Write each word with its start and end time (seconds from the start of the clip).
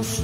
Dios. 0.00 0.22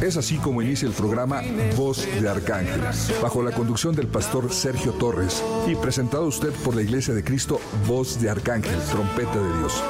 Es 0.00 0.16
así 0.16 0.36
como 0.36 0.62
inicia 0.62 0.86
el 0.86 0.94
programa 0.94 1.42
Voz 1.76 2.06
de 2.20 2.28
Arcángel, 2.28 2.80
bajo 3.20 3.42
la 3.42 3.50
conducción 3.50 3.94
del 3.94 4.06
pastor 4.06 4.52
Sergio 4.52 4.92
Torres 4.92 5.42
y 5.68 5.74
presentado 5.74 6.24
a 6.24 6.28
usted 6.28 6.52
por 6.64 6.76
la 6.76 6.82
Iglesia 6.82 7.14
de 7.14 7.24
Cristo 7.24 7.60
Voz 7.86 8.20
de 8.20 8.30
Arcángel, 8.30 8.78
Trompeta 8.90 9.34
de 9.34 9.58
Dios. 9.58 9.82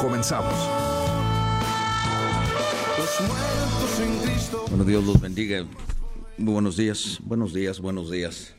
Comenzamos. 0.00 0.54
Bueno, 4.68 4.84
Dios 4.84 5.04
los 5.04 5.20
bendiga. 5.20 5.64
Muy 6.38 6.54
buenos 6.54 6.76
días, 6.76 7.20
buenos 7.22 7.54
días, 7.54 7.78
buenos 7.78 8.10
días. 8.10 8.54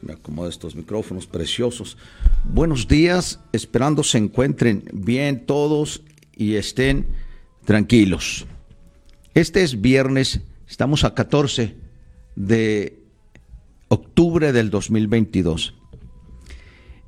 Me 0.00 0.14
acomodo 0.14 0.48
estos 0.48 0.74
micrófonos 0.74 1.28
preciosos. 1.28 1.96
Buenos 2.44 2.88
días, 2.88 3.38
esperando 3.52 4.02
se 4.02 4.18
encuentren 4.18 4.82
bien 4.92 5.46
todos 5.46 6.02
y 6.34 6.56
estén 6.56 7.06
tranquilos. 7.64 8.46
Este 9.34 9.62
es 9.62 9.80
viernes, 9.80 10.42
estamos 10.68 11.04
a 11.04 11.14
14 11.14 11.74
de 12.36 13.02
octubre 13.88 14.52
del 14.52 14.68
2022. 14.68 15.74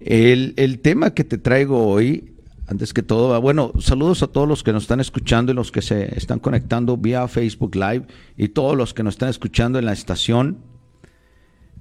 El, 0.00 0.54
el 0.56 0.78
tema 0.78 1.12
que 1.12 1.24
te 1.24 1.36
traigo 1.36 1.86
hoy, 1.86 2.32
antes 2.66 2.94
que 2.94 3.02
todo, 3.02 3.38
bueno, 3.42 3.72
saludos 3.78 4.22
a 4.22 4.28
todos 4.28 4.48
los 4.48 4.62
que 4.62 4.72
nos 4.72 4.84
están 4.84 5.00
escuchando 5.00 5.52
y 5.52 5.54
los 5.54 5.70
que 5.70 5.82
se 5.82 6.16
están 6.16 6.38
conectando 6.38 6.96
vía 6.96 7.28
Facebook 7.28 7.74
Live 7.74 8.06
y 8.38 8.48
todos 8.48 8.74
los 8.74 8.94
que 8.94 9.02
nos 9.02 9.16
están 9.16 9.28
escuchando 9.28 9.78
en 9.78 9.84
la 9.84 9.92
estación. 9.92 10.60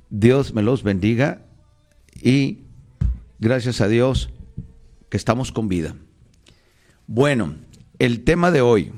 Dios 0.10 0.54
me 0.54 0.62
los 0.62 0.84
bendiga 0.84 1.46
y 2.22 2.64
gracias 3.40 3.80
a 3.80 3.88
Dios 3.88 4.30
que 5.08 5.16
estamos 5.16 5.54
con 5.54 5.70
vida. 5.70 5.96
Bueno, 7.08 7.56
el 7.98 8.26
tema 8.26 8.52
de 8.52 8.60
hoy. 8.60 8.92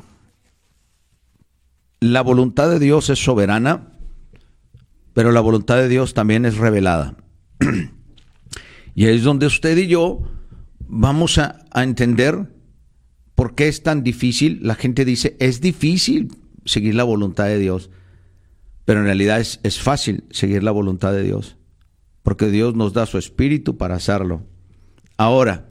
La 1.99 2.21
voluntad 2.21 2.69
de 2.69 2.79
Dios 2.79 3.09
es 3.09 3.23
soberana, 3.23 3.91
pero 5.13 5.31
la 5.31 5.41
voluntad 5.41 5.77
de 5.77 5.88
Dios 5.88 6.13
también 6.13 6.45
es 6.45 6.57
revelada. 6.57 7.15
y 8.95 9.05
es 9.05 9.23
donde 9.23 9.45
usted 9.45 9.77
y 9.77 9.87
yo 9.87 10.21
vamos 10.87 11.37
a, 11.37 11.63
entender 11.73 12.53
por 13.33 13.55
qué 13.55 13.67
es 13.67 13.83
tan 13.83 14.03
difícil. 14.03 14.59
La 14.61 14.75
gente 14.75 15.05
dice, 15.05 15.35
es 15.39 15.61
difícil 15.61 16.31
seguir 16.65 16.95
la 16.95 17.03
voluntad 17.03 17.45
de 17.45 17.59
Dios, 17.59 17.89
pero 18.85 18.99
en 18.99 19.05
realidad 19.05 19.39
es, 19.39 19.59
es 19.63 19.80
fácil 19.80 20.25
seguir 20.31 20.63
la 20.63 20.71
voluntad 20.71 21.13
de 21.13 21.23
Dios, 21.23 21.57
porque 22.23 22.49
Dios 22.49 22.75
nos 22.75 22.93
da 22.93 23.05
su 23.05 23.17
espíritu 23.17 23.77
para 23.77 23.95
hacerlo. 23.95 24.43
Ahora, 25.17 25.69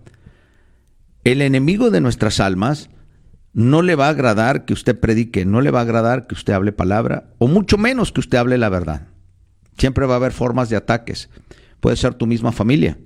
el 1.25 1.43
enemigo 1.43 1.91
de 1.91 2.01
nuestras 2.01 2.41
almas 2.41 2.91
no 3.55 3.83
le 3.83 3.95
va 3.95 4.07
a 4.07 4.11
agradar 4.11 4.65
que 4.65 4.73
usted 4.73 4.99
predique, 4.99 5.47
no 5.47 5.61
le 5.61 5.71
va 5.71 5.79
a 5.79 5.83
agradar 5.83 6.27
que 6.27 6.35
usted 6.35 6.53
hable 6.53 6.73
palabra, 6.73 7.31
o 7.39 7.47
mucho 7.47 7.79
menos 7.79 8.13
que 8.13 8.21
usted 8.21 8.39
hable 8.39 8.59
la 8.59 8.69
verdad. 8.69 9.07
Siempre 9.79 10.07
va 10.07 10.15
a 10.15 10.17
haber 10.17 10.33
formas 10.33 10.69
de 10.69 10.77
ataques. 10.77 11.31
Puede 11.81 11.97
ser 11.97 12.15
tu 12.15 12.27
misma 12.27 12.53
familia, 12.53 12.99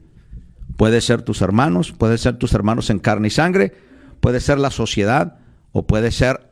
puede 0.77 1.01
ser 1.01 1.23
tus 1.23 1.43
hermanos, 1.43 1.93
puede 1.93 2.17
ser 2.19 2.37
tus 2.37 2.55
hermanos 2.55 2.89
en 2.91 2.99
carne 2.99 3.29
y 3.29 3.31
sangre, 3.31 3.75
puede 4.21 4.41
ser 4.41 4.59
la 4.59 4.71
sociedad, 4.71 5.39
o 5.73 5.87
puede 5.87 6.11
ser 6.11 6.51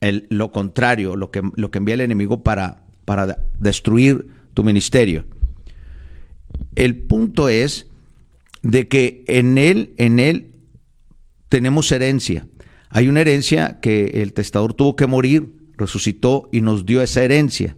el, 0.00 0.26
lo 0.30 0.52
contrario, 0.52 1.16
lo 1.16 1.30
que, 1.30 1.42
lo 1.56 1.70
que 1.70 1.78
envía 1.78 1.94
el 1.94 2.00
enemigo 2.02 2.42
para, 2.42 2.82
para 3.06 3.38
destruir 3.58 4.26
tu 4.52 4.62
ministerio. 4.62 5.24
El 6.74 6.96
punto 6.96 7.48
es 7.48 7.86
de 8.62 8.88
que 8.88 9.24
en 9.26 9.56
él, 9.56 9.94
en 9.96 10.18
él 10.18 10.52
tenemos 11.48 11.90
herencia. 11.92 12.46
Hay 12.90 13.08
una 13.08 13.20
herencia 13.20 13.78
que 13.80 14.22
el 14.22 14.32
testador 14.32 14.74
tuvo 14.74 14.96
que 14.96 15.06
morir, 15.06 15.54
resucitó 15.76 16.48
y 16.52 16.60
nos 16.60 16.84
dio 16.84 17.02
esa 17.02 17.22
herencia. 17.22 17.76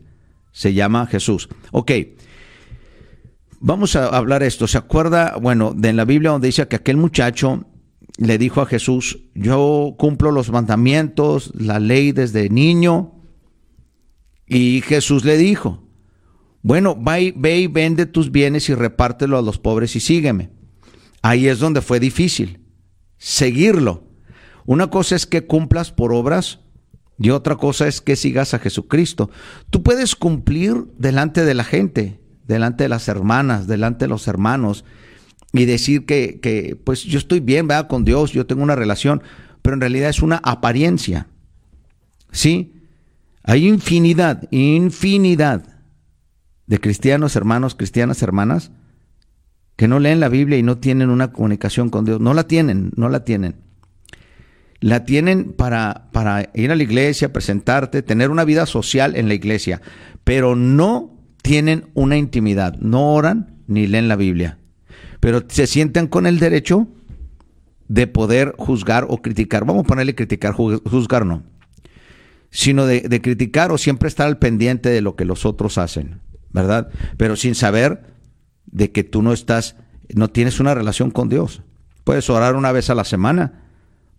Se 0.53 0.73
llama 0.73 1.06
Jesús. 1.06 1.49
Ok. 1.71 1.93
Vamos 3.61 3.95
a 3.95 4.09
hablar 4.09 4.43
esto. 4.43 4.67
¿Se 4.67 4.78
acuerda, 4.78 5.37
bueno, 5.41 5.75
de 5.77 5.93
la 5.93 6.05
Biblia 6.05 6.31
donde 6.31 6.49
dice 6.49 6.67
que 6.67 6.77
aquel 6.77 6.97
muchacho 6.97 7.67
le 8.17 8.39
dijo 8.39 8.61
a 8.61 8.67
Jesús, 8.67 9.21
yo 9.34 9.95
cumplo 9.99 10.33
los 10.33 10.50
mandamientos, 10.50 11.53
la 11.55 11.79
ley 11.79 12.12
desde 12.12 12.49
niño? 12.49 13.12
Y 14.47 14.81
Jesús 14.81 15.25
le 15.25 15.37
dijo, 15.37 15.87
bueno, 16.62 16.97
ve, 16.99 17.33
ve 17.37 17.61
y 17.61 17.67
vende 17.67 18.06
tus 18.06 18.33
bienes 18.33 18.69
y 18.69 18.75
repártelo 18.75 19.39
a 19.39 19.43
los 19.43 19.59
pobres 19.59 19.94
y 19.94 20.00
sígueme. 20.00 20.50
Ahí 21.21 21.49
es 21.49 21.59
donde 21.59 21.83
fue 21.83 22.00
difícil 22.00 22.61
seguirlo. 23.19 24.12
Una 24.65 24.89
cosa 24.89 25.17
es 25.17 25.27
que 25.27 25.47
cumplas 25.47 25.93
por 25.93 26.12
obras 26.12 26.61
y 27.19 27.31
otra 27.31 27.56
cosa 27.56 27.87
es 27.87 28.00
que 28.00 28.17
sigas 28.17 28.55
a 28.55 28.59
Jesucristo. 28.59 29.31
Tú 29.71 29.83
puedes 29.83 30.17
cumplir 30.17 30.87
delante 30.99 31.45
de 31.45 31.55
la 31.55 31.65
gente, 31.65 32.21
delante 32.47 32.84
de 32.84 32.89
las 32.89 33.09
hermanas, 33.09 33.67
delante 33.67 34.05
de 34.05 34.09
los 34.09 34.28
hermanos 34.28 34.84
y 35.53 35.67
decir 35.67 36.06
que, 36.06 36.41
que 36.41 36.77
pues 36.83 37.05
yo 37.05 37.19
estoy 37.19 37.41
bien, 37.41 37.69
¿verdad? 37.69 37.89
Con 37.89 38.05
Dios, 38.05 38.33
yo 38.33 38.47
tengo 38.47 38.62
una 38.62 38.77
relación, 38.77 39.23
pero 39.61 39.75
en 39.75 39.81
realidad 39.81 40.11
es 40.11 40.23
una 40.23 40.41
apariencia. 40.43 41.29
¿Sí? 42.31 42.75
Hay 43.44 43.69
infinidad, 43.69 44.49
infinidad 44.50 45.65
de 46.67 46.81
cristianos, 46.81 47.37
hermanos, 47.37 47.75
cristianas, 47.75 48.23
hermanas, 48.23 48.71
que 49.77 49.89
no 49.89 49.99
leen 49.99 50.21
la 50.21 50.29
Biblia 50.29 50.59
y 50.59 50.62
no 50.62 50.79
tienen 50.79 51.11
una 51.11 51.33
comunicación 51.33 51.91
con 51.91 52.05
Dios. 52.05 52.21
No 52.21 52.34
la 52.34 52.47
tienen, 52.47 52.93
no 52.97 53.09
la 53.09 53.25
tienen. 53.25 53.56
La 54.82 55.04
tienen 55.04 55.53
para, 55.53 56.09
para 56.10 56.50
ir 56.54 56.72
a 56.72 56.76
la 56.76 56.82
iglesia, 56.82 57.32
presentarte, 57.32 58.03
tener 58.03 58.31
una 58.31 58.44
vida 58.44 58.66
social 58.66 59.15
en 59.15 59.28
la 59.28 59.34
iglesia, 59.34 59.81
pero 60.25 60.56
no 60.56 61.16
tienen 61.41 61.87
una 61.94 62.16
intimidad, 62.16 62.76
no 62.78 63.15
oran 63.15 63.62
ni 63.69 63.87
leen 63.87 64.09
la 64.09 64.16
Biblia, 64.16 64.59
pero 65.20 65.44
se 65.48 65.69
sienten 65.69 66.09
con 66.09 66.26
el 66.26 66.41
derecho 66.41 66.88
de 67.87 68.09
poder 68.09 68.56
juzgar 68.59 69.06
o 69.09 69.22
criticar. 69.22 69.65
Vamos 69.65 69.84
a 69.84 69.87
ponerle 69.87 70.16
criticar, 70.16 70.53
juzgar 70.53 71.26
no, 71.26 71.44
sino 72.50 72.84
de, 72.84 73.03
de 73.03 73.20
criticar 73.22 73.70
o 73.70 73.78
siempre 73.78 74.09
estar 74.09 74.26
al 74.26 74.38
pendiente 74.38 74.88
de 74.88 75.00
lo 75.00 75.14
que 75.14 75.25
los 75.25 75.47
otros 75.47 75.78
hacen, 75.78 76.20
¿verdad? 76.50 76.88
Pero 77.16 77.37
sin 77.37 77.54
saber 77.54 78.03
de 78.66 78.91
que 78.91 79.04
tú 79.04 79.22
no 79.22 79.32
estás, 79.32 79.76
no 80.12 80.28
tienes 80.28 80.59
una 80.59 80.75
relación 80.75 81.12
con 81.12 81.28
Dios. 81.28 81.62
Puedes 82.03 82.28
orar 82.31 82.56
una 82.56 82.72
vez 82.72 82.91
a 82.91 82.97
la 82.97 83.04
semana, 83.04 83.62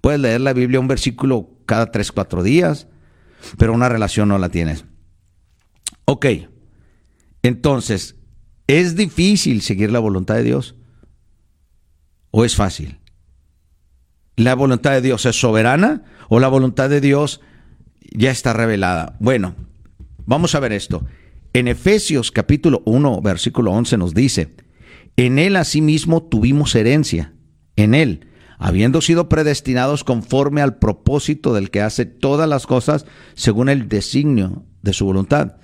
puedes 0.04 0.20
leer 0.20 0.42
la 0.42 0.52
Biblia 0.52 0.82
un 0.82 0.90
versículo 0.90 1.50
cada 1.66 1.90
tres, 1.90 2.12
cuatro 2.12 2.44
días, 2.44 2.88
pero 3.58 3.72
una 3.72 3.88
relación 3.88 4.28
no 4.28 4.38
la 4.38 4.50
tienes. 4.50 4.84
Ok, 6.04 6.26
entonces, 7.42 8.18
¿es 8.68 8.98
difícil 8.98 9.62
seguir 9.62 9.92
la 9.92 10.00
voluntad 10.00 10.36
de 10.36 10.44
Dios? 10.44 10.76
¿O 12.32 12.44
es 12.44 12.58
fácil? 12.58 13.00
¿La 14.36 14.56
voluntad 14.56 14.92
de 14.92 15.00
Dios 15.00 15.26
es 15.26 15.40
soberana 15.40 16.04
o 16.28 16.42
la 16.42 16.50
voluntad 16.50 16.90
de 16.90 17.00
Dios 17.00 17.40
ya 18.02 18.30
está 18.30 18.52
revelada? 18.52 19.16
Bueno, 19.22 19.56
vamos 20.26 20.54
a 20.54 20.60
ver 20.60 20.74
esto. 20.74 21.06
En 21.54 21.70
Efesios 21.70 22.30
capítulo 22.30 22.84
1, 22.86 23.22
versículo 23.22 23.72
11 23.72 23.98
nos 23.98 24.14
dice, 24.14 24.54
en 25.16 25.40
él 25.40 25.56
asimismo 25.56 26.24
tuvimos 26.24 26.76
herencia, 26.76 27.32
en 27.78 27.94
él, 27.94 28.28
habiendo 28.64 29.02
sido 29.02 29.28
predestinados 29.28 30.06
conforme 30.06 30.62
al 30.62 30.78
propósito 30.78 31.54
del 31.54 31.70
que 31.70 31.82
hace 31.82 32.06
todas 32.06 32.48
las 32.48 32.66
cosas 32.66 33.06
según 33.34 33.68
el 33.68 33.90
designio 33.90 34.64
de 34.82 34.94
su 34.94 35.04
voluntad. 35.04 35.58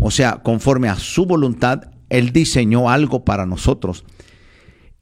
O 0.00 0.10
sea, 0.10 0.40
conforme 0.42 0.88
a 0.88 0.96
su 0.96 1.26
voluntad, 1.26 1.90
él 2.08 2.32
diseñó 2.32 2.88
algo 2.88 3.22
para 3.22 3.44
nosotros. 3.44 4.06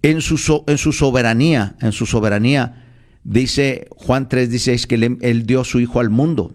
En 0.03 0.23
su, 0.23 0.65
en 0.67 0.77
su 0.77 0.93
soberanía, 0.93 1.77
en 1.81 1.93
su 1.93 2.07
soberanía, 2.07 2.85
dice 3.23 3.87
Juan 3.93 4.29
3:16 4.29 4.89
que 4.89 4.97
él, 4.97 5.19
él 5.21 5.47
dio 5.47 5.63
su 5.63 5.79
Hijo 5.79 6.01
al 6.01 6.11
mundo 6.11 6.53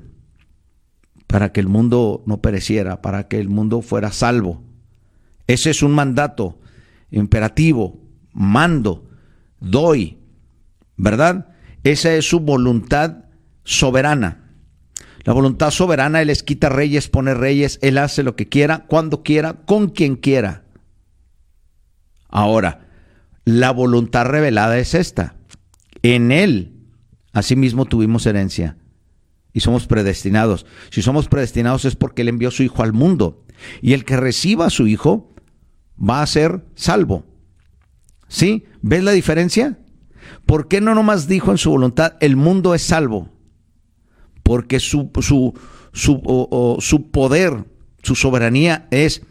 para 1.26 1.54
que 1.54 1.62
el 1.62 1.70
mundo 1.70 2.22
no 2.26 2.42
pereciera, 2.42 3.02
para 3.02 3.30
que 3.30 3.40
el 3.40 3.48
mundo 3.48 3.82
fuera 3.82 4.12
salvo. 4.12 4.62
Ese 5.48 5.70
es 5.70 5.84
un 5.84 5.94
mandato 5.94 6.60
imperativo, 7.12 7.98
mando, 8.34 9.08
doy, 9.62 10.21
¿verdad? 11.02 11.48
Esa 11.84 12.14
es 12.14 12.30
su 12.30 12.42
voluntad 12.42 13.26
soberana. 13.64 14.52
La 15.24 15.34
voluntad 15.34 15.72
soberana, 15.72 16.22
Él 16.22 16.28
les 16.28 16.44
quita 16.44 16.70
reyes, 16.70 17.10
pone 17.10 17.34
reyes, 17.34 17.80
Él 17.82 17.98
hace 17.98 18.22
lo 18.22 18.36
que 18.36 18.48
quiera, 18.48 18.86
cuando 18.86 19.24
quiera, 19.24 19.66
con 19.66 19.90
quien 19.90 20.16
quiera. 20.16 20.64
Ahora, 22.30 22.88
la 23.46 23.72
voluntad 23.72 24.26
revelada 24.28 24.78
es 24.78 24.94
esta. 24.94 25.36
En 26.04 26.32
Él, 26.32 26.86
asimismo, 27.34 27.86
tuvimos 27.86 28.28
herencia 28.28 28.78
y 29.54 29.62
somos 29.62 29.88
predestinados. 29.88 30.68
Si 30.92 31.02
somos 31.02 31.28
predestinados 31.28 31.84
es 31.86 31.96
porque 31.96 32.22
Él 32.22 32.30
envió 32.30 32.50
a 32.50 32.52
su 32.52 32.62
Hijo 32.62 32.84
al 32.84 32.94
mundo. 32.94 33.44
Y 33.82 33.94
el 33.94 34.06
que 34.06 34.18
reciba 34.18 34.68
a 34.68 34.72
su 34.72 34.86
Hijo 34.86 35.34
va 35.98 36.22
a 36.22 36.28
ser 36.28 36.64
salvo. 36.76 37.26
¿Sí? 38.28 38.66
¿Ves 38.84 39.04
la 39.04 39.12
diferencia? 39.12 39.81
¿Por 40.46 40.68
qué 40.68 40.82
no 40.82 40.96
nomás 40.96 41.28
dijo 41.28 41.52
en 41.52 41.58
su 41.58 41.72
voluntad, 41.72 42.14
el 42.20 42.36
mundo 42.36 42.74
es 42.76 42.82
salvo? 42.82 43.30
Porque 44.44 44.80
su, 44.80 45.12
su, 45.22 45.54
su, 45.94 47.12
poder, 47.12 47.66
su 48.04 48.16
soberanía 48.16 48.88
es, 48.92 49.22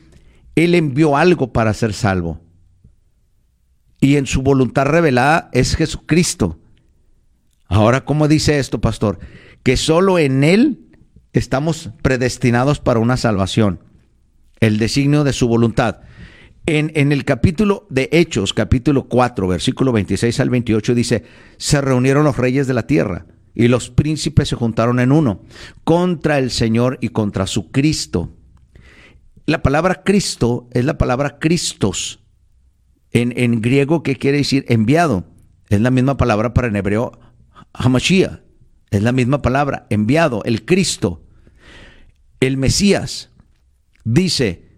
Él 0.55 0.75
envió 0.75 1.17
algo 1.17 1.53
para 1.53 1.75
ser 1.75 1.93
salvo. 1.93 2.41
Y 4.01 4.17
en 4.17 4.27
su 4.27 4.43
voluntad 4.43 4.87
revelada 4.87 5.51
es 5.53 5.77
Jesucristo. 5.77 6.59
Ahora, 7.67 8.05
¿cómo 8.05 8.29
dice 8.29 8.59
esto, 8.59 8.81
pastor? 8.81 9.19
Que 9.63 9.77
solo 9.77 10.19
en 10.19 10.43
Él 10.43 10.91
estamos 11.33 11.91
predestinados 12.03 12.81
para 12.81 13.01
una 13.01 13.17
salvación. 13.17 13.81
El 14.59 14.79
designio 14.79 15.23
de 15.25 15.33
su 15.33 15.49
voluntad. 15.49 16.01
En, 16.67 16.93
en, 16.95 17.11
el 17.11 17.25
capítulo 17.25 17.87
de 17.91 18.09
Hechos, 18.13 18.53
capítulo 18.53 19.09
4, 19.09 19.49
versículo 19.49 19.93
26 19.93 20.39
al 20.41 20.51
28, 20.51 20.95
dice, 20.95 21.25
se 21.57 21.81
reunieron 21.81 22.25
los 22.25 22.37
reyes 22.37 22.67
de 22.67 22.75
la 22.75 22.87
tierra 22.87 23.27
y 23.55 23.69
los 23.69 23.91
príncipes 23.91 24.49
se 24.49 24.57
juntaron 24.57 25.01
en 25.01 25.11
uno 25.11 25.43
contra 25.85 26.39
el 26.39 26.51
Señor 26.51 26.99
y 27.01 27.09
contra 27.09 27.47
su 27.47 27.71
Cristo. 27.71 28.31
La 29.47 29.63
palabra 29.63 30.03
Cristo 30.05 30.69
es 30.73 30.85
la 30.85 30.99
palabra 30.99 31.39
Cristos. 31.39 32.21
En, 33.11 33.33
en 33.37 33.61
griego, 33.61 34.03
¿qué 34.03 34.15
quiere 34.15 34.39
decir 34.39 34.65
enviado? 34.69 35.25
Es 35.69 35.81
la 35.81 35.91
misma 35.91 36.17
palabra 36.17 36.55
para 36.55 36.69
en 36.69 36.77
hebreo 36.77 37.19
Hamashiach. 37.73 38.41
Es 38.91 39.03
la 39.03 39.13
misma 39.13 39.41
palabra, 39.41 39.87
enviado, 39.89 40.43
el 40.45 40.65
Cristo, 40.65 41.23
el 42.41 42.57
Mesías. 42.57 43.31
Dice, 44.05 44.70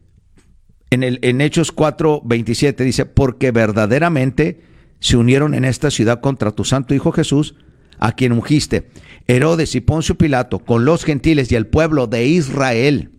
en, 0.92 1.02
el, 1.02 1.18
en 1.22 1.40
Hechos 1.40 1.72
4, 1.72 2.20
27 2.22 2.84
dice, 2.84 3.06
porque 3.06 3.50
verdaderamente 3.50 4.60
se 5.00 5.16
unieron 5.16 5.54
en 5.54 5.64
esta 5.64 5.90
ciudad 5.90 6.20
contra 6.20 6.50
tu 6.50 6.64
santo 6.64 6.94
Hijo 6.94 7.12
Jesús, 7.12 7.54
a 7.98 8.12
quien 8.12 8.32
ungiste, 8.32 8.90
Herodes 9.26 9.74
y 9.74 9.80
Poncio 9.80 10.16
Pilato, 10.16 10.58
con 10.58 10.84
los 10.84 11.04
gentiles 11.04 11.50
y 11.50 11.54
el 11.54 11.66
pueblo 11.66 12.08
de 12.08 12.26
Israel. 12.26 13.10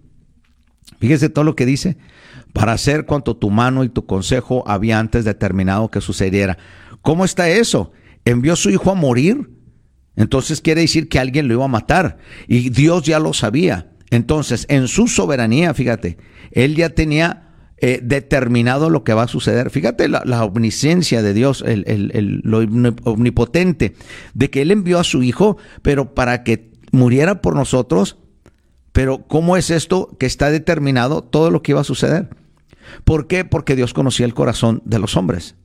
Fíjese 0.99 1.29
todo 1.29 1.45
lo 1.45 1.55
que 1.55 1.65
dice, 1.65 1.97
para 2.53 2.73
hacer 2.73 3.07
cuanto 3.07 3.37
tu 3.37 3.49
mano 3.49 3.83
y 3.83 3.89
tu 3.89 4.05
consejo 4.05 4.63
había 4.67 4.99
antes 4.99 5.25
determinado 5.25 5.89
que 5.89 5.99
sucediera. 5.99 6.59
¿Cómo 7.01 7.25
está 7.25 7.49
eso? 7.49 7.91
¿Envió 8.23 8.55
su 8.55 8.69
hijo 8.69 8.91
a 8.91 8.95
morir? 8.95 9.49
Entonces 10.15 10.61
quiere 10.61 10.81
decir 10.81 11.09
que 11.09 11.17
alguien 11.17 11.47
lo 11.47 11.55
iba 11.55 11.65
a 11.65 11.69
matar 11.69 12.19
y 12.47 12.69
Dios 12.69 13.01
ya 13.01 13.17
lo 13.17 13.33
sabía. 13.33 13.89
Entonces, 14.11 14.67
en 14.69 14.87
su 14.87 15.07
soberanía, 15.07 15.73
fíjate, 15.73 16.19
él 16.51 16.75
ya 16.75 16.89
tenía 16.89 17.52
eh, 17.85 17.99
determinado 18.01 18.89
lo 18.89 19.03
que 19.03 19.13
va 19.13 19.23
a 19.23 19.27
suceder. 19.27 19.69
Fíjate 19.69 20.07
la, 20.07 20.45
omnisciencia 20.45 21.21
de 21.21 21.33
Dios, 21.33 21.61
el, 21.67 22.39
lo 22.45 22.59
omnipotente, 23.03 23.93
de 24.33 24.49
que 24.49 24.61
Él 24.61 24.71
envió 24.71 24.99
a 24.99 25.03
su 25.03 25.21
Hijo, 25.21 25.57
pero 25.81 26.15
para 26.15 26.45
que 26.45 26.71
muriera 26.93 27.41
por 27.41 27.57
nosotros. 27.57 28.15
Pero 28.93 29.27
¿cómo 29.27 29.57
es 29.57 29.69
esto 29.69 30.15
que 30.17 30.27
está 30.27 30.49
determinado 30.49 31.25
todo 31.25 31.51
lo 31.51 31.61
que 31.61 31.73
iba 31.73 31.81
a 31.81 31.83
suceder? 31.83 32.29
¿Por 33.03 33.27
qué? 33.27 33.43
Porque 33.43 33.75
Dios 33.75 33.93
conocía 33.93 34.25
el 34.25 34.33
corazón 34.33 34.81
de 34.85 34.99
los 34.99 35.17
hombres. 35.17 35.55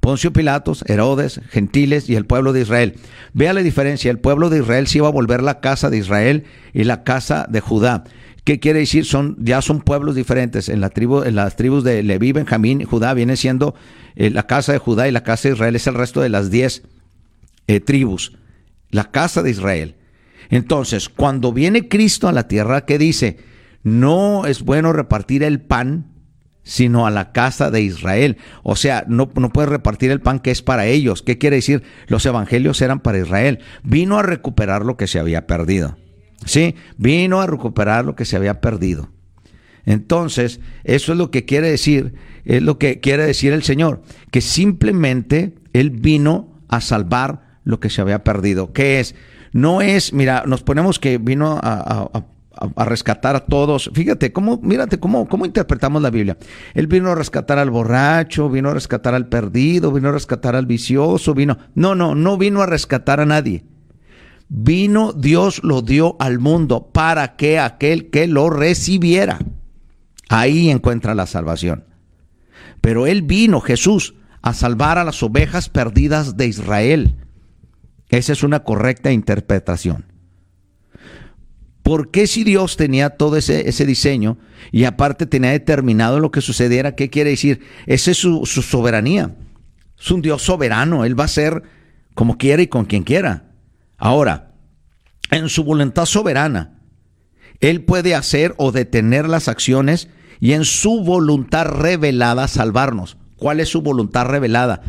Poncio 0.00 0.32
Pilatos, 0.32 0.84
Herodes, 0.88 1.40
gentiles 1.50 2.10
y 2.10 2.16
el 2.16 2.26
pueblo 2.26 2.52
de 2.52 2.62
Israel. 2.62 2.96
Vea 3.34 3.52
la 3.52 3.62
diferencia, 3.62 4.10
el 4.10 4.18
pueblo 4.18 4.50
de 4.50 4.58
Israel 4.58 4.88
se 4.88 4.98
iba 4.98 5.06
a 5.06 5.12
volver 5.12 5.44
la 5.44 5.60
casa 5.60 5.90
de 5.90 5.98
Israel 5.98 6.42
y 6.72 6.82
la 6.82 7.04
casa 7.04 7.46
de 7.48 7.60
Judá. 7.60 8.02
¿Qué 8.44 8.58
quiere 8.58 8.80
decir? 8.80 9.04
Son, 9.04 9.36
ya 9.38 9.62
son 9.62 9.80
pueblos 9.80 10.16
diferentes. 10.16 10.68
En, 10.68 10.80
la 10.80 10.90
tribu, 10.90 11.22
en 11.22 11.36
las 11.36 11.54
tribus 11.54 11.84
de 11.84 12.02
Leví, 12.02 12.32
Benjamín, 12.32 12.84
Judá 12.84 13.14
viene 13.14 13.36
siendo 13.36 13.74
eh, 14.16 14.30
la 14.30 14.46
casa 14.46 14.72
de 14.72 14.78
Judá 14.78 15.08
y 15.08 15.12
la 15.12 15.22
casa 15.22 15.48
de 15.48 15.54
Israel 15.54 15.76
es 15.76 15.86
el 15.86 15.94
resto 15.94 16.20
de 16.20 16.28
las 16.28 16.50
diez 16.50 16.82
eh, 17.68 17.78
tribus. 17.78 18.36
La 18.90 19.10
casa 19.10 19.42
de 19.42 19.50
Israel. 19.50 19.94
Entonces, 20.50 21.08
cuando 21.08 21.52
viene 21.52 21.88
Cristo 21.88 22.28
a 22.28 22.32
la 22.32 22.48
tierra, 22.48 22.84
¿qué 22.84 22.98
dice? 22.98 23.38
No 23.84 24.44
es 24.46 24.62
bueno 24.62 24.92
repartir 24.92 25.44
el 25.44 25.60
pan, 25.60 26.06
sino 26.64 27.06
a 27.06 27.10
la 27.10 27.32
casa 27.32 27.70
de 27.70 27.80
Israel. 27.80 28.38
O 28.64 28.74
sea, 28.74 29.04
no, 29.06 29.30
no 29.36 29.50
puedes 29.50 29.70
repartir 29.70 30.10
el 30.10 30.20
pan 30.20 30.40
que 30.40 30.50
es 30.50 30.62
para 30.62 30.86
ellos. 30.86 31.22
¿Qué 31.22 31.38
quiere 31.38 31.56
decir? 31.56 31.84
Los 32.08 32.26
evangelios 32.26 32.82
eran 32.82 33.00
para 33.00 33.18
Israel. 33.18 33.60
Vino 33.84 34.18
a 34.18 34.22
recuperar 34.22 34.84
lo 34.84 34.96
que 34.96 35.06
se 35.06 35.20
había 35.20 35.46
perdido. 35.46 35.96
¿Sí? 36.44 36.74
Vino 36.96 37.40
a 37.40 37.46
recuperar 37.46 38.04
lo 38.04 38.14
que 38.16 38.24
se 38.24 38.36
había 38.36 38.60
perdido. 38.60 39.08
Entonces, 39.84 40.60
eso 40.84 41.12
es 41.12 41.18
lo 41.18 41.30
que 41.30 41.44
quiere 41.44 41.70
decir, 41.70 42.14
es 42.44 42.62
lo 42.62 42.78
que 42.78 43.00
quiere 43.00 43.26
decir 43.26 43.52
el 43.52 43.62
Señor, 43.62 44.02
que 44.30 44.40
simplemente 44.40 45.54
Él 45.72 45.90
vino 45.90 46.60
a 46.68 46.80
salvar 46.80 47.58
lo 47.64 47.80
que 47.80 47.90
se 47.90 48.00
había 48.00 48.24
perdido. 48.24 48.72
¿Qué 48.72 49.00
es? 49.00 49.14
No 49.52 49.82
es, 49.82 50.12
mira, 50.12 50.44
nos 50.46 50.62
ponemos 50.62 50.98
que 50.98 51.18
vino 51.18 51.60
a, 51.62 52.24
rescatar 52.84 53.34
a 53.34 53.40
todos. 53.40 53.90
Fíjate, 53.92 54.32
cómo, 54.32 54.60
mírate 54.62 54.98
cómo, 54.98 55.28
cómo 55.28 55.46
interpretamos 55.46 56.00
la 56.00 56.10
Biblia. 56.10 56.38
Él 56.74 56.86
vino 56.86 57.10
a 57.10 57.14
rescatar 57.14 57.58
al 57.58 57.70
borracho, 57.70 58.48
vino 58.48 58.70
a 58.70 58.74
rescatar 58.74 59.14
al 59.14 59.26
perdido, 59.26 59.90
vino 59.90 60.10
a 60.10 60.12
rescatar 60.12 60.54
al 60.54 60.66
vicioso, 60.66 61.34
vino. 61.34 61.58
No, 61.74 61.94
no, 61.94 62.14
no 62.14 62.38
vino 62.38 62.62
a 62.62 62.66
rescatar 62.66 63.20
a 63.20 63.26
nadie. 63.26 63.64
Vino, 64.54 65.14
Dios 65.14 65.62
lo 65.64 65.80
dio 65.80 66.14
al 66.20 66.38
mundo 66.38 66.90
para 66.92 67.36
que 67.36 67.58
aquel 67.58 68.10
que 68.10 68.26
lo 68.26 68.50
recibiera, 68.50 69.38
ahí 70.28 70.68
encuentra 70.68 71.14
la 71.14 71.24
salvación. 71.24 71.86
Pero 72.82 73.06
Él 73.06 73.22
vino, 73.22 73.62
Jesús, 73.62 74.14
a 74.42 74.52
salvar 74.52 74.98
a 74.98 75.04
las 75.04 75.22
ovejas 75.22 75.70
perdidas 75.70 76.36
de 76.36 76.48
Israel. 76.48 77.16
Esa 78.10 78.34
es 78.34 78.42
una 78.42 78.62
correcta 78.62 79.10
interpretación. 79.10 80.04
¿Por 81.82 82.10
qué 82.10 82.26
si 82.26 82.44
Dios 82.44 82.76
tenía 82.76 83.08
todo 83.08 83.38
ese, 83.38 83.70
ese, 83.70 83.86
diseño 83.86 84.36
y 84.70 84.84
aparte 84.84 85.24
tenía 85.24 85.52
determinado 85.52 86.20
lo 86.20 86.30
que 86.30 86.42
sucediera? 86.42 86.94
¿Qué 86.94 87.08
quiere 87.08 87.30
decir? 87.30 87.60
Esa 87.86 88.10
es 88.10 88.18
su, 88.18 88.44
soberanía. 88.44 89.34
Es 89.98 90.10
un 90.10 90.20
Dios 90.20 90.42
soberano. 90.42 91.06
Él 91.06 91.18
va 91.18 91.24
a 91.24 91.28
ser 91.28 91.62
como 92.14 92.36
quiera 92.36 92.60
y 92.60 92.66
con 92.66 92.84
quien 92.84 93.02
quiera. 93.02 93.51
Ahora, 94.04 94.50
en 95.30 95.48
su 95.48 95.62
voluntad 95.62 96.06
soberana, 96.06 96.80
Él 97.60 97.84
puede 97.84 98.16
hacer 98.16 98.52
o 98.56 98.72
detener 98.72 99.28
las 99.28 99.46
acciones 99.46 100.08
y 100.40 100.54
en 100.54 100.64
su 100.64 101.04
voluntad 101.04 101.66
revelada 101.66 102.48
salvarnos. 102.48 103.16
¿Cuál 103.36 103.60
es 103.60 103.68
su 103.68 103.80
voluntad 103.80 104.26
revelada? 104.26 104.82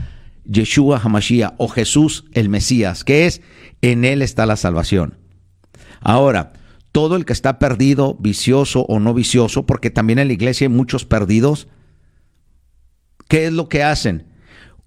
Yeshua 0.46 0.98
Hamashiach 0.98 1.54
o 1.58 1.68
Jesús 1.68 2.26
el 2.32 2.50
Mesías, 2.50 3.04
que 3.04 3.28
es 3.28 3.44
en 3.84 4.04
Él 4.04 4.24
está 4.24 4.48
la 4.48 4.56
salvación. 4.56 5.20
Ahora, 6.02 6.54
todo 6.92 7.16
el 7.16 7.26
que 7.26 7.34
está 7.34 7.60
perdido, 7.60 8.18
vicioso 8.20 8.82
o 8.82 9.00
no 9.00 9.14
vicioso, 9.14 9.68
porque 9.68 9.92
también 9.92 10.18
en 10.18 10.30
la 10.30 10.34
iglesia 10.34 10.66
hay 10.66 10.74
muchos 10.74 11.06
perdidos, 11.06 11.68
¿qué 13.28 13.46
es 13.46 13.54
lo 13.54 13.70
que 13.70 13.84
hacen? 13.84 14.26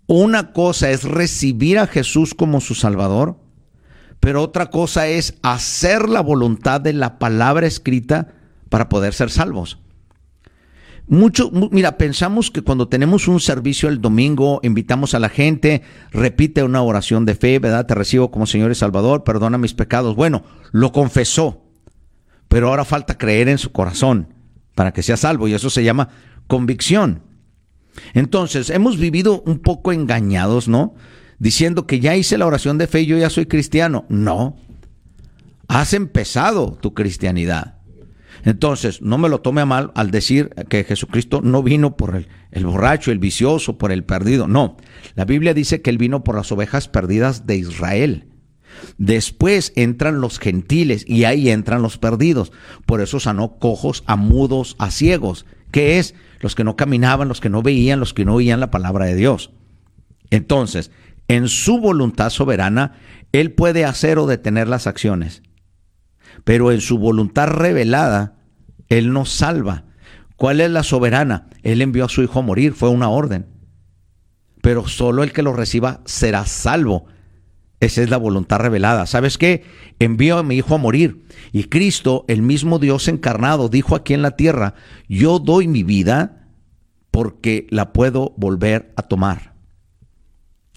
Una 0.09 0.53
cosa 0.53 0.91
es 0.91 1.05
recibir 1.05 1.79
a 1.79 1.87
Jesús 1.87 2.35
como 2.35 2.61
su 2.61 2.75
Salvador 2.75 3.46
pero 4.21 4.43
otra 4.43 4.67
cosa 4.67 5.07
es 5.07 5.35
hacer 5.43 6.09
la 6.09 6.21
voluntad 6.21 6.81
de 6.81 6.93
la 6.93 7.19
palabra 7.19 7.67
escrita 7.67 8.29
para 8.69 8.89
poder 8.89 9.15
ser 9.15 9.31
salvos. 9.31 9.79
Mucho, 11.09 11.53
mira, 11.71 11.99
pensamos 11.99 12.51
que 12.51 12.63
cuando 12.63 12.89
tenemos 12.89 13.29
un 13.29 13.39
servicio 13.39 13.89
el 13.89 14.01
domingo, 14.01 14.59
invitamos 14.65 15.15
a 15.15 15.21
la 15.21 15.29
gente, 15.29 15.83
repite 16.11 16.65
una 16.65 16.83
oración 16.83 17.25
de 17.25 17.37
fe, 17.37 17.61
¿verdad? 17.61 17.87
Te 17.87 17.95
recibo 17.95 18.33
como 18.33 18.47
Señor 18.47 18.73
y 18.73 18.75
Salvador, 18.75 19.23
perdona 19.23 19.57
mis 19.57 19.73
pecados. 19.73 20.17
Bueno, 20.17 20.43
lo 20.73 20.91
confesó, 20.91 21.63
pero 22.49 22.69
ahora 22.69 22.85
falta 22.85 23.19
creer 23.19 23.49
en 23.49 23.59
su 23.59 23.71
corazón 23.71 24.35
para 24.75 24.93
que 24.93 25.05
sea 25.05 25.17
salvo 25.17 25.47
y 25.47 25.55
eso 25.55 25.71
se 25.71 25.85
llama 25.85 26.09
convicción. 26.49 27.23
Entonces, 28.13 28.71
hemos 28.71 28.99
vivido 28.99 29.43
un 29.47 29.61
poco 29.61 29.93
engañados, 29.93 30.67
¿no? 30.67 30.95
Diciendo 31.39 31.87
que 31.87 32.01
ya 32.01 32.17
hice 32.17 32.39
la 32.39 32.47
oración 32.47 32.79
de 32.79 32.87
fe 32.87 33.03
y 33.03 33.07
yo 33.07 33.19
ya 33.19 33.31
soy 33.31 33.47
cristiano. 33.47 34.05
No, 34.09 34.57
has 35.69 35.93
empezado 35.93 36.79
tu 36.81 36.95
cristianidad. 36.95 37.75
Entonces, 38.45 39.03
no 39.03 39.19
me 39.19 39.29
lo 39.29 39.41
tome 39.41 39.63
a 39.63 39.67
mal 39.67 39.91
al 39.95 40.11
decir 40.11 40.51
que 40.69 40.85
Jesucristo 40.85 41.41
no 41.43 41.63
vino 41.63 41.97
por 41.97 42.15
el, 42.15 42.29
el, 42.53 42.67
borracho, 42.67 43.11
el 43.11 43.19
vicioso, 43.19 43.77
por 43.77 43.91
el 43.91 44.05
perdido. 44.05 44.47
No, 44.47 44.77
la 45.15 45.25
Biblia 45.25 45.55
dice 45.55 45.83
que 45.83 45.91
Él 45.91 45.99
vino 45.99 46.23
por 46.23 46.37
las 46.37 46.53
ovejas 46.53 46.87
perdidas 46.87 47.47
de 47.47 47.57
Israel. 47.57 48.29
Después 48.99 49.73
entran 49.75 50.21
los 50.21 50.39
gentiles 50.39 51.05
y 51.09 51.25
ahí 51.25 51.51
entran 51.51 51.83
los 51.83 51.99
perdidos. 51.99 52.53
Por 52.85 53.01
eso 53.01 53.21
sanó 53.21 53.59
cojos, 53.59 54.05
a 54.07 54.17
mudos, 54.17 54.77
a 54.79 54.91
ciegos. 54.91 55.47
¿Qué 55.71 55.99
es? 55.99 56.15
Los 56.41 56.55
que 56.55 56.65
no 56.65 56.77
caminaban, 56.77 57.29
los 57.29 57.41
que 57.41 57.49
no 57.49 57.63
veían, 57.63 58.01
los 58.01 58.15
que 58.15 58.25
no 58.25 58.35
oían 58.35 58.61
la 58.61 58.71
palabra 58.71 59.07
de 59.07 59.17
Dios. 59.17 59.51
Entonces, 60.31 60.91
en 61.29 61.49
su 61.49 61.79
voluntad 61.79 62.31
soberana, 62.31 62.99
Él 63.33 63.53
puede 63.53 63.85
hacer 63.85 64.19
o 64.19 64.27
detener 64.27 64.69
las 64.69 64.87
acciones. 64.87 65.43
Pero 66.45 66.73
en 66.73 66.81
su 66.81 66.99
voluntad 66.99 67.49
revelada, 67.49 68.37
Él 68.89 69.13
nos 69.13 69.31
salva. 69.31 69.85
¿Cuál 70.37 70.61
es 70.61 70.71
la 70.71 70.83
soberana? 70.83 71.49
Él 71.63 71.83
envió 71.83 72.05
a 72.05 72.09
su 72.09 72.23
Hijo 72.23 72.39
a 72.39 72.43
morir, 72.43 72.75
fue 72.75 72.91
una 72.91 73.09
orden. 73.09 73.47
Pero 74.63 74.87
solo 74.87 75.23
el 75.23 75.33
que 75.33 75.43
lo 75.43 75.53
reciba 75.53 76.03
será 76.05 76.45
salvo. 76.47 77.07
Esa 77.81 78.03
es 78.03 78.11
la 78.11 78.17
voluntad 78.17 78.59
revelada. 78.59 79.07
¿Sabes 79.07 79.39
qué? 79.39 79.65
Envío 79.99 80.39
a 80.39 80.43
mi 80.43 80.57
Hijo 80.57 80.75
a 80.75 80.79
morir. 80.79 81.27
Y 81.53 81.65
Cristo, 81.65 82.25
el 82.29 82.43
mismo 82.43 82.79
Dios 82.79 83.09
encarnado, 83.09 83.69
dijo 83.69 83.97
aquí 83.97 84.15
en 84.15 84.23
la 84.23 84.37
tierra, 84.37 84.75
yo 85.09 85.39
doy 85.39 85.69
mi 85.69 85.83
vida 85.83 86.49
porque 87.11 87.67
la 87.71 87.93
puedo 87.93 88.35
volver 88.37 88.93
a 88.97 89.03
tomar. 89.03 89.56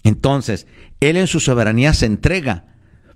Entonces, 0.02 0.66
Él 1.00 1.16
en 1.16 1.26
su 1.26 1.40
soberanía 1.40 1.94
se 1.94 2.06
entrega, 2.06 2.74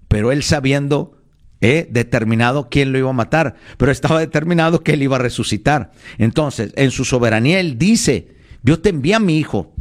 pero 0.09 0.33
Él 0.33 0.43
sabiendo, 0.43 1.19
determinado 1.61 2.69
quién 2.69 2.93
lo 2.93 2.99
iba 2.99 3.09
a 3.09 3.14
matar, 3.14 3.55
pero 3.79 3.91
estaba 3.91 4.21
determinado 4.21 4.83
que 4.83 4.93
Él 4.93 5.03
iba 5.03 5.17
a 5.17 5.21
resucitar. 5.21 5.93
Entonces, 6.19 6.73
en 6.76 6.91
su 6.91 7.05
soberanía 7.05 7.61
Él 7.61 7.79
dice, 7.79 8.37
yo 8.62 8.81
te 8.81 8.91
envío 8.91 9.17
a 9.17 9.21
mi 9.21 9.38
Hijo, 9.38 9.75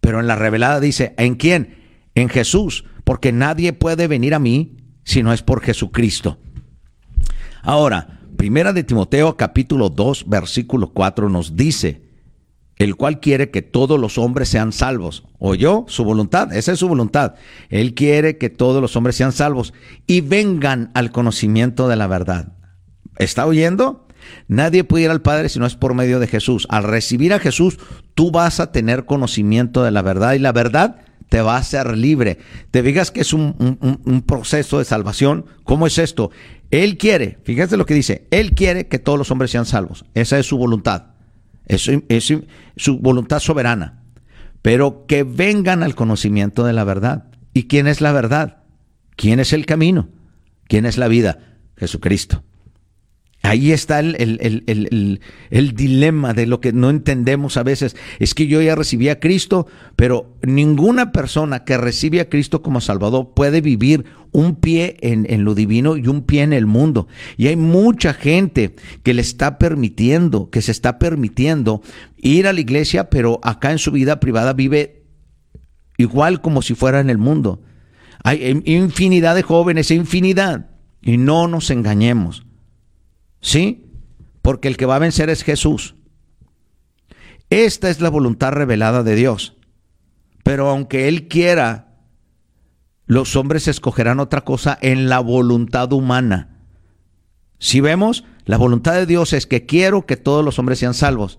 pero 0.00 0.20
en 0.20 0.26
la 0.26 0.36
revelada 0.36 0.80
dice, 0.80 1.14
¿en 1.18 1.34
quién? 1.34 1.76
En 2.14 2.28
Jesús, 2.28 2.84
porque 3.04 3.32
nadie 3.32 3.72
puede 3.72 4.06
venir 4.06 4.34
a 4.34 4.38
mí 4.38 4.76
si 5.04 5.22
no 5.22 5.32
es 5.32 5.42
por 5.42 5.60
Jesucristo. 5.60 6.38
Ahora, 7.62 8.20
Primera 8.36 8.72
de 8.72 8.82
Timoteo 8.82 9.36
capítulo 9.36 9.90
2 9.90 10.28
versículo 10.28 10.92
4 10.92 11.28
nos 11.28 11.56
dice, 11.56 12.02
el 12.76 12.96
cual 12.96 13.20
quiere 13.20 13.50
que 13.50 13.62
todos 13.62 14.00
los 14.00 14.18
hombres 14.18 14.48
sean 14.48 14.72
salvos. 14.72 15.24
¿Oyó? 15.38 15.84
Su 15.88 16.04
voluntad, 16.04 16.52
esa 16.52 16.72
es 16.72 16.78
su 16.78 16.88
voluntad. 16.88 17.34
Él 17.68 17.94
quiere 17.94 18.38
que 18.38 18.50
todos 18.50 18.80
los 18.80 18.96
hombres 18.96 19.16
sean 19.16 19.32
salvos 19.32 19.72
y 20.06 20.20
vengan 20.20 20.90
al 20.94 21.12
conocimiento 21.12 21.88
de 21.88 21.96
la 21.96 22.06
verdad. 22.06 22.52
¿Está 23.18 23.46
oyendo? 23.46 24.06
Nadie 24.48 24.84
puede 24.84 25.04
ir 25.04 25.10
al 25.10 25.22
Padre 25.22 25.48
si 25.48 25.58
no 25.58 25.66
es 25.66 25.76
por 25.76 25.94
medio 25.94 26.18
de 26.18 26.26
Jesús. 26.26 26.66
Al 26.70 26.82
recibir 26.82 27.32
a 27.32 27.38
Jesús, 27.38 27.78
tú 28.14 28.30
vas 28.30 28.58
a 28.58 28.72
tener 28.72 29.04
conocimiento 29.04 29.84
de 29.84 29.90
la 29.90 30.02
verdad 30.02 30.32
y 30.32 30.38
la 30.38 30.52
verdad 30.52 31.02
te 31.28 31.42
va 31.42 31.56
a 31.56 31.60
hacer 31.60 31.96
libre. 31.96 32.38
Te 32.70 32.82
digas 32.82 33.10
que 33.10 33.20
es 33.20 33.32
un, 33.32 33.78
un 34.04 34.22
proceso 34.22 34.78
de 34.78 34.84
salvación. 34.84 35.46
¿Cómo 35.64 35.86
es 35.86 35.98
esto? 35.98 36.30
Él 36.70 36.96
quiere, 36.96 37.38
fíjate 37.44 37.76
lo 37.76 37.86
que 37.86 37.94
dice, 37.94 38.26
Él 38.30 38.52
quiere 38.52 38.88
que 38.88 38.98
todos 38.98 39.18
los 39.18 39.30
hombres 39.30 39.50
sean 39.50 39.66
salvos. 39.66 40.04
Esa 40.14 40.38
es 40.38 40.46
su 40.46 40.58
voluntad. 40.58 41.13
Es, 41.66 41.90
es 42.08 42.34
su 42.76 42.98
voluntad 42.98 43.40
soberana. 43.40 44.02
Pero 44.62 45.06
que 45.06 45.24
vengan 45.24 45.82
al 45.82 45.94
conocimiento 45.94 46.64
de 46.64 46.72
la 46.72 46.84
verdad. 46.84 47.26
¿Y 47.52 47.64
quién 47.64 47.86
es 47.86 48.00
la 48.00 48.12
verdad? 48.12 48.62
¿Quién 49.16 49.40
es 49.40 49.52
el 49.52 49.66
camino? 49.66 50.08
¿Quién 50.66 50.86
es 50.86 50.98
la 50.98 51.08
vida? 51.08 51.38
Jesucristo. 51.76 52.42
Ahí 53.44 53.72
está 53.72 54.00
el, 54.00 55.20
dilema 55.74 56.32
de 56.32 56.46
lo 56.46 56.62
que 56.62 56.72
no 56.72 56.88
entendemos 56.88 57.58
a 57.58 57.62
veces. 57.62 57.94
Es 58.18 58.32
que 58.32 58.46
yo 58.46 58.62
ya 58.62 58.74
recibí 58.74 59.10
a 59.10 59.20
Cristo, 59.20 59.66
pero 59.96 60.34
ninguna 60.42 61.12
persona 61.12 61.62
que 61.62 61.76
recibe 61.76 62.20
a 62.20 62.30
Cristo 62.30 62.62
como 62.62 62.80
Salvador 62.80 63.34
puede 63.36 63.60
vivir 63.60 64.06
un 64.32 64.56
pie 64.56 64.96
en, 65.02 65.26
en, 65.28 65.44
lo 65.44 65.54
divino 65.54 65.98
y 65.98 66.08
un 66.08 66.22
pie 66.22 66.40
en 66.40 66.54
el 66.54 66.64
mundo. 66.64 67.06
Y 67.36 67.48
hay 67.48 67.56
mucha 67.56 68.14
gente 68.14 68.76
que 69.02 69.12
le 69.12 69.20
está 69.20 69.58
permitiendo, 69.58 70.48
que 70.48 70.62
se 70.62 70.72
está 70.72 70.98
permitiendo 70.98 71.82
ir 72.16 72.46
a 72.46 72.54
la 72.54 72.60
iglesia, 72.60 73.10
pero 73.10 73.40
acá 73.42 73.72
en 73.72 73.78
su 73.78 73.90
vida 73.90 74.20
privada 74.20 74.54
vive 74.54 75.04
igual 75.98 76.40
como 76.40 76.62
si 76.62 76.74
fuera 76.74 76.98
en 76.98 77.10
el 77.10 77.18
mundo. 77.18 77.60
Hay 78.22 78.62
infinidad 78.64 79.34
de 79.34 79.42
jóvenes, 79.42 79.90
infinidad. 79.90 80.70
Y 81.02 81.18
no 81.18 81.46
nos 81.46 81.68
engañemos. 81.68 82.46
¿Sí? 83.44 83.84
Porque 84.40 84.68
el 84.68 84.78
que 84.78 84.86
va 84.86 84.96
a 84.96 85.00
vencer 85.00 85.28
es 85.28 85.44
Jesús. 85.44 85.96
Esta 87.50 87.90
es 87.90 88.00
la 88.00 88.08
voluntad 88.08 88.52
revelada 88.52 89.02
de 89.02 89.14
Dios. 89.14 89.54
Pero 90.42 90.70
aunque 90.70 91.08
Él 91.08 91.28
quiera, 91.28 91.98
los 93.04 93.36
hombres 93.36 93.68
escogerán 93.68 94.18
otra 94.18 94.44
cosa 94.44 94.78
en 94.80 95.10
la 95.10 95.20
voluntad 95.20 95.92
humana. 95.92 96.56
Si 97.58 97.82
vemos, 97.82 98.24
la 98.46 98.56
voluntad 98.56 98.94
de 98.94 99.04
Dios 99.04 99.34
es 99.34 99.46
que 99.46 99.66
quiero 99.66 100.06
que 100.06 100.16
todos 100.16 100.42
los 100.42 100.58
hombres 100.58 100.78
sean 100.78 100.94
salvos, 100.94 101.38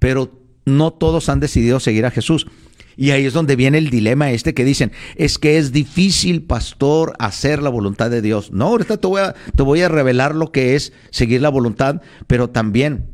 pero 0.00 0.42
no 0.64 0.92
todos 0.92 1.28
han 1.28 1.38
decidido 1.38 1.78
seguir 1.78 2.06
a 2.06 2.10
Jesús. 2.10 2.48
Y 2.96 3.10
ahí 3.10 3.26
es 3.26 3.34
donde 3.34 3.56
viene 3.56 3.78
el 3.78 3.90
dilema 3.90 4.30
este 4.30 4.54
que 4.54 4.64
dicen, 4.64 4.90
es 5.16 5.38
que 5.38 5.58
es 5.58 5.72
difícil, 5.72 6.42
pastor, 6.42 7.12
hacer 7.18 7.62
la 7.62 7.68
voluntad 7.68 8.10
de 8.10 8.22
Dios. 8.22 8.52
No, 8.52 8.68
ahorita 8.68 8.96
te 8.96 9.06
voy 9.06 9.20
a, 9.20 9.34
te 9.54 9.62
voy 9.62 9.82
a 9.82 9.88
revelar 9.88 10.34
lo 10.34 10.50
que 10.50 10.74
es 10.74 10.92
seguir 11.10 11.42
la 11.42 11.50
voluntad, 11.50 12.00
pero 12.26 12.48
también 12.48 13.10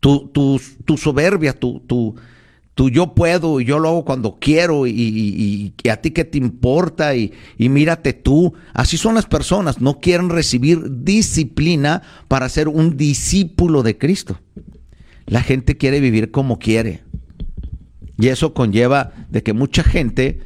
tu, 0.00 0.28
tu, 0.28 0.60
tu 0.84 0.98
soberbia, 0.98 1.54
tu, 1.54 1.80
tu, 1.80 2.14
tu, 2.74 2.90
yo 2.90 3.14
puedo 3.14 3.60
y 3.60 3.64
yo 3.64 3.78
lo 3.78 3.88
hago 3.88 4.04
cuando 4.04 4.38
quiero 4.38 4.86
y, 4.86 4.92
y, 4.92 5.88
a 5.88 5.96
ti 5.96 6.10
qué 6.10 6.24
te 6.24 6.36
importa 6.36 7.14
y, 7.14 7.32
y 7.56 7.70
mírate 7.70 8.12
tú. 8.12 8.52
Así 8.74 8.98
son 8.98 9.14
las 9.14 9.26
personas, 9.26 9.80
no 9.80 9.98
quieren 9.98 10.28
recibir 10.28 11.04
disciplina 11.04 12.02
para 12.28 12.50
ser 12.50 12.68
un 12.68 12.98
discípulo 12.98 13.82
de 13.82 13.96
Cristo. 13.96 14.38
La 15.24 15.42
gente 15.42 15.78
quiere 15.78 16.00
vivir 16.00 16.30
como 16.30 16.58
quiere. 16.58 17.02
Y 18.20 18.28
eso 18.28 18.52
conlleva 18.52 19.12
de 19.30 19.42
que 19.42 19.54
mucha 19.54 19.82
gente, 19.82 20.40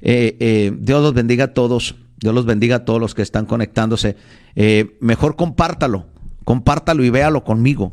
eh, 0.00 0.36
eh, 0.40 0.72
Dios 0.80 1.02
los 1.02 1.12
bendiga 1.12 1.44
a 1.44 1.54
todos, 1.54 1.96
Dios 2.18 2.34
los 2.34 2.46
bendiga 2.46 2.76
a 2.76 2.84
todos 2.86 3.00
los 3.00 3.14
que 3.14 3.20
están 3.20 3.44
conectándose. 3.44 4.16
Eh, 4.56 4.96
mejor 5.00 5.36
compártalo, 5.36 6.06
compártalo 6.44 7.04
y 7.04 7.10
véalo 7.10 7.44
conmigo. 7.44 7.92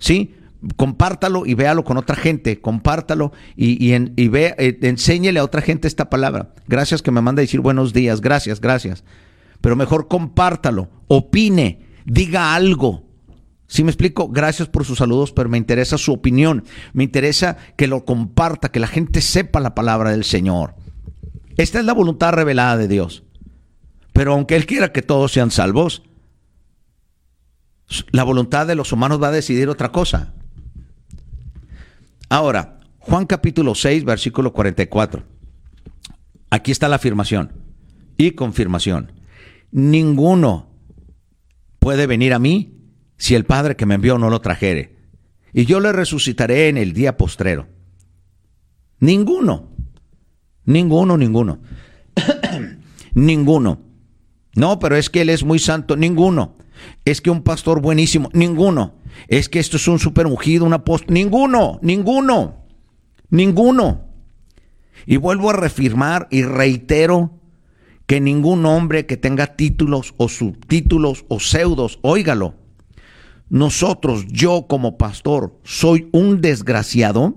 ¿Sí? 0.00 0.34
Compártalo 0.76 1.46
y 1.46 1.54
véalo 1.54 1.84
con 1.84 1.96
otra 1.96 2.16
gente, 2.16 2.60
compártalo 2.60 3.32
y, 3.56 3.84
y, 3.84 3.92
en, 3.92 4.14
enséñele 4.16 5.38
a 5.38 5.44
otra 5.44 5.62
gente 5.62 5.86
esta 5.86 6.10
palabra. 6.10 6.52
Gracias 6.66 7.02
que 7.02 7.12
me 7.12 7.20
manda 7.20 7.40
a 7.40 7.44
decir 7.44 7.60
buenos 7.60 7.92
días, 7.92 8.20
gracias, 8.20 8.60
gracias. 8.60 9.04
Pero 9.60 9.76
mejor 9.76 10.08
compártalo, 10.08 10.88
opine, 11.06 11.86
diga 12.04 12.54
algo, 12.54 13.04
si 13.72 13.84
me 13.84 13.90
explico? 13.90 14.28
Gracias 14.28 14.68
por 14.68 14.84
sus 14.84 14.98
saludos, 14.98 15.32
pero 15.32 15.48
me 15.48 15.56
interesa 15.56 15.96
su 15.96 16.12
opinión. 16.12 16.62
Me 16.92 17.04
interesa 17.04 17.56
que 17.74 17.86
lo 17.86 18.04
comparta, 18.04 18.70
que 18.70 18.80
la 18.80 18.86
gente 18.86 19.22
sepa 19.22 19.60
la 19.60 19.74
palabra 19.74 20.10
del 20.10 20.24
Señor. 20.24 20.74
Esta 21.56 21.78
es 21.78 21.86
la 21.86 21.94
voluntad 21.94 22.34
revelada 22.34 22.76
de 22.76 22.86
Dios. 22.86 23.22
Pero 24.12 24.34
aunque 24.34 24.56
Él 24.56 24.66
quiera 24.66 24.92
que 24.92 25.00
todos 25.00 25.32
sean 25.32 25.50
salvos, 25.50 26.02
la 28.10 28.24
voluntad 28.24 28.66
de 28.66 28.74
los 28.74 28.92
humanos 28.92 29.22
va 29.22 29.28
a 29.28 29.32
decidir 29.32 29.70
otra 29.70 29.90
cosa. 29.90 30.34
Ahora, 32.28 32.78
Juan 32.98 33.24
capítulo 33.24 33.74
6, 33.74 34.04
versículo 34.04 34.52
44. 34.52 35.24
Aquí 36.50 36.72
está 36.72 36.90
la 36.90 36.96
afirmación 36.96 37.52
y 38.18 38.32
confirmación. 38.32 39.12
Ninguno 39.70 40.68
puede 41.78 42.06
venir 42.06 42.34
a 42.34 42.38
mí 42.38 42.81
si 43.22 43.36
el 43.36 43.44
Padre 43.44 43.76
que 43.76 43.86
me 43.86 43.94
envió 43.94 44.18
no 44.18 44.30
lo 44.30 44.40
trajere. 44.40 44.96
Y 45.52 45.64
yo 45.64 45.78
le 45.78 45.92
resucitaré 45.92 46.66
en 46.66 46.76
el 46.76 46.92
día 46.92 47.16
postrero. 47.16 47.68
Ninguno. 48.98 49.70
Ninguno, 50.64 51.16
ninguno. 51.16 51.60
ninguno. 53.14 53.80
No, 54.56 54.80
pero 54.80 54.96
es 54.96 55.08
que 55.08 55.20
Él 55.20 55.28
es 55.28 55.44
muy 55.44 55.60
santo. 55.60 55.96
Ninguno. 55.96 56.56
Es 57.04 57.20
que 57.20 57.30
un 57.30 57.44
pastor 57.44 57.80
buenísimo. 57.80 58.28
Ninguno. 58.32 58.96
Es 59.28 59.48
que 59.48 59.60
esto 59.60 59.76
es 59.76 59.86
un 59.86 60.00
super 60.00 60.26
ungido, 60.26 60.64
un 60.64 60.72
apóstol. 60.72 61.14
Ninguno, 61.14 61.78
ninguno. 61.80 62.66
Ninguno. 63.30 64.08
Y 65.06 65.16
vuelvo 65.16 65.50
a 65.50 65.52
reafirmar 65.52 66.26
y 66.32 66.42
reitero 66.42 67.38
que 68.06 68.20
ningún 68.20 68.66
hombre 68.66 69.06
que 69.06 69.16
tenga 69.16 69.54
títulos 69.54 70.12
o 70.16 70.28
subtítulos 70.28 71.24
o 71.28 71.38
pseudos, 71.38 72.00
óigalo, 72.02 72.61
nosotros, 73.52 74.24
yo 74.28 74.66
como 74.66 74.96
pastor, 74.96 75.60
soy 75.62 76.08
un 76.10 76.40
desgraciado, 76.40 77.36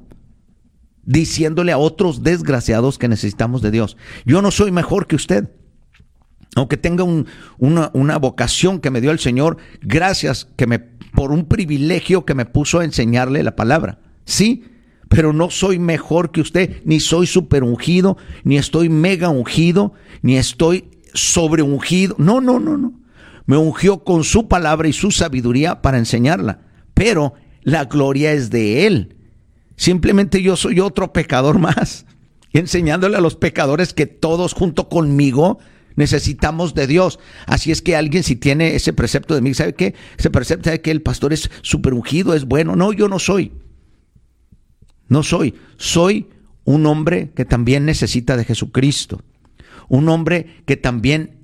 diciéndole 1.03 1.73
a 1.73 1.77
otros 1.77 2.23
desgraciados 2.23 2.97
que 2.97 3.09
necesitamos 3.09 3.61
de 3.61 3.69
Dios. 3.69 3.97
Yo 4.25 4.41
no 4.41 4.49
soy 4.49 4.71
mejor 4.71 5.07
que 5.07 5.17
usted. 5.17 5.49
Aunque 6.55 6.77
tenga 6.77 7.03
una, 7.57 7.91
una, 7.93 8.17
vocación 8.17 8.79
que 8.79 8.91
me 8.91 9.01
dio 9.01 9.11
el 9.11 9.19
Señor, 9.19 9.57
gracias 9.81 10.47
que 10.55 10.67
me, 10.67 10.79
por 10.79 11.33
un 11.33 11.49
privilegio 11.49 12.23
que 12.23 12.33
me 12.33 12.45
puso 12.45 12.79
a 12.79 12.85
enseñarle 12.85 13.43
la 13.43 13.57
palabra. 13.57 13.99
Sí, 14.23 14.63
pero 15.09 15.33
no 15.33 15.49
soy 15.49 15.79
mejor 15.79 16.31
que 16.31 16.39
usted, 16.39 16.81
ni 16.85 17.01
soy 17.01 17.27
super 17.27 17.61
ungido, 17.61 18.15
ni 18.45 18.55
estoy 18.55 18.87
mega 18.87 19.27
ungido, 19.27 19.91
ni 20.21 20.37
estoy 20.37 20.85
sobreungido. 21.13 22.15
No, 22.17 22.39
no, 22.39 22.57
no, 22.61 22.77
no. 22.77 23.04
Me 23.45 23.57
ungió 23.57 24.03
con 24.03 24.23
su 24.23 24.47
palabra 24.47 24.87
y 24.87 24.93
su 24.93 25.11
sabiduría 25.11 25.81
para 25.81 25.97
enseñarla. 25.97 26.61
Pero 26.93 27.33
la 27.61 27.85
gloria 27.85 28.33
es 28.33 28.49
de 28.49 28.87
Él. 28.87 29.15
Simplemente 29.75 30.41
yo 30.41 30.55
soy 30.55 30.79
otro 30.79 31.13
pecador 31.13 31.59
más, 31.59 32.05
enseñándole 32.53 33.17
a 33.17 33.21
los 33.21 33.35
pecadores 33.35 33.93
que 33.93 34.05
todos 34.05 34.53
junto 34.53 34.89
conmigo 34.89 35.59
necesitamos 35.95 36.73
de 36.73 36.87
Dios. 36.87 37.19
Así 37.45 37.71
es 37.71 37.81
que 37.81 37.95
alguien 37.95 38.23
si 38.23 38.35
tiene 38.35 38.75
ese 38.75 38.93
precepto 38.93 39.35
de 39.35 39.41
mí, 39.41 39.53
¿sabe 39.53 39.73
qué? 39.73 39.95
Ese 40.17 40.29
precepto 40.29 40.69
de 40.69 40.81
que 40.81 40.91
el 40.91 41.01
pastor 41.01 41.33
es 41.33 41.49
super 41.61 41.93
ungido, 41.93 42.33
es 42.33 42.45
bueno. 42.45 42.75
No, 42.75 42.93
yo 42.93 43.07
no 43.07 43.19
soy. 43.19 43.51
No 45.07 45.23
soy. 45.23 45.55
Soy 45.77 46.29
un 46.63 46.85
hombre 46.85 47.31
que 47.35 47.45
también 47.45 47.85
necesita 47.85 48.37
de 48.37 48.45
Jesucristo. 48.45 49.21
Un 49.87 50.09
hombre 50.09 50.63
que 50.65 50.77
también 50.77 51.34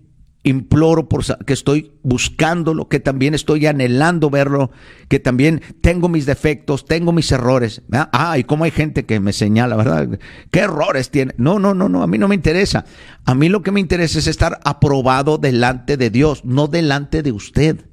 imploro 0.43 1.07
por 1.07 1.23
que 1.45 1.53
estoy 1.53 1.91
buscándolo, 2.03 2.89
que 2.89 2.99
también 2.99 3.35
estoy 3.35 3.65
anhelando 3.67 4.29
verlo, 4.29 4.71
que 5.07 5.19
también 5.19 5.61
tengo 5.81 6.09
mis 6.09 6.25
defectos, 6.25 6.85
tengo 6.85 7.11
mis 7.11 7.31
errores. 7.31 7.81
Ah, 7.91 8.37
y 8.37 8.43
cómo 8.43 8.63
hay 8.63 8.71
gente 8.71 9.05
que 9.05 9.19
me 9.19 9.33
señala, 9.33 9.75
¿verdad? 9.75 10.19
¿Qué 10.49 10.61
errores 10.61 11.11
tiene? 11.11 11.33
No, 11.37 11.59
no, 11.59 11.73
no, 11.73 11.89
no, 11.89 12.01
a 12.01 12.07
mí 12.07 12.17
no 12.17 12.27
me 12.27 12.35
interesa. 12.35 12.85
A 13.25 13.35
mí 13.35 13.49
lo 13.49 13.61
que 13.61 13.71
me 13.71 13.79
interesa 13.79 14.19
es 14.19 14.27
estar 14.27 14.59
aprobado 14.63 15.37
delante 15.37 15.97
de 15.97 16.09
Dios, 16.09 16.43
no 16.43 16.67
delante 16.67 17.21
de 17.21 17.31
usted. 17.31 17.85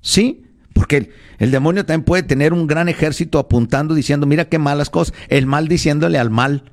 ¿Sí? 0.00 0.44
Porque 0.74 0.96
el, 0.96 1.10
el 1.38 1.50
demonio 1.50 1.84
también 1.84 2.04
puede 2.04 2.22
tener 2.22 2.52
un 2.52 2.66
gran 2.66 2.88
ejército 2.88 3.38
apuntando, 3.38 3.94
diciendo, 3.94 4.26
mira 4.26 4.48
qué 4.48 4.58
malas 4.58 4.90
cosas. 4.90 5.14
El 5.28 5.46
mal 5.46 5.66
diciéndole 5.66 6.18
al 6.18 6.30
mal, 6.30 6.70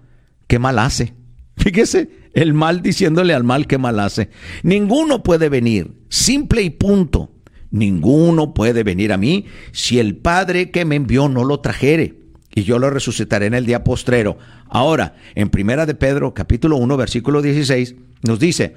qué 0.47 0.59
mal 0.59 0.77
hace. 0.77 1.15
Fíjese, 1.61 2.09
el 2.33 2.53
mal 2.53 2.81
diciéndole 2.81 3.35
al 3.35 3.43
mal 3.43 3.67
que 3.67 3.77
mal 3.77 3.99
hace. 3.99 4.31
Ninguno 4.63 5.21
puede 5.21 5.47
venir, 5.47 5.91
simple 6.09 6.63
y 6.63 6.71
punto. 6.71 7.35
Ninguno 7.69 8.55
puede 8.55 8.83
venir 8.83 9.13
a 9.13 9.17
mí 9.17 9.45
si 9.71 9.99
el 9.99 10.17
Padre 10.17 10.71
que 10.71 10.85
me 10.85 10.95
envió 10.95 11.29
no 11.29 11.43
lo 11.43 11.59
trajere. 11.59 12.15
Y 12.53 12.63
yo 12.63 12.79
lo 12.79 12.89
resucitaré 12.89 13.45
en 13.45 13.53
el 13.53 13.67
día 13.67 13.83
postrero. 13.83 14.39
Ahora, 14.67 15.15
en 15.35 15.49
Primera 15.49 15.85
de 15.85 15.93
Pedro, 15.93 16.33
capítulo 16.33 16.77
1, 16.77 16.97
versículo 16.97 17.43
16, 17.43 17.95
nos 18.23 18.39
dice, 18.39 18.75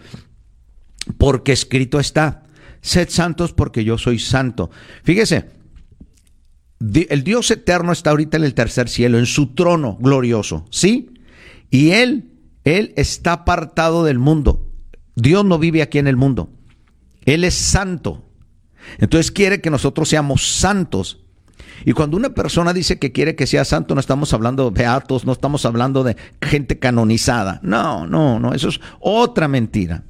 porque 1.17 1.53
escrito 1.53 1.99
está, 1.99 2.43
sed 2.83 3.09
santos 3.09 3.55
porque 3.55 3.83
yo 3.83 3.97
soy 3.97 4.19
santo. 4.19 4.71
Fíjese, 5.05 5.47
el 7.09 7.25
Dios 7.25 7.51
eterno 7.51 7.93
está 7.93 8.11
ahorita 8.11 8.37
en 8.37 8.45
el 8.45 8.53
tercer 8.53 8.91
cielo, 8.91 9.19
en 9.19 9.27
su 9.27 9.55
trono 9.55 9.97
glorioso, 9.99 10.67
¿sí? 10.71 11.11
Y 11.71 11.93
Él 11.93 12.34
él 12.65 12.93
está 12.97 13.33
apartado 13.33 14.05
del 14.05 14.19
mundo. 14.19 14.67
Dios 15.15 15.45
no 15.45 15.59
vive 15.59 15.83
aquí 15.83 15.99
en 15.99 16.07
el 16.07 16.17
mundo. 16.17 16.51
Él 17.25 17.45
es 17.45 17.55
santo. 17.55 18.25
Entonces 18.99 19.31
quiere 19.31 19.61
que 19.61 19.71
nosotros 19.71 20.09
seamos 20.09 20.47
santos. 20.47 21.21
Y 21.85 21.93
cuando 21.93 22.17
una 22.17 22.31
persona 22.31 22.73
dice 22.73 22.99
que 22.99 23.13
quiere 23.13 23.37
que 23.37 23.47
sea 23.47 23.65
santo, 23.65 23.95
no 23.95 24.01
estamos 24.01 24.33
hablando 24.33 24.71
de 24.71 24.83
beatos, 24.83 25.25
no 25.25 25.33
estamos 25.33 25.65
hablando 25.65 26.03
de 26.03 26.17
gente 26.41 26.79
canonizada. 26.79 27.61
No, 27.63 28.07
no, 28.07 28.39
no, 28.41 28.55
eso 28.55 28.69
es 28.69 28.81
otra 29.01 29.49
mentira. 29.49 30.05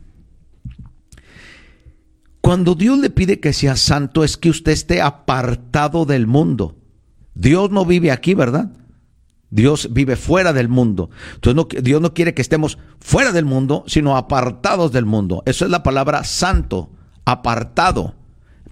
Cuando 2.41 2.75
Dios 2.75 2.99
le 2.99 3.11
pide 3.11 3.41
que 3.41 3.53
sea 3.53 3.75
santo 3.77 4.23
es 4.23 4.37
que 4.37 4.51
usted 4.51 4.73
esté 4.73 5.01
apartado 5.01 6.05
del 6.05 6.27
mundo. 6.27 6.77
Dios 7.35 7.71
no 7.71 7.85
vive 7.85 8.11
aquí, 8.11 8.35
¿verdad? 8.35 8.71
Dios 9.55 9.91
vive 9.93 10.17
fuera 10.17 10.53
del 10.53 10.69
mundo. 10.69 11.11
Entonces 11.37 11.85
Dios 11.85 12.01
no 12.01 12.13
quiere 12.13 12.35
que 12.35 12.43
estemos 12.43 12.77
fuera 12.99 13.31
del 13.31 13.45
mundo, 13.45 13.85
sino 13.87 14.17
apartados 14.17 14.91
del 14.91 15.05
mundo. 15.05 15.45
Eso 15.47 15.65
es 15.65 15.71
la 15.71 15.85
palabra 15.85 16.25
santo, 16.25 16.91
apartado. 17.25 18.17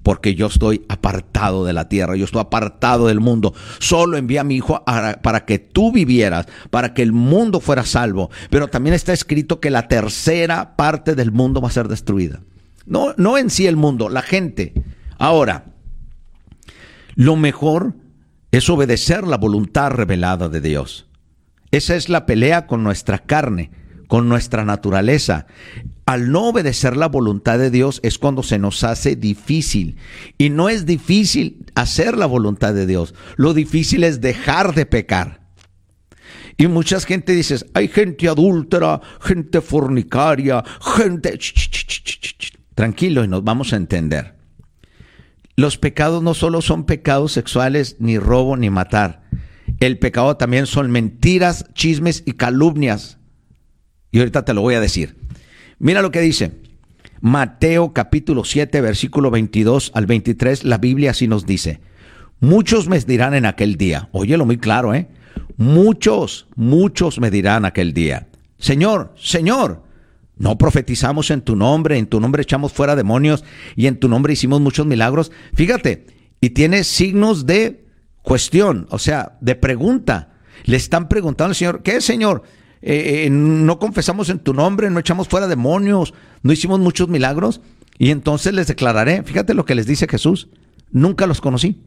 Porque 0.03 0.35
yo 0.35 0.47
estoy 0.49 0.85
apartado 0.89 1.65
de 1.65 1.73
la 1.73 1.89
tierra, 1.89 2.17
yo 2.17 2.25
estoy 2.25 2.41
apartado 2.41 3.07
del 3.07 3.21
mundo. 3.21 3.55
Solo 3.79 4.17
envía 4.17 4.41
a 4.41 4.45
mi 4.45 4.57
hijo 4.57 4.83
para 4.85 5.45
que 5.45 5.61
tú 5.61 5.93
vivieras, 5.93 6.47
para 6.71 6.95
que 6.95 7.03
el 7.03 7.13
mundo 7.13 7.61
fuera 7.61 7.85
salvo. 7.85 8.29
Pero 8.51 8.67
también 8.67 8.95
está 8.95 9.13
escrito 9.13 9.61
que 9.61 9.71
la 9.71 9.87
tercera 9.87 10.75
parte 10.75 11.15
del 11.15 11.31
mundo 11.31 11.61
va 11.61 11.69
a 11.69 11.73
ser 11.73 11.87
destruida. 11.87 12.41
No, 12.87 13.15
no 13.17 13.39
en 13.39 13.51
sí 13.51 13.69
el 13.69 13.77
mundo, 13.77 14.09
la 14.09 14.23
gente. 14.23 14.75
Ahora, 15.17 15.67
lo 17.15 17.37
mejor 17.37 17.95
es 18.53 18.69
obedecer 18.69 19.27
la 19.27 19.39
voluntad 19.39 19.91
revelada 19.91 20.49
de 20.51 20.61
Dios. 20.61 21.07
Esa 21.71 21.97
es 21.97 22.11
la 22.11 22.27
pelea 22.27 22.67
con 22.67 22.85
nuestra 22.85 23.19
carne, 23.19 23.71
con 24.09 24.29
nuestra 24.29 24.67
naturaleza. 24.67 25.47
Al 26.05 26.31
no 26.31 26.49
obedecer 26.51 26.99
la 26.99 27.09
voluntad 27.09 27.59
de 27.59 27.71
Dios 27.71 27.99
es 28.03 28.19
cuando 28.19 28.43
se 28.43 28.59
nos 28.59 28.85
hace 28.85 29.17
difícil. 29.17 29.97
Y 30.37 30.51
no 30.51 30.69
es 30.69 30.85
difícil 30.85 31.65
hacer 31.75 32.19
la 32.19 32.27
voluntad 32.27 32.75
de 32.75 32.87
Dios. 32.87 33.15
Lo 33.37 33.55
difícil 33.55 34.05
es 34.05 34.21
dejar 34.21 34.75
de 34.75 34.85
pecar. 34.85 35.41
Y 36.59 36.67
mucha 36.67 37.01
gente 37.01 37.33
dice, 37.33 37.57
hay 37.73 37.89
gente 37.89 38.29
adúltera, 38.29 39.01
gente 39.23 39.63
fornicaria, 39.63 40.63
gente... 40.95 41.39
Tranquilo 42.75 43.25
y 43.25 43.29
nos 43.29 43.43
vamos 43.43 43.73
a 43.73 43.77
entender. 43.77 44.42
Los 45.57 45.79
pecados 45.79 46.23
no 46.23 46.35
solo 46.35 46.63
son 46.63 46.85
pecados 46.85 47.33
sexuales, 47.33 47.97
ni 47.99 48.19
robo, 48.19 48.57
ni 48.57 48.71
matar. 48.71 49.23
El 49.81 49.99
pecado 49.99 50.37
también 50.37 50.67
son 50.67 50.91
mentiras, 50.91 51.67
chismes 51.75 52.23
y 52.27 52.33
calumnias. 52.33 53.19
Y 54.11 54.19
ahorita 54.19 54.45
te 54.45 54.55
lo 54.55 54.61
voy 54.61 54.75
a 54.75 54.81
decir. 54.81 55.17
Mira 55.79 56.03
lo 56.03 56.11
que 56.11 56.21
dice. 56.21 56.53
Mateo 57.21 57.93
capítulo 57.93 58.45
7, 58.45 58.81
versículo 58.81 59.31
22 59.31 59.93
al 59.95 60.07
23, 60.07 60.65
la 60.65 60.79
Biblia 60.79 61.13
así 61.13 61.29
nos 61.29 61.47
dice. 61.47 61.81
Muchos 62.41 62.89
me 62.89 62.99
dirán 62.99 63.35
en 63.35 63.47
aquel 63.47 63.77
día, 63.77 64.09
óyelo 64.11 64.45
muy 64.45 64.59
claro, 64.59 64.93
¿eh? 64.93 65.07
Muchos, 65.57 66.49
muchos 66.57 67.21
me 67.21 67.31
dirán 67.31 67.65
aquel 67.65 67.93
día, 67.93 68.27
Señor, 68.59 69.15
Señor, 69.17 69.85
no 70.37 70.59
profetizamos 70.59 71.31
en 71.31 71.43
tu 71.43 71.57
nombre, 71.57 71.99
en 71.99 72.07
tu 72.07 72.21
nombre 72.21 72.43
echamos 72.43 72.73
fuera 72.73 72.97
demonios 72.97 73.45
y 73.77 73.87
en 73.87 73.99
tu 73.99 74.09
nombre 74.09 74.33
hicimos 74.33 74.61
muchos 74.61 74.87
milagros. 74.87 75.31
Fíjate, 75.55 76.07
y 76.41 76.51
tiene 76.51 76.85
signos 76.85 77.47
de 77.47 77.85
cuestión, 78.23 78.87
o 78.91 78.99
sea, 78.99 79.39
de 79.41 79.55
pregunta. 79.55 80.35
Le 80.65 80.77
están 80.77 81.09
preguntando 81.09 81.51
al 81.51 81.55
Señor, 81.55 81.83
¿qué 81.83 82.01
Señor? 82.01 82.43
Eh, 82.81 83.25
eh, 83.27 83.31
no 83.31 83.79
confesamos 83.79 84.29
en 84.29 84.41
tu 84.41 84.55
nombre, 84.55 84.91
no 84.91 84.99
echamos 84.99 85.29
fuera 85.29 85.47
demonios, 85.47 86.15
no 86.43 86.53
hicimos 86.53 86.81
muchos 86.81 87.09
milagros. 87.09 87.61
Y 87.99 88.11
entonces 88.11 88.55
les 88.55 88.67
declararé, 88.67 89.23
fíjate 89.23 89.55
lo 89.55 89.65
que 89.65 89.75
les 89.75 89.87
dice 89.87 90.09
Jesús, 90.09 90.49
nunca 90.91 91.27
los 91.27 91.41
conocí. 91.41 91.81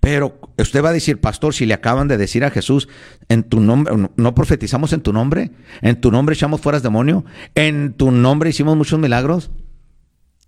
Pero 0.00 0.40
usted 0.56 0.82
va 0.82 0.88
a 0.88 0.94
decir, 0.94 1.20
pastor, 1.20 1.54
si 1.54 1.66
le 1.66 1.74
acaban 1.74 2.08
de 2.08 2.16
decir 2.16 2.42
a 2.44 2.50
Jesús, 2.50 2.88
en 3.28 3.42
tu 3.42 3.60
nombre, 3.60 4.08
no 4.16 4.34
profetizamos 4.34 4.94
en 4.94 5.02
tu 5.02 5.12
nombre, 5.12 5.50
en 5.82 6.00
tu 6.00 6.10
nombre 6.10 6.34
echamos 6.34 6.62
fuera 6.62 6.80
demonio, 6.80 7.24
en 7.54 7.92
tu 7.92 8.10
nombre 8.10 8.50
hicimos 8.50 8.76
muchos 8.76 8.98
milagros. 8.98 9.50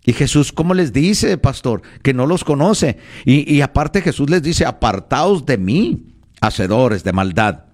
Y 0.05 0.15
Jesús, 0.15 0.53
¿cómo 0.53 0.75
les 0.75 0.93
dice, 0.93 1.37
pastor? 1.37 1.83
Que 2.03 2.15
no 2.15 2.27
los 2.27 2.45
conoce. 2.45 2.97
Y, 3.25 3.55
y 3.55 3.61
aparte 3.61 4.01
Jesús 4.01 4.31
les 4.31 4.43
dice, 4.43 4.65
apartaos 4.65 5.45
de 5.45 5.59
mí, 5.59 6.17
hacedores 6.41 7.05
de 7.05 7.13
maldad. 7.13 7.67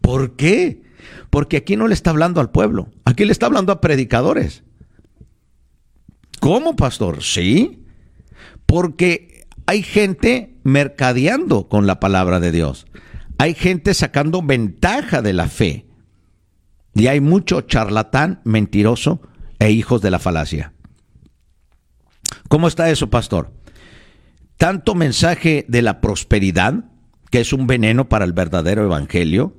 ¿Por 0.00 0.34
qué? 0.34 0.82
Porque 1.30 1.58
aquí 1.58 1.76
no 1.76 1.88
le 1.88 1.94
está 1.94 2.10
hablando 2.10 2.40
al 2.40 2.50
pueblo, 2.50 2.90
aquí 3.04 3.24
le 3.24 3.32
está 3.32 3.46
hablando 3.46 3.70
a 3.70 3.80
predicadores. 3.80 4.64
¿Cómo, 6.40 6.74
pastor? 6.74 7.22
Sí. 7.22 7.86
Porque 8.66 9.31
hay 9.72 9.82
gente 9.82 10.54
mercadeando 10.64 11.66
con 11.66 11.86
la 11.86 11.98
palabra 11.98 12.40
de 12.40 12.52
Dios. 12.52 12.86
Hay 13.38 13.54
gente 13.54 13.94
sacando 13.94 14.42
ventaja 14.42 15.22
de 15.22 15.32
la 15.32 15.48
fe. 15.48 15.86
Y 16.94 17.06
hay 17.06 17.22
mucho 17.22 17.62
charlatán, 17.62 18.42
mentiroso 18.44 19.22
e 19.58 19.70
hijos 19.70 20.02
de 20.02 20.10
la 20.10 20.18
falacia. 20.18 20.74
¿Cómo 22.48 22.68
está 22.68 22.90
eso, 22.90 23.08
pastor? 23.08 23.54
Tanto 24.58 24.94
mensaje 24.94 25.64
de 25.68 25.80
la 25.80 26.02
prosperidad, 26.02 26.84
que 27.30 27.40
es 27.40 27.54
un 27.54 27.66
veneno 27.66 28.10
para 28.10 28.26
el 28.26 28.34
verdadero 28.34 28.84
evangelio, 28.84 29.56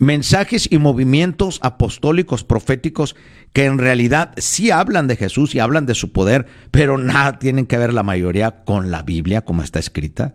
mensajes 0.00 0.66
y 0.72 0.78
movimientos 0.78 1.60
apostólicos 1.62 2.42
proféticos 2.42 3.14
que 3.52 3.66
en 3.66 3.78
realidad 3.78 4.32
sí 4.38 4.70
hablan 4.70 5.06
de 5.06 5.16
Jesús 5.16 5.54
y 5.54 5.60
hablan 5.60 5.84
de 5.84 5.94
su 5.94 6.10
poder, 6.10 6.46
pero 6.70 6.96
nada 6.96 7.38
tienen 7.38 7.66
que 7.66 7.76
ver 7.76 7.92
la 7.92 8.02
mayoría 8.02 8.64
con 8.64 8.90
la 8.90 9.02
Biblia 9.02 9.42
como 9.42 9.62
está 9.62 9.78
escrita. 9.78 10.34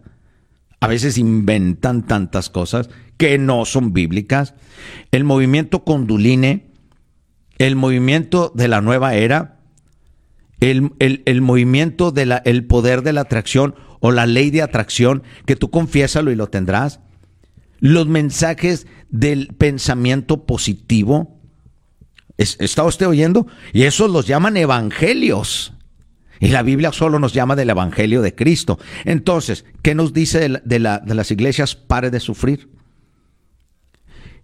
A 0.79 0.87
veces 0.87 1.17
inventan 1.17 2.03
tantas 2.03 2.51
cosas 2.51 2.89
que 3.17 3.39
no 3.39 3.65
son 3.65 3.91
bíblicas. 3.91 4.53
El 5.11 5.23
movimiento 5.23 5.83
conduline, 5.83 6.71
el 7.57 7.75
movimiento 7.75 8.51
de 8.53 8.67
la 8.67 8.81
nueva 8.81 9.15
era, 9.15 9.57
el, 10.59 10.93
el 10.99 11.41
movimiento 11.41 12.11
del 12.11 12.65
poder 12.65 13.01
de 13.01 13.13
la 13.13 13.21
atracción 13.21 13.73
o 13.99 14.11
la 14.11 14.27
ley 14.27 14.51
de 14.51 14.61
atracción, 14.61 15.23
que 15.47 15.55
tú 15.55 15.71
confiésalo 15.71 16.31
y 16.31 16.35
lo 16.35 16.49
tendrás 16.49 16.99
los 17.79 18.07
mensajes 18.07 18.87
del 19.09 19.47
pensamiento 19.47 20.45
positivo, 20.45 21.35
¿Está 22.37 22.83
usted 22.83 23.07
oyendo? 23.07 23.47
Y 23.71 23.83
esos 23.83 24.11
los 24.11 24.27
llaman 24.27 24.57
evangelios. 24.57 25.73
Y 26.39 26.49
la 26.49 26.63
Biblia 26.63 26.91
solo 26.91 27.17
nos 27.17 27.33
llama 27.33 27.55
del 27.55 27.69
Evangelio 27.69 28.21
de 28.21 28.35
Cristo. 28.35 28.77
Entonces, 29.05 29.63
¿qué 29.81 29.95
nos 29.95 30.11
dice 30.11 30.39
de, 30.39 30.59
de 30.65 30.79
las 31.15 31.31
iglesias? 31.31 31.75
Pare 31.75 32.11
de 32.11 32.19
sufrir. 32.19 32.69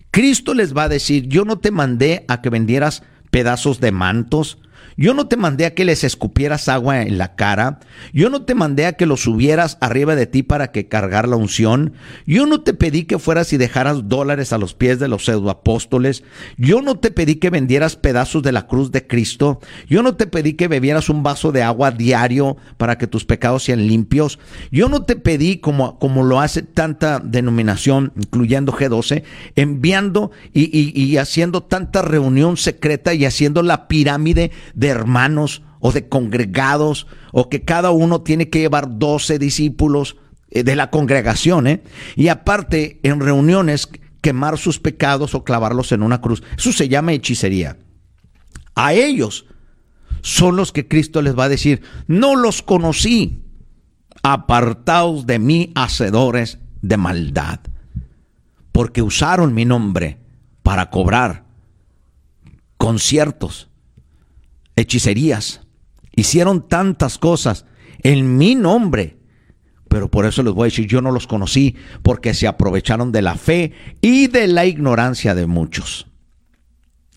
Cristo 0.09 0.53
les 0.53 0.75
va 0.75 0.83
a 0.83 0.89
decir, 0.89 1.27
yo 1.27 1.43
no 1.43 1.59
te 1.59 1.71
mandé 1.71 2.25
a 2.29 2.41
que 2.41 2.49
vendieras 2.49 3.03
pedazos 3.29 3.79
de 3.81 3.91
mantos, 3.91 4.57
yo 4.97 5.13
no 5.13 5.27
te 5.27 5.37
mandé 5.37 5.65
a 5.65 5.73
que 5.73 5.85
les 5.85 6.03
escupieras 6.03 6.69
agua 6.69 7.01
en 7.01 7.17
la 7.17 7.35
cara. 7.35 7.79
Yo 8.13 8.29
no 8.29 8.43
te 8.43 8.55
mandé 8.55 8.85
a 8.85 8.93
que 8.93 9.05
los 9.05 9.21
subieras 9.21 9.77
arriba 9.81 10.15
de 10.15 10.27
ti 10.27 10.43
para 10.43 10.71
que 10.71 10.87
cargar 10.87 11.27
la 11.27 11.35
unción. 11.35 11.93
Yo 12.25 12.45
no 12.45 12.61
te 12.61 12.73
pedí 12.73 13.05
que 13.05 13.19
fueras 13.19 13.53
y 13.53 13.57
dejaras 13.57 14.07
dólares 14.07 14.53
a 14.53 14.57
los 14.57 14.73
pies 14.73 14.99
de 14.99 15.07
los 15.07 15.25
pseudoapóstoles. 15.25 16.23
Yo 16.57 16.81
no 16.81 16.99
te 16.99 17.11
pedí 17.11 17.35
que 17.35 17.49
vendieras 17.49 17.95
pedazos 17.95 18.43
de 18.43 18.51
la 18.51 18.67
cruz 18.67 18.91
de 18.91 19.07
Cristo. 19.07 19.59
Yo 19.89 20.03
no 20.03 20.15
te 20.15 20.27
pedí 20.27 20.53
que 20.53 20.67
bebieras 20.67 21.09
un 21.09 21.23
vaso 21.23 21.51
de 21.51 21.63
agua 21.63 21.91
diario 21.91 22.57
para 22.77 22.97
que 22.97 23.07
tus 23.07 23.25
pecados 23.25 23.63
sean 23.63 23.87
limpios. 23.87 24.39
Yo 24.71 24.89
no 24.89 25.03
te 25.03 25.15
pedí, 25.15 25.57
como, 25.57 25.99
como 25.99 26.23
lo 26.23 26.39
hace 26.39 26.61
tanta 26.61 27.19
denominación, 27.19 28.13
incluyendo 28.15 28.73
G12, 28.73 29.23
enviando 29.55 30.31
y, 30.53 31.01
y 31.01 31.17
haciendo 31.17 31.63
tanta 31.63 32.01
reunión 32.01 32.57
secreta 32.57 33.13
y 33.13 33.25
haciendo 33.25 33.63
la 33.63 33.87
pirámide 33.87 34.51
de 34.73 34.90
hermanos 34.91 35.63
o 35.79 35.91
de 35.91 36.07
congregados 36.07 37.07
o 37.31 37.49
que 37.49 37.63
cada 37.63 37.91
uno 37.91 38.21
tiene 38.21 38.49
que 38.49 38.59
llevar 38.59 38.99
12 38.99 39.39
discípulos 39.39 40.17
eh, 40.49 40.63
de 40.63 40.75
la 40.75 40.89
congregación, 40.91 41.67
¿eh? 41.67 41.83
Y 42.15 42.27
aparte, 42.27 42.99
en 43.03 43.19
reuniones, 43.19 43.89
quemar 44.21 44.57
sus 44.57 44.79
pecados 44.79 45.33
o 45.33 45.43
clavarlos 45.43 45.91
en 45.91 46.03
una 46.03 46.21
cruz. 46.21 46.43
Eso 46.57 46.71
se 46.71 46.87
llama 46.87 47.13
hechicería. 47.13 47.77
A 48.75 48.93
ellos 48.93 49.45
son 50.21 50.55
los 50.55 50.71
que 50.71 50.87
Cristo 50.87 51.21
les 51.21 51.37
va 51.37 51.45
a 51.45 51.49
decir, 51.49 51.81
no 52.07 52.35
los 52.35 52.61
conocí, 52.61 53.43
apartaos 54.23 55.25
de 55.25 55.39
mí, 55.39 55.71
hacedores 55.73 56.59
de 56.81 56.97
maldad, 56.97 57.59
porque 58.71 59.01
usaron 59.01 59.53
mi 59.53 59.65
nombre 59.65 60.19
para 60.61 60.91
cobrar 60.91 61.45
conciertos 62.77 63.70
hechicerías, 64.81 65.61
hicieron 66.15 66.67
tantas 66.67 67.17
cosas 67.17 67.65
en 68.03 68.37
mi 68.37 68.55
nombre. 68.55 69.17
Pero 69.87 70.09
por 70.09 70.25
eso 70.25 70.41
les 70.41 70.53
voy 70.53 70.63
a 70.63 70.69
decir, 70.69 70.87
yo 70.87 71.01
no 71.01 71.11
los 71.11 71.27
conocí 71.27 71.75
porque 72.01 72.33
se 72.33 72.47
aprovecharon 72.47 73.11
de 73.11 73.21
la 73.21 73.35
fe 73.35 73.73
y 73.99 74.27
de 74.27 74.47
la 74.47 74.65
ignorancia 74.65 75.35
de 75.35 75.47
muchos. 75.47 76.07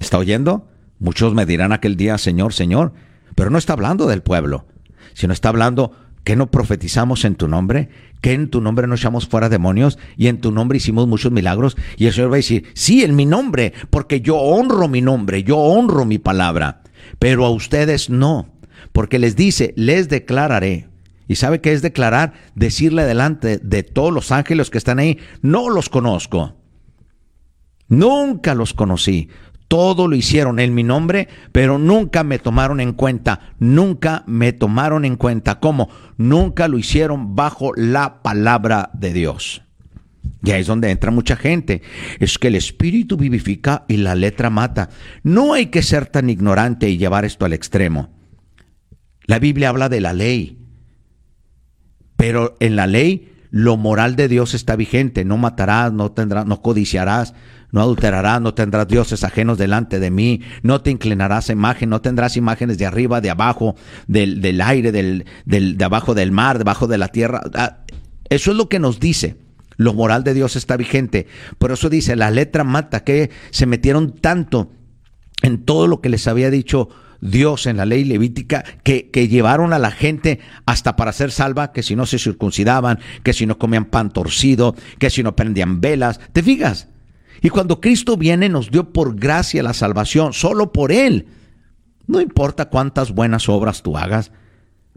¿Está 0.01 0.19
oyendo? 0.19 0.69
Muchos 0.99 1.35
me 1.35 1.47
dirán 1.47 1.73
aquel 1.73 1.97
día, 1.97 2.19
Señor, 2.19 2.53
Señor, 2.53 2.93
pero 3.37 3.51
no 3.51 3.59
está 3.59 3.75
hablando 3.75 4.07
del 4.07 4.23
pueblo, 4.23 4.67
sino 5.13 5.33
está 5.33 5.51
hablando 5.51 5.93
que 6.25 6.37
no 6.37 6.51
profetizamos 6.51 7.25
en 7.25 7.37
tu 7.37 7.47
nombre, 7.47 7.91
que 8.23 8.33
en 8.33 8.49
tu 8.49 8.61
nombre 8.61 8.87
no 8.87 8.95
echamos 8.95 9.29
fuera 9.29 9.49
demonios 9.49 9.99
y 10.17 10.29
en 10.29 10.41
tu 10.41 10.51
nombre 10.51 10.79
hicimos 10.79 11.07
muchos 11.07 11.31
milagros. 11.31 11.77
Y 11.97 12.07
el 12.07 12.13
Señor 12.13 12.31
va 12.31 12.37
a 12.37 12.39
decir, 12.39 12.67
sí, 12.75 13.05
en 13.05 13.15
mi 13.15 13.27
nombre, 13.27 13.73
porque 13.91 14.21
yo 14.21 14.37
honro 14.37 14.89
mi 14.89 15.03
nombre, 15.03 15.43
yo 15.43 15.59
honro 15.59 16.07
mi 16.07 16.19
palabra 16.19 16.84
pero 17.25 17.47
a 17.47 17.51
ustedes 17.51 18.11
no, 18.11 18.51
porque 18.93 19.19
les 19.19 19.35
dice, 19.35 19.73
les 19.79 20.11
declararé. 20.11 20.91
¿Y 21.27 21.37
sabe 21.37 21.63
qué 21.63 21.73
es 21.73 21.81
declarar? 21.81 22.35
Decirle 22.55 23.05
delante 23.05 23.57
de 23.57 23.83
todos 23.83 24.13
los 24.13 24.31
ángeles 24.31 24.69
que 24.69 24.77
están 24.77 24.99
ahí, 24.99 25.19
no 25.41 25.71
los 25.71 25.89
conozco. 25.89 26.55
Nunca 27.89 28.55
los 28.55 28.75
conocí. 28.75 29.31
Todo 29.69 30.07
lo 30.07 30.17
hicieron 30.17 30.59
en 30.59 30.75
mi 30.75 30.83
nombre, 30.83 31.29
pero 31.51 31.79
nunca 31.79 32.25
me 32.25 32.39
tomaron 32.39 32.79
en 32.79 32.93
cuenta. 32.93 33.55
Nunca 33.59 34.23
me 34.27 34.53
tomaron 34.53 35.07
en 35.07 35.17
cuenta. 35.17 35.61
¿Cómo? 35.61 35.89
Nunca 36.19 36.69
lo 36.69 36.77
hicieron 36.77 37.35
bajo 37.35 37.73
la 37.75 38.21
palabra 38.21 38.91
de 38.93 39.15
Dios. 39.15 39.63
Y 40.43 40.51
ahí 40.51 40.61
es 40.61 40.67
donde 40.67 40.91
entra 40.91 41.11
mucha 41.11 41.37
gente. 41.37 41.83
Es 42.21 42.39
que 42.39 42.49
el 42.49 42.55
espíritu 42.55 43.17
vivifica 43.17 43.85
y 43.89 43.97
la 43.97 44.15
letra 44.15 44.51
mata. 44.51 44.91
No 45.23 45.55
hay 45.55 45.67
que 45.67 45.83
ser 45.83 46.07
tan 46.07 46.29
ignorante 46.29 46.89
y 46.89 46.99
llevar 46.99 47.25
esto 47.25 47.45
al 47.45 47.53
extremo. 47.53 48.11
La 49.27 49.39
Biblia 49.39 49.71
habla 49.71 49.89
de 49.89 50.01
la 50.01 50.13
ley. 50.13 50.59
Pero 52.17 52.57
en 52.61 52.77
la 52.77 52.87
ley 52.87 53.33
lo 53.51 53.77
moral 53.77 54.17
de 54.17 54.29
Dios 54.29 54.53
está 54.53 54.77
vigente. 54.77 55.25
No 55.25 55.39
matarás, 55.39 55.93
no 55.93 56.13
tendrás, 56.13 56.45
no 56.45 56.61
codiciarás, 56.61 57.35
no 57.71 57.81
adulterarás, 57.81 58.41
no 58.41 58.53
tendrás 58.53 58.87
dioses 58.87 59.25
ajenos 59.25 59.59
delante 59.59 59.99
de 59.99 60.11
mí, 60.11 60.43
no 60.63 60.81
te 60.81 60.91
inclinarás 60.91 61.49
a 61.49 61.55
imagen, 61.55 61.91
no 61.91 62.01
tendrás 62.01 62.37
imágenes 62.37 62.79
de 62.79 62.87
arriba, 62.87 63.21
de 63.21 63.31
abajo, 63.31 63.77
del, 64.07 64.61
aire, 64.61 64.93
del, 64.93 65.25
de 65.45 65.85
abajo 65.85 66.15
del 66.15 66.33
mar, 66.33 66.59
debajo 66.59 66.87
de 66.87 66.99
la 66.99 67.09
tierra. 67.09 67.43
Ah, 67.55 67.79
eso 68.29 68.51
es 68.51 68.57
lo 68.57 68.69
que 68.69 68.79
nos 68.79 69.01
dice. 69.01 69.44
Lo 69.77 69.95
moral 69.95 70.25
de 70.25 70.35
Dios 70.35 70.57
está 70.57 70.77
vigente. 70.77 71.27
Por 71.59 71.73
eso 71.73 71.89
dice, 71.89 72.17
la 72.17 72.31
letra 72.31 72.65
mata, 72.65 73.05
que 73.05 73.31
se 73.51 73.67
metieron 73.67 74.13
tanto 74.13 74.71
en 75.43 75.65
todo 75.65 75.87
lo 75.87 76.01
que 76.01 76.09
les 76.09 76.27
había 76.27 76.51
dicho 76.51 76.89
Dios 77.21 77.67
en 77.67 77.79
la 77.79 77.87
ley 77.87 78.05
levítica 78.05 78.65
que, 78.83 79.11
que, 79.11 79.29
llevaron 79.29 79.73
a 79.73 79.79
la 79.79 79.91
gente 79.91 80.41
hasta 80.67 80.95
para 80.95 81.13
ser 81.13 81.31
salva, 81.31 81.73
que 81.73 81.83
si 81.83 81.97
no 81.97 82.05
se 82.05 82.19
circuncidaban, 82.19 82.99
que 83.23 83.33
si 83.33 83.47
no 83.47 83.59
comían 83.59 83.87
pan 83.87 84.11
torcido, 84.11 84.75
que 84.99 85.09
si 85.11 85.23
no 85.23 85.35
prendían 85.35 85.81
velas. 85.81 86.21
¿Te 86.33 86.43
fijas? 86.43 86.89
Y 87.41 87.49
cuando 87.49 87.81
Cristo 87.81 88.17
viene 88.17 88.49
nos 88.49 88.71
dio 88.71 88.93
por 88.93 89.17
gracia 89.17 89.63
la 89.63 89.75
salvación, 89.75 90.33
solo 90.33 90.73
por 90.73 90.93
Él. 90.93 91.29
No 92.07 92.21
importa 92.21 92.69
cuántas 92.69 93.13
buenas 93.13 93.49
obras 93.49 93.83
tú 93.83 93.97
hagas, 93.97 94.31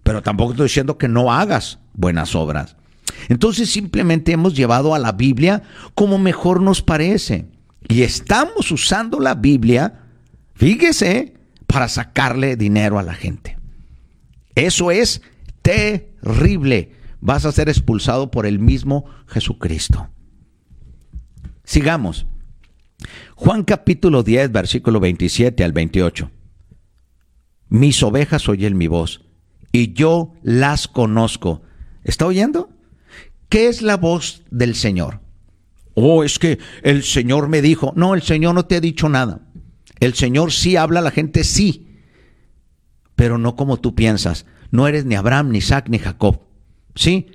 pero 0.04 0.22
tampoco 0.22 0.52
estoy 0.52 0.66
diciendo 0.66 0.98
que 0.98 1.08
no 1.08 1.32
hagas 1.32 1.80
buenas 1.94 2.36
obras. 2.36 2.76
Entonces 3.30 3.70
simplemente 3.70 4.32
hemos 4.32 4.56
llevado 4.56 4.94
a 4.94 5.00
la 5.00 5.12
Biblia 5.12 5.64
como 5.94 6.18
mejor 6.18 6.62
nos 6.62 6.82
parece. 6.82 7.50
Y 7.88 8.02
estamos 8.02 8.72
usando 8.72 9.20
la 9.20 9.36
Biblia, 9.36 10.06
fíjese, 10.56 11.34
para 11.68 11.88
sacarle 11.88 12.56
dinero 12.56 13.00
a 13.00 13.04
la 13.04 13.14
gente. 13.14 13.58
Eso 14.56 14.92
es 14.92 15.22
terrible. 15.62 16.94
Vas 17.20 17.46
a 17.46 17.52
ser 17.52 17.70
expulsado 17.70 18.32
por 18.32 18.46
el 18.46 18.60
mismo 18.60 19.06
Jesucristo. 19.28 20.10
Sigamos. 21.64 22.26
Juan 23.36 23.64
capítulo 23.64 24.24
10, 24.24 24.52
versículo 24.52 25.00
27 25.00 25.64
al 25.64 25.74
28. 25.74 26.32
Mis 27.70 28.02
ovejas 28.02 28.48
oyen 28.50 28.78
mi 28.78 28.88
voz 28.88 29.22
y 29.72 29.94
yo 29.94 30.34
las 30.42 30.88
conozco. 30.88 31.62
¿Está 32.04 32.26
oyendo? 32.26 32.70
¿Qué 33.50 33.68
es 33.68 33.82
la 33.82 33.98
voz 33.98 34.44
del 34.52 34.76
Señor? 34.76 35.22
Oh, 35.94 36.24
es 36.24 36.38
que 36.38 36.60
el 36.84 37.04
Señor 37.04 37.48
me 37.48 37.62
dijo. 37.62 37.94
No, 37.96 38.14
el 38.14 38.22
Señor 38.22 38.54
no 38.54 38.66
te 38.66 38.76
ha 38.76 38.82
dicho 38.82 39.10
nada. 39.10 39.42
El 40.00 40.14
Señor 40.14 40.52
sí 40.52 40.76
habla 40.76 41.00
a 41.00 41.04
la 41.04 41.12
gente, 41.12 41.44
sí. 41.44 41.88
Pero 43.16 43.38
no 43.38 43.56
como 43.56 43.78
tú 43.78 43.96
piensas. 43.96 44.46
No 44.70 44.88
eres 44.88 45.06
ni 45.06 45.16
Abraham, 45.16 45.52
ni 45.52 45.60
Isaac, 45.60 45.88
ni 45.90 45.98
Jacob. 45.98 46.42
¿Sí? 46.94 47.32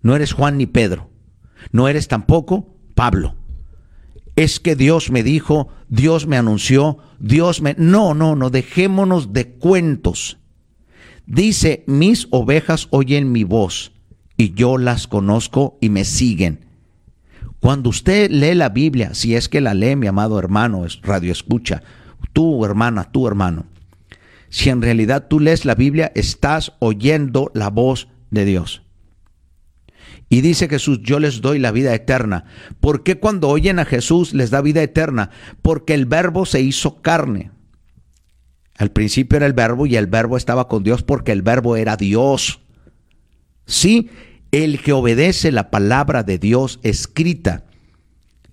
No 0.00 0.16
eres 0.16 0.32
Juan 0.32 0.58
ni 0.58 0.66
Pedro. 0.66 1.10
No 1.72 1.88
eres 1.88 2.08
tampoco 2.08 2.74
Pablo. 2.94 3.36
Es 4.36 4.58
que 4.58 4.74
Dios 4.74 5.10
me 5.10 5.22
dijo, 5.22 5.68
Dios 5.88 6.26
me 6.26 6.36
anunció, 6.36 6.98
Dios 7.20 7.60
me... 7.60 7.76
No, 7.78 8.14
no, 8.14 8.34
no, 8.34 8.50
dejémonos 8.50 9.32
de 9.32 9.52
cuentos. 9.52 10.38
Dice, 11.26 11.84
mis 11.86 12.26
ovejas 12.30 12.88
oyen 12.90 13.30
mi 13.30 13.44
voz 13.44 13.93
y 14.36 14.54
yo 14.54 14.78
las 14.78 15.06
conozco 15.06 15.78
y 15.80 15.88
me 15.88 16.04
siguen. 16.04 16.66
Cuando 17.60 17.88
usted 17.88 18.30
lee 18.30 18.54
la 18.54 18.68
Biblia, 18.68 19.14
si 19.14 19.34
es 19.34 19.48
que 19.48 19.60
la 19.60 19.74
lee, 19.74 19.96
mi 19.96 20.06
amado 20.06 20.38
hermano, 20.38 20.84
es 20.84 21.00
radio 21.02 21.32
escucha, 21.32 21.82
tú 22.32 22.64
hermana, 22.64 23.10
tu 23.10 23.26
hermano, 23.26 23.66
si 24.50 24.70
en 24.70 24.82
realidad 24.82 25.26
tú 25.28 25.40
lees 25.40 25.64
la 25.64 25.74
Biblia, 25.74 26.12
estás 26.14 26.72
oyendo 26.78 27.50
la 27.54 27.70
voz 27.70 28.08
de 28.30 28.44
Dios. 28.44 28.82
Y 30.28 30.40
dice 30.40 30.68
Jesús, 30.68 31.00
yo 31.02 31.20
les 31.20 31.40
doy 31.40 31.58
la 31.58 31.70
vida 31.70 31.94
eterna. 31.94 32.44
¿Por 32.80 33.02
qué 33.02 33.18
cuando 33.18 33.48
oyen 33.48 33.78
a 33.78 33.84
Jesús 33.84 34.34
les 34.34 34.50
da 34.50 34.60
vida 34.60 34.82
eterna? 34.82 35.30
Porque 35.62 35.94
el 35.94 36.06
verbo 36.06 36.46
se 36.46 36.60
hizo 36.60 37.02
carne. 37.02 37.50
Al 38.76 38.90
principio 38.90 39.36
era 39.36 39.46
el 39.46 39.52
verbo 39.52 39.86
y 39.86 39.96
el 39.96 40.06
verbo 40.06 40.36
estaba 40.36 40.66
con 40.66 40.82
Dios 40.82 41.02
porque 41.02 41.32
el 41.32 41.42
verbo 41.42 41.76
era 41.76 41.96
Dios. 41.96 42.60
Sí, 43.66 44.10
el 44.52 44.80
que 44.80 44.92
obedece 44.92 45.52
la 45.52 45.70
palabra 45.70 46.22
de 46.22 46.38
Dios 46.38 46.80
escrita 46.82 47.64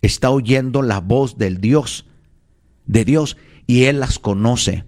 está 0.01 0.31
oyendo 0.31 0.81
la 0.81 0.99
voz 0.99 1.37
del 1.37 1.59
Dios, 1.59 2.05
de 2.85 3.05
Dios, 3.05 3.37
y 3.67 3.83
él 3.83 3.99
las 3.99 4.19
conoce. 4.19 4.85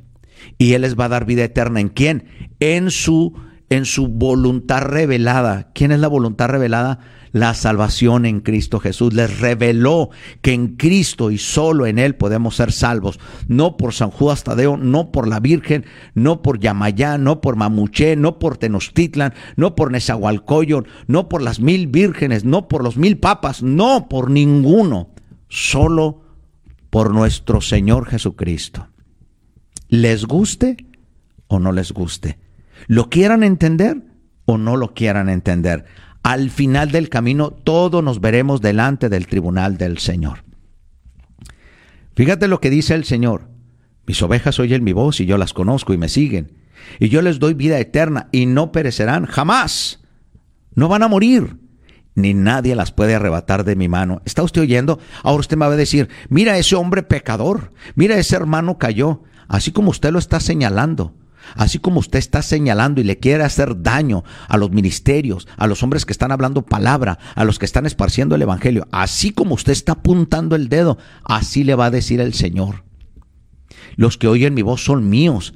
Y 0.58 0.74
él 0.74 0.82
les 0.82 0.98
va 0.98 1.06
a 1.06 1.10
dar 1.10 1.26
vida 1.26 1.44
eterna 1.44 1.80
en 1.80 1.90
quién? 1.90 2.26
En 2.60 2.92
su 2.92 3.34
en 3.70 3.86
su 3.86 4.08
voluntad 4.08 4.82
revelada. 4.84 5.72
¿Quién 5.74 5.92
es 5.92 6.00
la 6.00 6.08
voluntad 6.08 6.48
revelada? 6.48 7.00
La 7.34 7.54
salvación 7.56 8.26
en 8.26 8.40
Cristo 8.40 8.80
Jesús. 8.80 9.14
Les 9.14 9.42
reveló 9.42 10.12
que 10.42 10.54
en 10.54 10.78
Cristo 10.78 11.32
y 11.32 11.38
solo 11.38 11.86
en 11.86 12.00
Él 12.00 12.16
podemos 12.16 12.56
ser 12.56 12.72
salvos. 12.72 13.20
No 13.48 13.76
por 13.76 13.94
San 13.94 14.12
Judas 14.12 14.46
Tadeo, 14.46 14.78
no 14.78 15.12
por 15.12 15.28
la 15.28 15.42
Virgen, 15.42 15.86
no 16.14 16.42
por 16.42 16.60
Yamayá, 16.60 17.18
no 17.18 17.42
por 17.42 17.58
Mamuché, 17.58 18.16
no 18.16 18.40
por 18.40 18.58
Tenochtitlan, 18.58 19.34
no 19.58 19.76
por 19.76 19.92
Nezahualcóyotl, 19.92 20.90
no 21.08 21.28
por 21.28 21.42
las 21.42 21.60
mil 21.60 21.88
vírgenes, 21.88 22.46
no 22.46 22.70
por 22.70 22.84
los 22.84 22.96
mil 22.96 23.18
papas, 23.18 23.62
no 23.62 24.08
por 24.08 24.30
ninguno. 24.30 25.10
Solo 25.50 26.22
por 26.90 27.12
nuestro 27.12 27.60
Señor 27.60 28.06
Jesucristo. 28.06 28.88
Les 29.90 30.26
guste 30.26 30.78
o 31.48 31.60
no 31.60 31.72
les 31.72 31.92
guste. 31.92 32.38
Lo 32.88 33.10
quieran 33.10 33.44
entender 33.44 34.04
o 34.46 34.58
no 34.58 34.78
lo 34.78 34.94
quieran 34.94 35.30
entender. 35.30 35.86
Al 36.24 36.50
final 36.50 36.92
del 36.92 37.10
camino 37.10 37.52
todos 37.52 38.02
nos 38.02 38.22
veremos 38.22 38.62
delante 38.62 39.10
del 39.10 39.28
tribunal 39.28 39.78
del 39.78 39.98
Señor. 40.00 40.46
Fíjate 42.16 42.48
lo 42.48 42.62
que 42.62 42.70
dice 42.70 42.96
el 42.96 43.04
Señor. 43.04 43.50
Mis 44.06 44.22
ovejas 44.22 44.60
oyen 44.60 44.84
mi 44.84 44.94
voz 44.94 45.20
y 45.20 45.26
yo 45.26 45.38
las 45.38 45.54
conozco 45.54 45.94
y 45.94 45.98
me 45.98 46.08
siguen. 46.08 46.58
Y 47.00 47.10
yo 47.10 47.22
les 47.22 47.40
doy 47.40 47.54
vida 47.54 47.78
eterna 47.78 48.30
y 48.32 48.46
no 48.46 48.72
perecerán 48.72 49.26
jamás. 49.26 50.02
No 50.76 50.88
van 50.88 51.04
a 51.04 51.08
morir. 51.10 51.58
Ni 52.16 52.34
nadie 52.34 52.76
las 52.76 52.92
puede 52.92 53.16
arrebatar 53.16 53.64
de 53.66 53.76
mi 53.76 53.90
mano. 53.90 54.22
¿Está 54.24 54.44
usted 54.44 54.62
oyendo? 54.62 55.00
Ahora 55.24 55.42
usted 55.42 55.58
me 55.58 55.66
va 55.66 55.74
a 55.74 55.78
decir, 55.78 56.10
mira 56.30 56.58
ese 56.58 56.76
hombre 56.76 57.04
pecador, 57.04 57.74
mira 57.96 58.18
ese 58.18 58.36
hermano 58.36 58.78
cayó, 58.78 59.24
así 59.48 59.72
como 59.72 59.90
usted 59.90 60.12
lo 60.12 60.20
está 60.20 60.40
señalando. 60.40 61.16
Así 61.56 61.80
como 61.80 62.00
usted 62.00 62.20
está 62.20 62.42
señalando 62.42 63.02
y 63.02 63.04
le 63.04 63.20
quiere 63.20 63.44
hacer 63.44 63.82
daño 63.82 64.24
a 64.48 64.58
los 64.58 64.72
ministerios, 64.72 65.48
a 65.58 65.68
los 65.68 65.84
hombres 65.84 66.06
que 66.06 66.14
están 66.14 66.32
hablando 66.32 66.64
palabra, 66.64 67.20
a 67.36 67.44
los 67.44 67.60
que 67.60 67.66
están 67.66 67.86
esparciendo 67.86 68.36
el 68.36 68.42
Evangelio, 68.42 68.88
así 68.92 69.32
como 69.32 69.56
usted 69.56 69.74
está 69.74 69.94
apuntando 69.94 70.56
el 70.56 70.70
dedo, 70.70 70.98
así 71.24 71.64
le 71.64 71.76
va 71.76 71.86
a 71.86 71.92
decir 71.92 72.20
el 72.22 72.34
Señor. 72.34 72.84
Los 73.96 74.18
que 74.18 74.28
oyen 74.28 74.54
mi 74.54 74.62
voz 74.62 74.84
son 74.84 75.10
míos, 75.10 75.54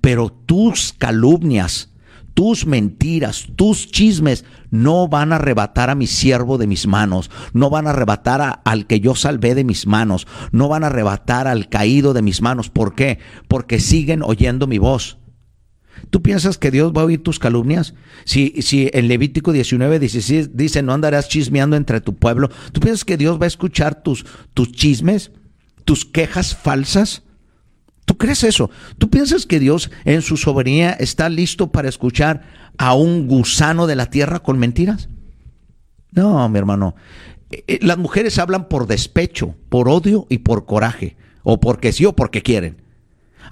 pero 0.00 0.30
tus 0.30 0.92
calumnias, 0.92 1.90
tus 2.34 2.66
mentiras, 2.66 3.46
tus 3.56 3.90
chismes 3.90 4.44
no 4.70 5.08
van 5.08 5.32
a 5.32 5.36
arrebatar 5.36 5.90
a 5.90 5.94
mi 5.94 6.06
siervo 6.06 6.58
de 6.58 6.66
mis 6.66 6.86
manos, 6.86 7.30
no 7.52 7.70
van 7.70 7.86
a 7.86 7.90
arrebatar 7.90 8.60
al 8.64 8.86
que 8.86 9.00
yo 9.00 9.14
salvé 9.14 9.54
de 9.54 9.64
mis 9.64 9.86
manos, 9.86 10.26
no 10.52 10.68
van 10.68 10.84
a 10.84 10.88
arrebatar 10.88 11.46
al 11.48 11.68
caído 11.68 12.12
de 12.12 12.22
mis 12.22 12.42
manos. 12.42 12.68
¿Por 12.68 12.94
qué? 12.94 13.18
Porque 13.48 13.80
siguen 13.80 14.22
oyendo 14.22 14.66
mi 14.66 14.78
voz. 14.78 15.18
¿Tú 16.10 16.22
piensas 16.22 16.58
que 16.58 16.70
Dios 16.70 16.92
va 16.96 17.02
a 17.02 17.04
oír 17.04 17.22
tus 17.22 17.38
calumnias? 17.38 17.94
Si, 18.24 18.54
si 18.62 18.90
en 18.92 19.08
Levítico 19.08 19.52
19, 19.52 19.98
16 19.98 20.56
dice, 20.56 20.82
no 20.82 20.92
andarás 20.92 21.28
chismeando 21.28 21.76
entre 21.76 22.00
tu 22.00 22.14
pueblo, 22.14 22.50
¿tú 22.72 22.80
piensas 22.80 23.04
que 23.04 23.16
Dios 23.16 23.40
va 23.40 23.44
a 23.44 23.48
escuchar 23.48 24.02
tus, 24.02 24.24
tus 24.54 24.72
chismes, 24.72 25.32
tus 25.84 26.04
quejas 26.04 26.56
falsas? 26.56 27.22
¿Tú 28.04 28.16
crees 28.16 28.44
eso? 28.44 28.70
¿Tú 28.98 29.10
piensas 29.10 29.46
que 29.46 29.58
Dios 29.58 29.90
en 30.04 30.22
su 30.22 30.36
soberanía 30.36 30.92
está 30.92 31.28
listo 31.28 31.72
para 31.72 31.88
escuchar 31.88 32.42
a 32.78 32.94
un 32.94 33.26
gusano 33.26 33.86
de 33.88 33.96
la 33.96 34.06
tierra 34.10 34.38
con 34.40 34.58
mentiras? 34.58 35.08
No, 36.12 36.48
mi 36.48 36.58
hermano. 36.58 36.94
Eh, 37.50 37.64
eh, 37.66 37.78
las 37.82 37.98
mujeres 37.98 38.38
hablan 38.38 38.68
por 38.68 38.86
despecho, 38.86 39.56
por 39.68 39.88
odio 39.88 40.26
y 40.30 40.38
por 40.38 40.66
coraje, 40.66 41.16
o 41.42 41.58
porque 41.60 41.92
sí 41.92 42.04
o 42.04 42.14
porque 42.14 42.42
quieren. 42.42 42.85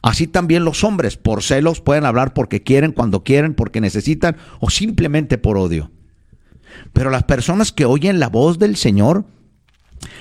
Así 0.05 0.27
también 0.27 0.67
los 0.67 0.85
hombres, 0.85 1.17
por 1.17 1.43
celos, 1.43 1.81
pueden 1.81 2.05
hablar 2.05 2.35
porque 2.35 2.63
quieren, 2.63 2.93
cuando 2.93 3.25
quieren, 3.25 3.55
porque 3.55 3.81
necesitan 3.81 4.37
o 4.61 4.69
simplemente 4.69 5.39
por 5.39 5.57
odio. 5.57 5.91
Pero 6.93 7.09
las 7.09 7.25
personas 7.25 7.73
que 7.73 7.87
oyen 7.87 8.21
la 8.21 8.29
voz 8.29 8.59
del 8.59 8.77
Señor, 8.77 9.25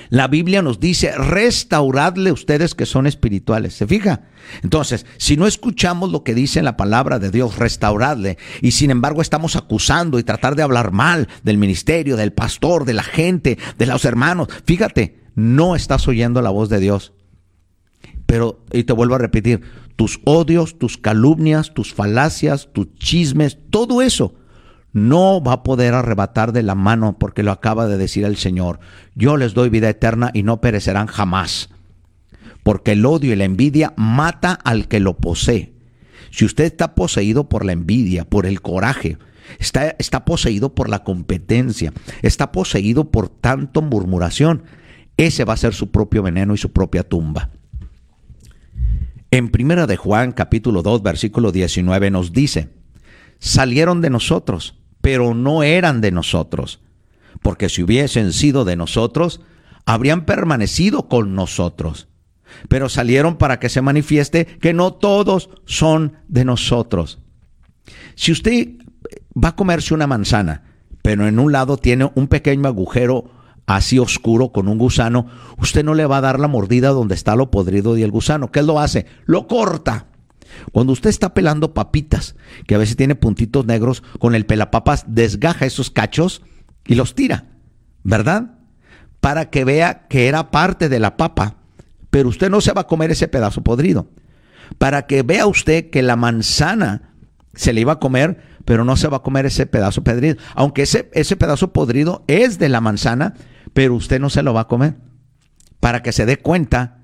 la 0.08 0.26
Biblia 0.26 0.62
nos 0.62 0.80
dice, 0.80 1.12
restauradle 1.12 2.32
ustedes 2.32 2.74
que 2.74 2.86
son 2.86 3.06
espirituales. 3.06 3.74
¿Se 3.74 3.86
fija? 3.86 4.22
Entonces, 4.62 5.04
si 5.18 5.36
no 5.36 5.46
escuchamos 5.46 6.10
lo 6.10 6.24
que 6.24 6.34
dice 6.34 6.62
la 6.62 6.78
palabra 6.78 7.18
de 7.18 7.30
Dios, 7.30 7.58
restauradle, 7.58 8.38
y 8.62 8.70
sin 8.70 8.90
embargo 8.90 9.20
estamos 9.20 9.54
acusando 9.54 10.18
y 10.18 10.24
tratar 10.24 10.56
de 10.56 10.62
hablar 10.62 10.92
mal 10.92 11.28
del 11.42 11.58
ministerio, 11.58 12.16
del 12.16 12.32
pastor, 12.32 12.86
de 12.86 12.94
la 12.94 13.02
gente, 13.02 13.58
de 13.76 13.84
los 13.84 14.06
hermanos, 14.06 14.48
fíjate, 14.64 15.20
no 15.34 15.76
estás 15.76 16.08
oyendo 16.08 16.40
la 16.40 16.48
voz 16.48 16.70
de 16.70 16.80
Dios. 16.80 17.12
Pero, 18.34 18.64
y 18.72 18.82
te 18.82 18.92
vuelvo 18.92 19.14
a 19.14 19.18
repetir, 19.18 19.60
tus 19.94 20.20
odios, 20.24 20.76
tus 20.76 20.98
calumnias, 20.98 21.72
tus 21.72 21.94
falacias, 21.94 22.68
tus 22.72 22.92
chismes, 22.94 23.58
todo 23.70 24.02
eso 24.02 24.34
no 24.92 25.40
va 25.40 25.52
a 25.52 25.62
poder 25.62 25.94
arrebatar 25.94 26.50
de 26.50 26.64
la 26.64 26.74
mano 26.74 27.16
porque 27.16 27.44
lo 27.44 27.52
acaba 27.52 27.86
de 27.86 27.96
decir 27.96 28.24
el 28.24 28.36
Señor. 28.36 28.80
Yo 29.14 29.36
les 29.36 29.54
doy 29.54 29.68
vida 29.68 29.88
eterna 29.88 30.32
y 30.34 30.42
no 30.42 30.60
perecerán 30.60 31.06
jamás. 31.06 31.68
Porque 32.64 32.90
el 32.90 33.06
odio 33.06 33.32
y 33.32 33.36
la 33.36 33.44
envidia 33.44 33.94
mata 33.96 34.52
al 34.52 34.88
que 34.88 34.98
lo 34.98 35.16
posee. 35.16 35.72
Si 36.32 36.44
usted 36.44 36.64
está 36.64 36.96
poseído 36.96 37.48
por 37.48 37.64
la 37.64 37.70
envidia, 37.70 38.24
por 38.24 38.46
el 38.46 38.62
coraje, 38.62 39.16
está, 39.60 39.94
está 40.00 40.24
poseído 40.24 40.74
por 40.74 40.88
la 40.88 41.04
competencia, 41.04 41.92
está 42.22 42.50
poseído 42.50 43.12
por 43.12 43.28
tanto 43.28 43.80
murmuración, 43.80 44.64
ese 45.16 45.44
va 45.44 45.52
a 45.52 45.56
ser 45.56 45.72
su 45.72 45.92
propio 45.92 46.24
veneno 46.24 46.52
y 46.52 46.58
su 46.58 46.72
propia 46.72 47.04
tumba. 47.04 47.50
En 49.34 49.48
Primera 49.48 49.88
de 49.88 49.96
Juan 49.96 50.30
capítulo 50.30 50.82
2 50.82 51.02
versículo 51.02 51.50
19 51.50 52.12
nos 52.12 52.32
dice, 52.32 52.68
salieron 53.40 54.00
de 54.00 54.08
nosotros, 54.08 54.78
pero 55.00 55.34
no 55.34 55.64
eran 55.64 56.00
de 56.00 56.12
nosotros, 56.12 56.84
porque 57.42 57.68
si 57.68 57.82
hubiesen 57.82 58.32
sido 58.32 58.64
de 58.64 58.76
nosotros, 58.76 59.40
habrían 59.86 60.24
permanecido 60.24 61.08
con 61.08 61.34
nosotros. 61.34 62.06
Pero 62.68 62.88
salieron 62.88 63.36
para 63.36 63.58
que 63.58 63.70
se 63.70 63.82
manifieste 63.82 64.46
que 64.46 64.72
no 64.72 64.92
todos 64.92 65.50
son 65.64 66.18
de 66.28 66.44
nosotros. 66.44 67.18
Si 68.14 68.30
usted 68.30 68.76
va 69.36 69.48
a 69.48 69.56
comerse 69.56 69.94
una 69.94 70.06
manzana, 70.06 70.62
pero 71.02 71.26
en 71.26 71.40
un 71.40 71.50
lado 71.50 71.76
tiene 71.76 72.08
un 72.14 72.28
pequeño 72.28 72.68
agujero 72.68 73.32
así 73.66 73.98
oscuro 73.98 74.50
con 74.52 74.68
un 74.68 74.78
gusano, 74.78 75.26
usted 75.58 75.84
no 75.84 75.94
le 75.94 76.06
va 76.06 76.18
a 76.18 76.22
dar 76.22 76.40
la 76.40 76.48
mordida 76.48 76.90
donde 76.90 77.14
está 77.14 77.36
lo 77.36 77.50
podrido 77.50 77.96
y 77.96 78.02
el 78.02 78.10
gusano. 78.10 78.50
¿Qué 78.50 78.62
lo 78.62 78.80
hace? 78.80 79.06
Lo 79.24 79.46
corta. 79.46 80.06
Cuando 80.72 80.92
usted 80.92 81.10
está 81.10 81.34
pelando 81.34 81.74
papitas, 81.74 82.36
que 82.66 82.74
a 82.74 82.78
veces 82.78 82.96
tiene 82.96 83.14
puntitos 83.14 83.66
negros, 83.66 84.02
con 84.18 84.34
el 84.34 84.46
pelapapas 84.46 85.04
desgaja 85.08 85.66
esos 85.66 85.90
cachos 85.90 86.42
y 86.86 86.94
los 86.94 87.14
tira, 87.14 87.46
¿verdad? 88.02 88.58
Para 89.20 89.50
que 89.50 89.64
vea 89.64 90.06
que 90.08 90.28
era 90.28 90.50
parte 90.50 90.88
de 90.88 91.00
la 91.00 91.16
papa, 91.16 91.56
pero 92.10 92.28
usted 92.28 92.50
no 92.50 92.60
se 92.60 92.72
va 92.72 92.82
a 92.82 92.86
comer 92.86 93.10
ese 93.10 93.28
pedazo 93.28 93.62
podrido. 93.62 94.08
Para 94.78 95.06
que 95.06 95.22
vea 95.22 95.46
usted 95.46 95.90
que 95.90 96.02
la 96.02 96.16
manzana 96.16 97.14
se 97.54 97.72
le 97.72 97.80
iba 97.80 97.94
a 97.94 97.98
comer, 97.98 98.38
pero 98.64 98.84
no 98.84 98.96
se 98.96 99.08
va 99.08 99.18
a 99.18 99.22
comer 99.22 99.46
ese 99.46 99.66
pedazo 99.66 100.02
podrido. 100.02 100.36
Aunque 100.54 100.82
ese, 100.82 101.10
ese 101.12 101.36
pedazo 101.36 101.72
podrido 101.72 102.24
es 102.26 102.58
de 102.58 102.68
la 102.68 102.80
manzana, 102.80 103.34
pero 103.74 103.94
usted 103.94 104.20
no 104.20 104.30
se 104.30 104.42
lo 104.42 104.54
va 104.54 104.62
a 104.62 104.68
comer. 104.68 104.96
Para 105.80 106.02
que 106.02 106.12
se 106.12 106.24
dé 106.24 106.38
cuenta 106.38 107.02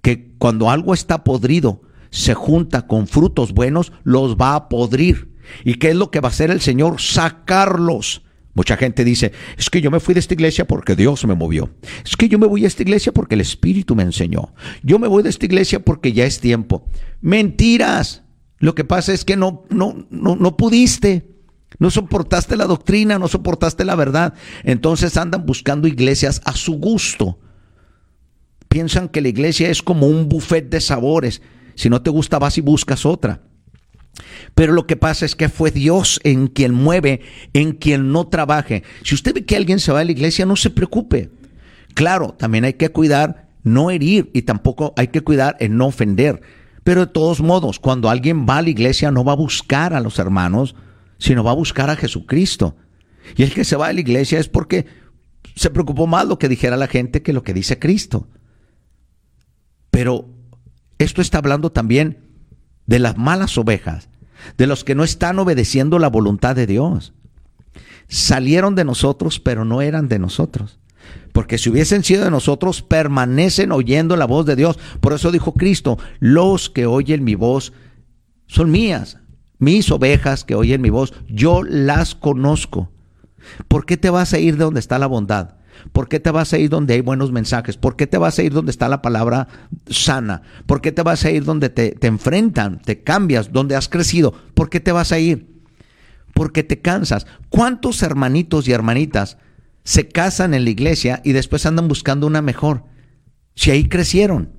que 0.00 0.32
cuando 0.38 0.70
algo 0.70 0.94
está 0.94 1.24
podrido 1.24 1.82
se 2.10 2.32
junta 2.32 2.86
con 2.86 3.06
frutos 3.06 3.52
buenos, 3.52 3.92
los 4.04 4.36
va 4.36 4.54
a 4.54 4.68
podrir. 4.68 5.34
¿Y 5.64 5.74
qué 5.74 5.90
es 5.90 5.96
lo 5.96 6.10
que 6.10 6.20
va 6.20 6.28
a 6.28 6.32
hacer 6.32 6.50
el 6.50 6.62
Señor? 6.62 7.00
Sacarlos. 7.00 8.22
Mucha 8.54 8.76
gente 8.76 9.04
dice, 9.04 9.32
es 9.58 9.68
que 9.68 9.80
yo 9.80 9.90
me 9.90 9.98
fui 9.98 10.14
de 10.14 10.20
esta 10.20 10.34
iglesia 10.34 10.64
porque 10.64 10.94
Dios 10.94 11.26
me 11.26 11.34
movió. 11.34 11.70
Es 12.04 12.16
que 12.16 12.28
yo 12.28 12.38
me 12.38 12.46
voy 12.46 12.64
a 12.64 12.68
esta 12.68 12.82
iglesia 12.82 13.12
porque 13.12 13.34
el 13.34 13.40
Espíritu 13.40 13.96
me 13.96 14.04
enseñó. 14.04 14.54
Yo 14.84 15.00
me 15.00 15.08
voy 15.08 15.24
de 15.24 15.30
esta 15.30 15.44
iglesia 15.44 15.80
porque 15.80 16.12
ya 16.12 16.24
es 16.24 16.38
tiempo. 16.38 16.86
Mentiras. 17.20 18.22
Lo 18.58 18.76
que 18.76 18.84
pasa 18.84 19.12
es 19.12 19.24
que 19.24 19.36
no, 19.36 19.64
no, 19.70 20.06
no, 20.08 20.36
no 20.36 20.56
pudiste. 20.56 21.33
No 21.78 21.90
soportaste 21.90 22.56
la 22.56 22.66
doctrina, 22.66 23.18
no 23.18 23.28
soportaste 23.28 23.84
la 23.84 23.96
verdad. 23.96 24.34
Entonces 24.62 25.16
andan 25.16 25.46
buscando 25.46 25.88
iglesias 25.88 26.40
a 26.44 26.52
su 26.52 26.74
gusto. 26.74 27.38
Piensan 28.68 29.08
que 29.08 29.20
la 29.20 29.28
iglesia 29.28 29.70
es 29.70 29.82
como 29.82 30.06
un 30.06 30.28
buffet 30.28 30.68
de 30.68 30.80
sabores. 30.80 31.42
Si 31.74 31.90
no 31.90 32.02
te 32.02 32.10
gusta, 32.10 32.38
vas 32.38 32.58
y 32.58 32.60
buscas 32.60 33.06
otra. 33.06 33.42
Pero 34.54 34.72
lo 34.72 34.86
que 34.86 34.96
pasa 34.96 35.26
es 35.26 35.34
que 35.34 35.48
fue 35.48 35.70
Dios 35.70 36.20
en 36.22 36.46
quien 36.46 36.72
mueve, 36.72 37.20
en 37.52 37.72
quien 37.72 38.12
no 38.12 38.28
trabaje. 38.28 38.84
Si 39.02 39.14
usted 39.14 39.34
ve 39.34 39.44
que 39.44 39.56
alguien 39.56 39.80
se 39.80 39.92
va 39.92 40.00
a 40.00 40.04
la 40.04 40.12
iglesia, 40.12 40.46
no 40.46 40.56
se 40.56 40.70
preocupe. 40.70 41.30
Claro, 41.94 42.34
también 42.38 42.64
hay 42.64 42.74
que 42.74 42.90
cuidar 42.90 43.48
no 43.64 43.90
herir 43.90 44.30
y 44.32 44.42
tampoco 44.42 44.92
hay 44.96 45.08
que 45.08 45.22
cuidar 45.22 45.56
en 45.58 45.76
no 45.76 45.86
ofender. 45.86 46.42
Pero 46.84 47.06
de 47.06 47.12
todos 47.12 47.40
modos, 47.40 47.80
cuando 47.80 48.10
alguien 48.10 48.46
va 48.46 48.58
a 48.58 48.62
la 48.62 48.68
iglesia 48.68 49.10
no 49.10 49.24
va 49.24 49.32
a 49.32 49.36
buscar 49.36 49.94
a 49.94 50.00
los 50.00 50.18
hermanos, 50.18 50.76
sino 51.24 51.42
va 51.42 51.52
a 51.52 51.54
buscar 51.54 51.88
a 51.88 51.96
Jesucristo. 51.96 52.76
Y 53.34 53.44
el 53.44 53.54
que 53.54 53.64
se 53.64 53.76
va 53.76 53.86
a 53.86 53.92
la 53.94 54.00
iglesia 54.00 54.38
es 54.38 54.46
porque 54.46 54.84
se 55.56 55.70
preocupó 55.70 56.06
más 56.06 56.26
lo 56.26 56.38
que 56.38 56.50
dijera 56.50 56.76
la 56.76 56.86
gente 56.86 57.22
que 57.22 57.32
lo 57.32 57.42
que 57.42 57.54
dice 57.54 57.78
Cristo. 57.78 58.28
Pero 59.90 60.28
esto 60.98 61.22
está 61.22 61.38
hablando 61.38 61.72
también 61.72 62.18
de 62.84 62.98
las 62.98 63.16
malas 63.16 63.56
ovejas, 63.56 64.10
de 64.58 64.66
los 64.66 64.84
que 64.84 64.94
no 64.94 65.02
están 65.02 65.38
obedeciendo 65.38 65.98
la 65.98 66.10
voluntad 66.10 66.54
de 66.54 66.66
Dios. 66.66 67.14
salieron 68.06 68.74
de 68.74 68.84
nosotros, 68.84 69.40
pero 69.40 69.64
no 69.64 69.80
eran 69.80 70.08
de 70.08 70.18
nosotros. 70.18 70.78
Porque 71.32 71.56
si 71.56 71.70
hubiesen 71.70 72.04
sido 72.04 72.24
de 72.24 72.30
nosotros, 72.30 72.82
permanecen 72.82 73.72
oyendo 73.72 74.14
la 74.18 74.26
voz 74.26 74.44
de 74.44 74.56
Dios. 74.56 74.78
Por 75.00 75.14
eso 75.14 75.32
dijo 75.32 75.54
Cristo, 75.54 75.98
los 76.20 76.68
que 76.68 76.84
oyen 76.84 77.24
mi 77.24 77.34
voz 77.34 77.72
son 78.46 78.70
mías. 78.70 79.16
Mis 79.64 79.90
ovejas 79.90 80.44
que 80.44 80.54
oyen 80.54 80.82
mi 80.82 80.90
voz, 80.90 81.14
yo 81.26 81.62
las 81.62 82.14
conozco. 82.14 82.90
¿Por 83.66 83.86
qué 83.86 83.96
te 83.96 84.10
vas 84.10 84.34
a 84.34 84.38
ir 84.38 84.58
de 84.58 84.64
donde 84.64 84.80
está 84.80 84.98
la 84.98 85.06
bondad? 85.06 85.54
¿Por 85.90 86.06
qué 86.06 86.20
te 86.20 86.30
vas 86.30 86.52
a 86.52 86.58
ir 86.58 86.68
donde 86.68 86.92
hay 86.92 87.00
buenos 87.00 87.32
mensajes? 87.32 87.78
¿Por 87.78 87.96
qué 87.96 88.06
te 88.06 88.18
vas 88.18 88.38
a 88.38 88.42
ir 88.42 88.52
donde 88.52 88.70
está 88.70 88.90
la 88.90 89.00
palabra 89.00 89.48
sana? 89.86 90.42
¿Por 90.66 90.82
qué 90.82 90.92
te 90.92 91.00
vas 91.00 91.24
a 91.24 91.30
ir 91.30 91.44
donde 91.44 91.70
te, 91.70 91.92
te 91.92 92.08
enfrentan, 92.08 92.82
te 92.82 93.02
cambias, 93.02 93.52
donde 93.52 93.74
has 93.74 93.88
crecido? 93.88 94.34
¿Por 94.52 94.68
qué 94.68 94.80
te 94.80 94.92
vas 94.92 95.12
a 95.12 95.18
ir? 95.18 95.48
Porque 96.34 96.62
te 96.62 96.82
cansas. 96.82 97.26
¿Cuántos 97.48 98.02
hermanitos 98.02 98.68
y 98.68 98.72
hermanitas 98.72 99.38
se 99.82 100.08
casan 100.08 100.52
en 100.52 100.64
la 100.64 100.70
iglesia 100.70 101.22
y 101.24 101.32
después 101.32 101.64
andan 101.64 101.88
buscando 101.88 102.26
una 102.26 102.42
mejor? 102.42 102.84
Si 103.54 103.70
ahí 103.70 103.88
crecieron. 103.88 104.50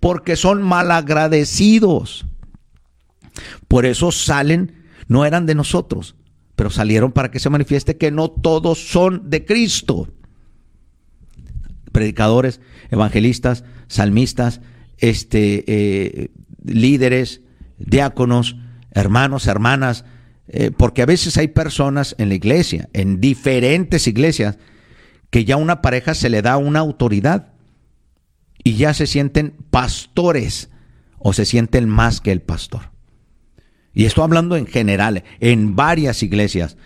Porque 0.00 0.36
son 0.36 0.62
malagradecidos. 0.62 2.24
Por 3.68 3.86
eso 3.86 4.12
salen, 4.12 4.84
no 5.08 5.24
eran 5.24 5.46
de 5.46 5.54
nosotros, 5.54 6.16
pero 6.56 6.70
salieron 6.70 7.12
para 7.12 7.30
que 7.30 7.40
se 7.40 7.50
manifieste 7.50 7.96
que 7.96 8.10
no 8.10 8.30
todos 8.30 8.90
son 8.90 9.28
de 9.30 9.44
Cristo 9.44 10.08
predicadores, 11.94 12.60
evangelistas, 12.90 13.64
salmistas, 13.86 14.60
este, 14.98 15.64
eh, 15.68 16.30
líderes, 16.64 17.40
diáconos, 17.78 18.56
hermanos, 18.90 19.46
hermanas, 19.46 20.04
eh, 20.48 20.72
porque 20.76 21.02
a 21.02 21.06
veces 21.06 21.38
hay 21.38 21.48
personas 21.48 22.16
en 22.18 22.28
la 22.28 22.34
iglesia, 22.34 22.90
en 22.92 23.20
diferentes 23.20 24.08
iglesias, 24.08 24.58
que 25.30 25.44
ya 25.44 25.56
una 25.56 25.82
pareja 25.82 26.14
se 26.14 26.28
le 26.28 26.42
da 26.42 26.56
una 26.56 26.80
autoridad 26.80 27.52
y 28.64 28.74
ya 28.74 28.92
se 28.92 29.06
sienten 29.06 29.54
pastores 29.70 30.70
o 31.18 31.32
se 31.32 31.44
sienten 31.44 31.88
más 31.88 32.20
que 32.20 32.32
el 32.32 32.42
pastor. 32.42 32.90
Y 33.94 34.04
estoy 34.04 34.24
hablando 34.24 34.56
en 34.56 34.66
general, 34.66 35.24
en 35.40 35.76
varias 35.76 36.22
iglesias. 36.22 36.76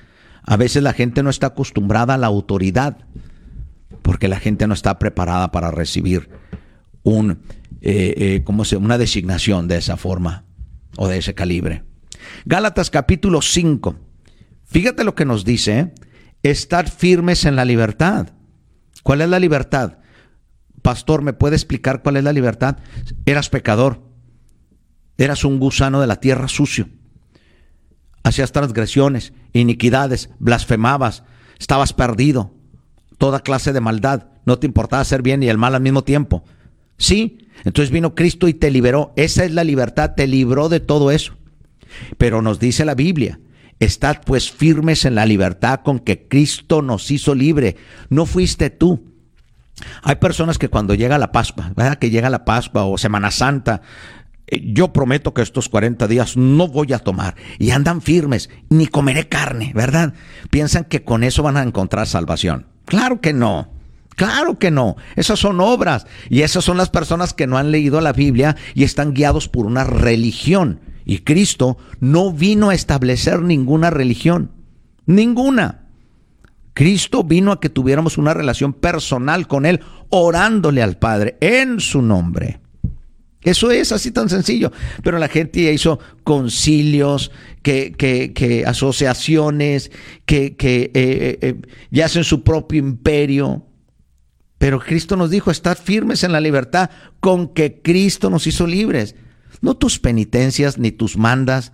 A 0.43 0.57
veces 0.57 0.83
la 0.83 0.93
gente 0.93 1.23
no 1.23 1.31
está 1.31 1.49
acostumbrada 1.49 2.15
a 2.15 2.19
la 2.19 2.27
autoridad 2.27 2.99
porque 4.03 4.29
la 4.29 4.39
gente 4.39 4.67
no 4.67 4.75
está 4.75 4.99
preparada 4.99 5.51
para 5.51 5.71
recibir 5.71 6.31
eh, 7.81 8.43
eh 8.47 8.77
una 8.77 8.99
designación 8.99 9.69
de 9.69 9.79
esa 9.79 9.97
forma 9.97 10.45
o 10.97 11.09
de 11.09 11.19
ese 11.19 11.35
calibre. 11.35 11.85
Gálatas 12.45 12.91
capítulo 12.91 13.43
5. 13.43 13.97
Fíjate 14.65 15.05
lo 15.05 15.15
que 15.15 15.25
nos 15.25 15.45
dice. 15.45 15.79
¿eh? 15.79 15.95
Estar 16.43 16.91
firmes 16.91 17.45
en 17.45 17.57
la 17.57 17.65
libertad. 17.65 18.29
¿Cuál 19.03 19.23
es 19.23 19.29
la 19.29 19.39
libertad? 19.39 19.99
Pastor, 20.83 21.23
¿me 21.23 21.33
puede 21.33 21.57
explicar 21.57 22.03
cuál 22.03 22.17
es 22.17 22.25
la 22.25 22.33
libertad? 22.33 22.79
Eras 23.27 23.49
pecador. 23.49 24.03
Eras 25.17 25.45
un 25.45 25.59
gusano 25.59 26.01
de 26.01 26.07
la 26.07 26.21
tierra 26.21 26.49
sucio. 26.49 26.89
Hacías 28.29 28.53
transgresiones, 28.53 29.33
iniquidades, 29.55 30.29
blasfemabas, 30.39 31.25
estabas 31.59 31.95
perdido, 31.95 32.53
toda 33.17 33.41
clase 33.41 33.73
de 33.73 33.81
maldad. 33.81 34.27
No 34.45 34.59
te 34.59 34.67
importaba 34.67 35.01
hacer 35.01 35.23
bien 35.23 35.43
y 35.43 35.49
el 35.49 35.57
mal 35.57 35.75
al 35.75 35.81
mismo 35.81 36.05
tiempo. 36.05 36.45
Sí, 36.99 37.49
entonces 37.65 37.91
vino 37.91 38.15
Cristo 38.15 38.47
y 38.47 38.53
te 38.53 38.71
liberó. 38.71 39.15
Esa 39.17 39.47
es 39.47 39.53
la 39.53 39.65
libertad, 39.65 40.13
te 40.15 40.27
libró 40.27 40.69
de 40.69 40.81
todo 40.81 41.11
eso. 41.11 41.39
Pero 42.19 42.43
nos 42.43 42.61
dice 42.61 42.85
la 42.85 42.95
Biblia, 42.95 43.41
estad 43.81 44.19
pues 44.27 44.51
firmes 44.51 45.07
en 45.07 45.15
la 45.15 45.25
libertad 45.25 45.81
con 45.83 45.99
que 45.99 46.29
Cristo 46.29 46.83
nos 46.83 47.11
hizo 47.11 47.35
libre. 47.35 47.77
No 48.11 48.27
fuiste 48.27 48.69
tú. 48.69 49.07
Hay 50.03 50.17
personas 50.17 50.59
que 50.59 50.69
cuando 50.69 50.93
llega 50.93 51.17
la 51.17 51.33
Pascua, 51.33 51.73
¿verdad? 51.75 51.99
que 51.99 52.11
llega 52.11 52.29
la 52.29 52.45
Pascua 52.45 52.85
o 52.85 52.99
Semana 52.99 53.31
Santa, 53.31 53.81
yo 54.51 54.93
prometo 54.93 55.35
que 55.35 55.43
estos 55.43 55.69
40 55.69 56.07
días 56.09 56.37
no 56.37 56.69
voy 56.69 56.93
a 56.93 56.99
tomar. 56.99 57.37
Y 57.59 57.71
andan 57.71 58.01
firmes, 58.01 58.51
ni 58.69 58.87
comeré 58.87 59.29
carne, 59.29 59.73
¿verdad? 59.75 60.15
Piensan 60.51 60.85
que 60.85 61.03
con 61.03 61.25
eso 61.25 61.43
van 61.43 61.57
a 61.57 61.63
encontrar 61.63 62.07
salvación. 62.07 62.67
Claro 62.85 63.21
que 63.21 63.33
no. 63.33 63.71
Claro 64.17 64.59
que 64.59 64.71
no. 64.71 64.97
Esas 65.17 65.39
son 65.39 65.61
obras. 65.61 66.07
Y 66.29 66.43
esas 66.43 66.65
son 66.65 66.77
las 66.77 66.91
personas 66.91 67.35
que 67.35 67.47
no 67.47 67.59
han 67.59 67.71
leído 67.71 68.01
la 68.01 68.13
Biblia 68.13 68.57
y 68.75 68.85
están 68.85 69.15
guiados 69.15 69.49
por 69.49 69.67
una 69.67 69.85
religión. 69.85 70.81
Y 71.05 71.19
Cristo 71.19 71.79
no 72.01 72.33
vino 72.33 72.71
a 72.71 72.75
establecer 72.75 73.41
ninguna 73.43 73.91
religión. 73.91 74.51
Ninguna. 75.07 75.87
Cristo 76.75 77.25
vino 77.25 77.53
a 77.53 77.61
que 77.61 77.71
tuviéramos 77.71 78.19
una 78.19 78.35
relación 78.35 78.73
personal 78.73 79.49
con 79.49 79.67
Él, 79.67 79.81
orándole 80.11 80.83
al 80.83 80.97
Padre 80.97 81.37
en 81.41 81.81
su 81.81 82.03
nombre. 82.03 82.61
Eso 83.43 83.71
es 83.71 83.93
así 83.93 84.11
tan 84.11 84.29
sencillo. 84.29 84.73
Pero 85.03 85.19
la 85.19 85.29
gente 85.29 85.73
hizo 85.73 85.99
concilios, 86.25 87.31
que, 87.63 87.93
que, 88.35 88.65
asociaciones, 88.67 89.91
que, 90.25 90.57
que 90.57 90.91
eh, 90.95 91.39
eh, 91.41 91.61
ya 91.91 92.07
hacen 92.07 92.25
su 92.25 92.43
propio 92.43 92.79
imperio. 92.79 93.67
Pero 94.59 94.81
Cristo 94.81 95.17
nos 95.17 95.31
dijo, 95.31 95.51
estar 95.51 95.77
firmes 95.77 96.25
en 96.25 96.33
la 96.33 96.41
libertad 96.41 96.91
con 97.21 97.53
que 97.53 97.81
Cristo 97.81 98.31
nos 98.31 98.47
hizo 98.47 98.67
libres. 98.67 99.15
No 99.61 99.77
tus 99.77 99.99
penitencias 99.99 100.79
ni 100.79 100.91
tus 100.91 101.17
mandas, 101.17 101.73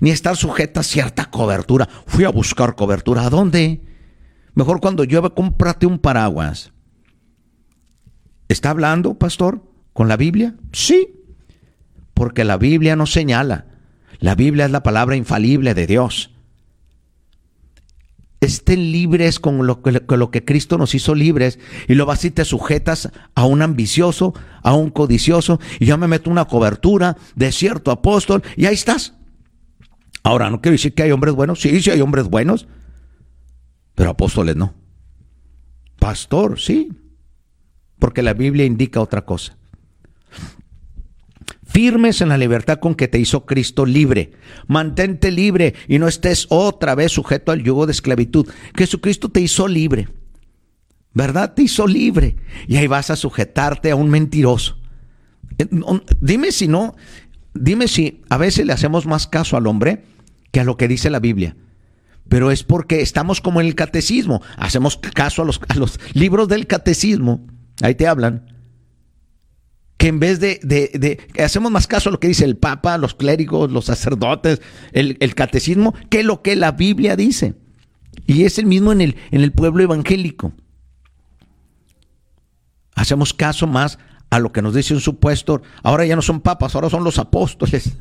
ni 0.00 0.10
estar 0.10 0.36
sujeta 0.36 0.80
a 0.80 0.84
cierta 0.84 1.30
cobertura. 1.30 1.88
Fui 2.06 2.24
a 2.24 2.30
buscar 2.30 2.76
cobertura. 2.76 3.26
¿A 3.26 3.30
dónde? 3.30 3.82
Mejor 4.54 4.80
cuando 4.80 5.04
llueve, 5.04 5.30
cómprate 5.30 5.86
un 5.86 5.98
paraguas. 5.98 6.72
¿Está 8.48 8.70
hablando, 8.70 9.14
pastor? 9.14 9.71
¿Con 9.92 10.08
la 10.08 10.16
Biblia? 10.16 10.54
Sí, 10.72 11.08
porque 12.14 12.44
la 12.44 12.56
Biblia 12.56 12.96
nos 12.96 13.12
señala. 13.12 13.66
La 14.18 14.34
Biblia 14.34 14.64
es 14.64 14.70
la 14.70 14.82
palabra 14.82 15.16
infalible 15.16 15.74
de 15.74 15.86
Dios. 15.86 16.30
Estén 18.40 18.90
libres 18.90 19.38
con 19.38 19.66
lo 19.66 19.82
que, 19.82 19.92
lo 19.92 20.30
que 20.30 20.44
Cristo 20.44 20.76
nos 20.76 20.94
hizo 20.94 21.14
libres 21.14 21.60
y 21.86 21.94
vas 21.94 22.24
y 22.24 22.30
te 22.32 22.44
sujetas 22.44 23.10
a 23.36 23.44
un 23.44 23.62
ambicioso, 23.62 24.34
a 24.62 24.74
un 24.74 24.90
codicioso 24.90 25.60
y 25.78 25.86
yo 25.86 25.96
me 25.96 26.08
meto 26.08 26.28
una 26.28 26.46
cobertura 26.46 27.16
de 27.36 27.52
cierto 27.52 27.92
apóstol 27.92 28.42
y 28.56 28.66
ahí 28.66 28.74
estás. 28.74 29.14
Ahora, 30.24 30.50
no 30.50 30.60
quiero 30.60 30.72
decir 30.72 30.92
que 30.94 31.04
hay 31.04 31.12
hombres 31.12 31.34
buenos, 31.34 31.60
sí, 31.60 31.80
sí 31.80 31.90
hay 31.90 32.00
hombres 32.00 32.28
buenos, 32.28 32.66
pero 33.94 34.10
apóstoles 34.10 34.56
no. 34.56 34.74
Pastor, 36.00 36.58
sí, 36.58 36.88
porque 38.00 38.22
la 38.22 38.34
Biblia 38.34 38.64
indica 38.64 39.00
otra 39.00 39.24
cosa 39.24 39.56
firmes 41.72 42.20
en 42.20 42.28
la 42.28 42.38
libertad 42.38 42.78
con 42.78 42.94
que 42.94 43.08
te 43.08 43.18
hizo 43.18 43.46
Cristo 43.46 43.86
libre. 43.86 44.32
Mantente 44.66 45.30
libre 45.30 45.74
y 45.88 45.98
no 45.98 46.06
estés 46.06 46.46
otra 46.50 46.94
vez 46.94 47.12
sujeto 47.12 47.50
al 47.50 47.62
yugo 47.62 47.86
de 47.86 47.92
esclavitud. 47.92 48.46
Jesucristo 48.76 49.30
te 49.30 49.40
hizo 49.40 49.66
libre. 49.66 50.08
¿Verdad? 51.14 51.54
Te 51.54 51.62
hizo 51.62 51.86
libre. 51.86 52.36
Y 52.68 52.76
ahí 52.76 52.86
vas 52.86 53.10
a 53.10 53.16
sujetarte 53.16 53.90
a 53.90 53.96
un 53.96 54.10
mentiroso. 54.10 54.78
Eh, 55.58 55.66
dime 56.20 56.52
si 56.52 56.68
no, 56.68 56.94
dime 57.54 57.88
si 57.88 58.22
a 58.28 58.36
veces 58.36 58.66
le 58.66 58.72
hacemos 58.74 59.06
más 59.06 59.26
caso 59.26 59.56
al 59.56 59.66
hombre 59.66 60.04
que 60.50 60.60
a 60.60 60.64
lo 60.64 60.76
que 60.76 60.88
dice 60.88 61.08
la 61.08 61.20
Biblia. 61.20 61.56
Pero 62.28 62.50
es 62.50 62.64
porque 62.64 63.00
estamos 63.00 63.40
como 63.40 63.60
en 63.60 63.66
el 63.66 63.74
catecismo. 63.74 64.42
Hacemos 64.58 64.98
caso 64.98 65.42
a 65.42 65.44
los, 65.46 65.60
a 65.68 65.74
los 65.74 65.98
libros 66.12 66.48
del 66.48 66.66
catecismo. 66.66 67.46
Ahí 67.80 67.94
te 67.94 68.06
hablan 68.06 68.51
que 70.02 70.08
en 70.08 70.18
vez 70.18 70.40
de, 70.40 70.58
de, 70.64 71.20
hacemos 71.40 71.70
más 71.70 71.86
caso 71.86 72.08
a 72.08 72.12
lo 72.12 72.18
que 72.18 72.26
dice 72.26 72.44
el 72.44 72.56
Papa, 72.56 72.98
los 72.98 73.14
clérigos, 73.14 73.70
los 73.70 73.84
sacerdotes, 73.84 74.60
el, 74.90 75.34
catecismo, 75.36 75.94
que 76.10 76.24
lo 76.24 76.42
que 76.42 76.56
la 76.56 76.72
Biblia 76.72 77.14
dice. 77.14 77.54
Y 78.26 78.42
es 78.42 78.58
el 78.58 78.66
mismo 78.66 78.90
en 78.90 79.00
el, 79.00 79.16
en 79.30 79.42
el 79.42 79.52
pueblo 79.52 79.80
evangélico. 79.80 80.54
Hacemos 82.96 83.32
caso 83.32 83.68
más 83.68 84.00
a 84.28 84.40
lo 84.40 84.50
que 84.50 84.60
nos 84.60 84.74
dice 84.74 84.92
un 84.92 85.00
supuesto. 85.00 85.62
Ahora 85.84 86.04
ya 86.04 86.16
no 86.16 86.22
son 86.22 86.40
papas, 86.40 86.74
ahora 86.74 86.90
son 86.90 87.04
los 87.04 87.20
apóstoles. 87.20 87.92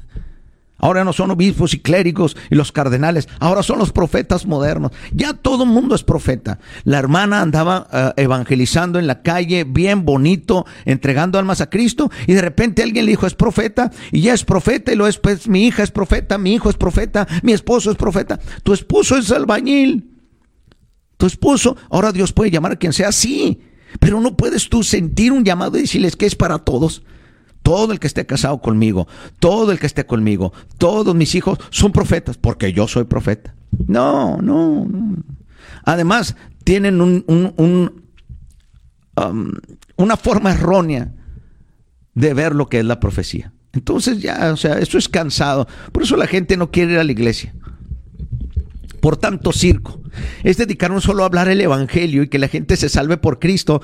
Ahora 0.82 1.04
no 1.04 1.14
son 1.14 1.32
obispos 1.32 1.74
y 1.74 1.80
clérigos 1.80 2.36
y 2.50 2.56
los 2.56 2.72
cardenales, 2.72 3.30
ahora 3.40 3.64
son 3.64 3.80
los 3.80 3.92
profetas 3.92 4.46
modernos. 4.46 4.92
Ya 5.14 5.34
todo 5.34 5.64
el 5.64 5.70
mundo 5.70 5.96
es 5.96 6.04
profeta. 6.04 6.60
La 6.84 6.98
hermana 6.98 7.42
andaba 7.42 7.88
eh, 7.94 8.24
evangelizando 8.24 9.00
en 9.00 9.08
la 9.08 9.22
calle, 9.22 9.64
bien 9.64 10.04
bonito, 10.06 10.66
entregando 10.86 11.38
almas 11.38 11.62
a 11.62 11.70
Cristo, 11.70 12.12
y 12.26 12.34
de 12.34 12.42
repente 12.42 12.84
alguien 12.84 13.06
le 13.06 13.12
dijo, 13.12 13.28
es 13.28 13.36
profeta, 13.36 13.92
y 14.12 14.22
ya 14.22 14.34
es 14.34 14.44
profeta, 14.44 14.92
y 14.92 14.96
lo 14.96 15.08
es, 15.08 15.20
pues 15.20 15.48
mi 15.48 15.68
hija 15.68 15.84
es 15.84 15.92
profeta, 15.92 16.38
mi 16.38 16.56
hijo 16.56 16.70
es 16.70 16.76
profeta, 16.76 17.28
mi 17.44 17.54
esposo 17.54 17.92
es 17.92 17.98
profeta, 17.98 18.40
tu 18.64 18.74
esposo 18.74 19.18
es 19.18 19.32
albañil. 19.32 20.08
Tu 21.18 21.28
esposo, 21.28 21.78
ahora 21.92 22.12
Dios 22.12 22.34
puede 22.34 22.50
llamar 22.50 22.72
a 22.72 22.76
quien 22.78 22.94
sea, 22.94 23.12
sí, 23.12 23.62
pero 24.00 24.20
no 24.20 24.36
puedes 24.36 24.70
tú 24.70 24.82
sentir 24.82 25.32
un 25.32 25.46
llamado 25.46 25.78
y 25.78 25.82
decirles 25.82 26.16
que 26.16 26.26
es 26.26 26.36
para 26.36 26.58
todos. 26.58 27.04
Todo 27.72 27.93
el 27.93 28.01
que 28.01 28.07
esté 28.07 28.26
casado 28.26 28.59
conmigo, 28.59 29.07
todo 29.39 29.72
el 29.72 29.80
que 29.80 29.86
esté 29.86 30.05
conmigo, 30.05 30.51
todos 30.78 31.15
mis 31.15 31.36
hijos 31.36 31.57
son 31.69 31.93
profetas, 31.93 32.36
porque 32.36 32.74
yo 32.74 32.86
soy 32.86 33.05
profeta. 33.05 33.55
No, 33.88 34.36
no, 34.41 34.86
no. 34.86 35.15
Además, 35.86 36.36
tienen 36.65 36.99
un, 36.99 37.24
um, 39.15 39.51
una 39.95 40.17
forma 40.17 40.51
errónea 40.51 41.13
de 42.13 42.34
ver 42.34 42.55
lo 42.55 42.67
que 42.67 42.80
es 42.80 42.86
la 42.86 42.99
profecía. 42.99 43.53
Entonces 43.72 44.19
ya, 44.19 44.51
o 44.51 44.57
sea, 44.57 44.74
eso 44.74 44.97
es 44.97 45.07
cansado. 45.07 45.65
Por 45.93 46.03
eso 46.03 46.17
la 46.17 46.28
gente 46.28 46.57
no 46.57 46.72
quiere 46.72 46.91
ir 46.91 46.99
a 46.99 47.05
la 47.05 47.13
iglesia. 47.13 47.55
Por 48.99 49.15
tanto 49.15 49.53
circo. 49.53 50.01
Es 50.43 50.57
dedicarnos 50.57 51.05
solo 51.05 51.24
a 51.24 51.28
hablar 51.28 51.47
el 51.47 51.61
Evangelio 51.61 52.24
y 52.24 52.28
que 52.28 52.38
la 52.38 52.49
gente 52.49 52.76
se 52.76 52.89
salve 52.89 53.15
por 53.15 53.39
Cristo. 53.39 53.82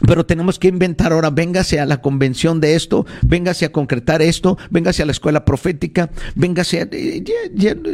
Pero 0.00 0.26
tenemos 0.26 0.58
que 0.58 0.68
inventar 0.68 1.12
ahora, 1.12 1.30
véngase 1.30 1.78
a 1.78 1.86
la 1.86 2.00
convención 2.00 2.60
de 2.60 2.74
esto, 2.74 3.06
véngase 3.22 3.64
a 3.64 3.72
concretar 3.72 4.22
esto, 4.22 4.58
véngase 4.70 5.02
a 5.02 5.06
la 5.06 5.12
escuela 5.12 5.44
profética, 5.44 6.10
véngase 6.34 6.80
a... 6.82 6.88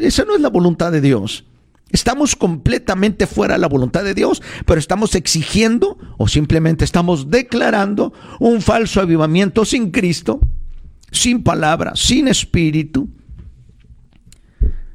esa 0.00 0.24
no 0.24 0.34
es 0.34 0.40
la 0.40 0.48
voluntad 0.48 0.92
de 0.92 1.02
Dios. 1.02 1.44
Estamos 1.92 2.36
completamente 2.36 3.26
fuera 3.26 3.54
de 3.54 3.60
la 3.60 3.68
voluntad 3.68 4.04
de 4.04 4.14
Dios, 4.14 4.42
pero 4.64 4.78
estamos 4.78 5.14
exigiendo 5.14 5.98
o 6.18 6.28
simplemente 6.28 6.84
estamos 6.84 7.30
declarando 7.30 8.12
un 8.38 8.62
falso 8.62 9.00
avivamiento 9.00 9.64
sin 9.64 9.90
Cristo, 9.90 10.40
sin 11.10 11.42
palabra, 11.42 11.92
sin 11.96 12.28
espíritu. 12.28 13.08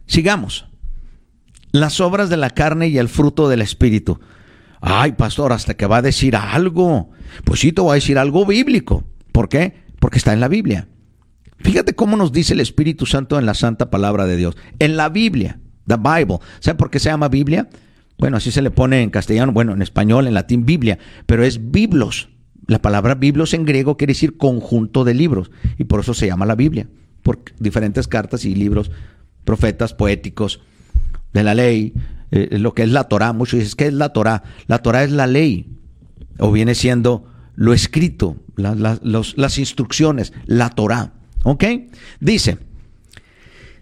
Sigamos. 0.07 0.65
Las 1.71 1.99
obras 1.99 2.29
de 2.29 2.37
la 2.37 2.51
carne 2.51 2.87
y 2.87 2.97
el 2.97 3.09
fruto 3.09 3.49
del 3.49 3.61
espíritu. 3.61 4.21
Ay, 4.87 5.13
pastor, 5.13 5.51
hasta 5.51 5.73
que 5.73 5.87
va 5.87 5.97
a 5.97 6.01
decir 6.03 6.35
algo. 6.35 7.09
Pues 7.43 7.59
sí, 7.59 7.71
te 7.71 7.81
voy 7.81 7.91
a 7.91 7.95
decir 7.95 8.19
algo 8.19 8.45
bíblico. 8.45 9.03
¿Por 9.31 9.49
qué? 9.49 9.73
Porque 9.99 10.19
está 10.19 10.31
en 10.31 10.39
la 10.39 10.47
Biblia. 10.47 10.87
Fíjate 11.57 11.95
cómo 11.95 12.15
nos 12.17 12.31
dice 12.31 12.53
el 12.53 12.59
Espíritu 12.59 13.07
Santo 13.07 13.39
en 13.39 13.47
la 13.47 13.55
santa 13.55 13.89
palabra 13.89 14.27
de 14.27 14.37
Dios. 14.37 14.55
En 14.77 14.95
la 14.95 15.09
Biblia. 15.09 15.59
The 15.87 15.95
Bible. 15.97 16.37
¿Sabe 16.59 16.77
por 16.77 16.91
qué 16.91 16.99
se 16.99 17.09
llama 17.09 17.29
Biblia? 17.29 17.67
Bueno, 18.19 18.37
así 18.37 18.51
se 18.51 18.61
le 18.61 18.69
pone 18.69 19.01
en 19.01 19.09
castellano, 19.09 19.51
bueno, 19.53 19.73
en 19.73 19.81
español, 19.81 20.27
en 20.27 20.35
latín, 20.35 20.67
Biblia, 20.67 20.99
pero 21.25 21.43
es 21.43 21.71
biblos. 21.71 22.29
La 22.67 22.79
palabra 22.79 23.15
biblos 23.15 23.55
en 23.55 23.65
griego 23.65 23.97
quiere 23.97 24.11
decir 24.13 24.37
conjunto 24.37 25.03
de 25.03 25.15
libros 25.15 25.49
y 25.79 25.85
por 25.85 26.01
eso 26.01 26.13
se 26.13 26.27
llama 26.27 26.45
la 26.45 26.55
Biblia, 26.55 26.87
por 27.23 27.39
diferentes 27.59 28.07
cartas 28.07 28.45
y 28.45 28.53
libros, 28.53 28.91
profetas, 29.45 29.95
poéticos, 29.95 30.61
de 31.33 31.43
la 31.43 31.55
ley, 31.55 31.93
eh, 32.31 32.57
lo 32.59 32.73
que 32.73 32.83
es 32.83 32.89
la 32.89 33.05
Torah. 33.05 33.33
Muchos 33.33 33.59
dicen, 33.59 33.75
¿qué 33.77 33.87
es 33.87 33.93
la 33.93 34.09
Torah? 34.09 34.43
La 34.67 34.79
Torah 34.79 35.03
es 35.03 35.11
la 35.11 35.27
ley, 35.27 35.67
o 36.39 36.51
viene 36.51 36.75
siendo 36.75 37.25
lo 37.55 37.73
escrito, 37.73 38.37
las 38.55 39.57
instrucciones, 39.57 40.33
la 40.45 40.69
Torah. 40.69 41.13
¿Ok? 41.43 41.63
Dice, 42.19 42.57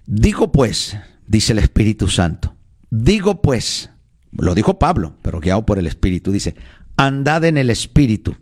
digo 0.05 0.51
pues, 0.51 0.97
dice 1.27 1.53
el 1.53 1.59
Espíritu 1.59 2.07
Santo. 2.07 2.55
Digo 2.89 3.41
pues, 3.41 3.89
lo 4.31 4.53
dijo 4.53 4.77
Pablo, 4.77 5.15
pero 5.21 5.39
guiado 5.39 5.65
por 5.65 5.79
el 5.79 5.87
Espíritu, 5.87 6.31
dice, 6.31 6.55
andad 6.97 7.45
en 7.45 7.57
el 7.57 7.69
Espíritu. 7.69 8.35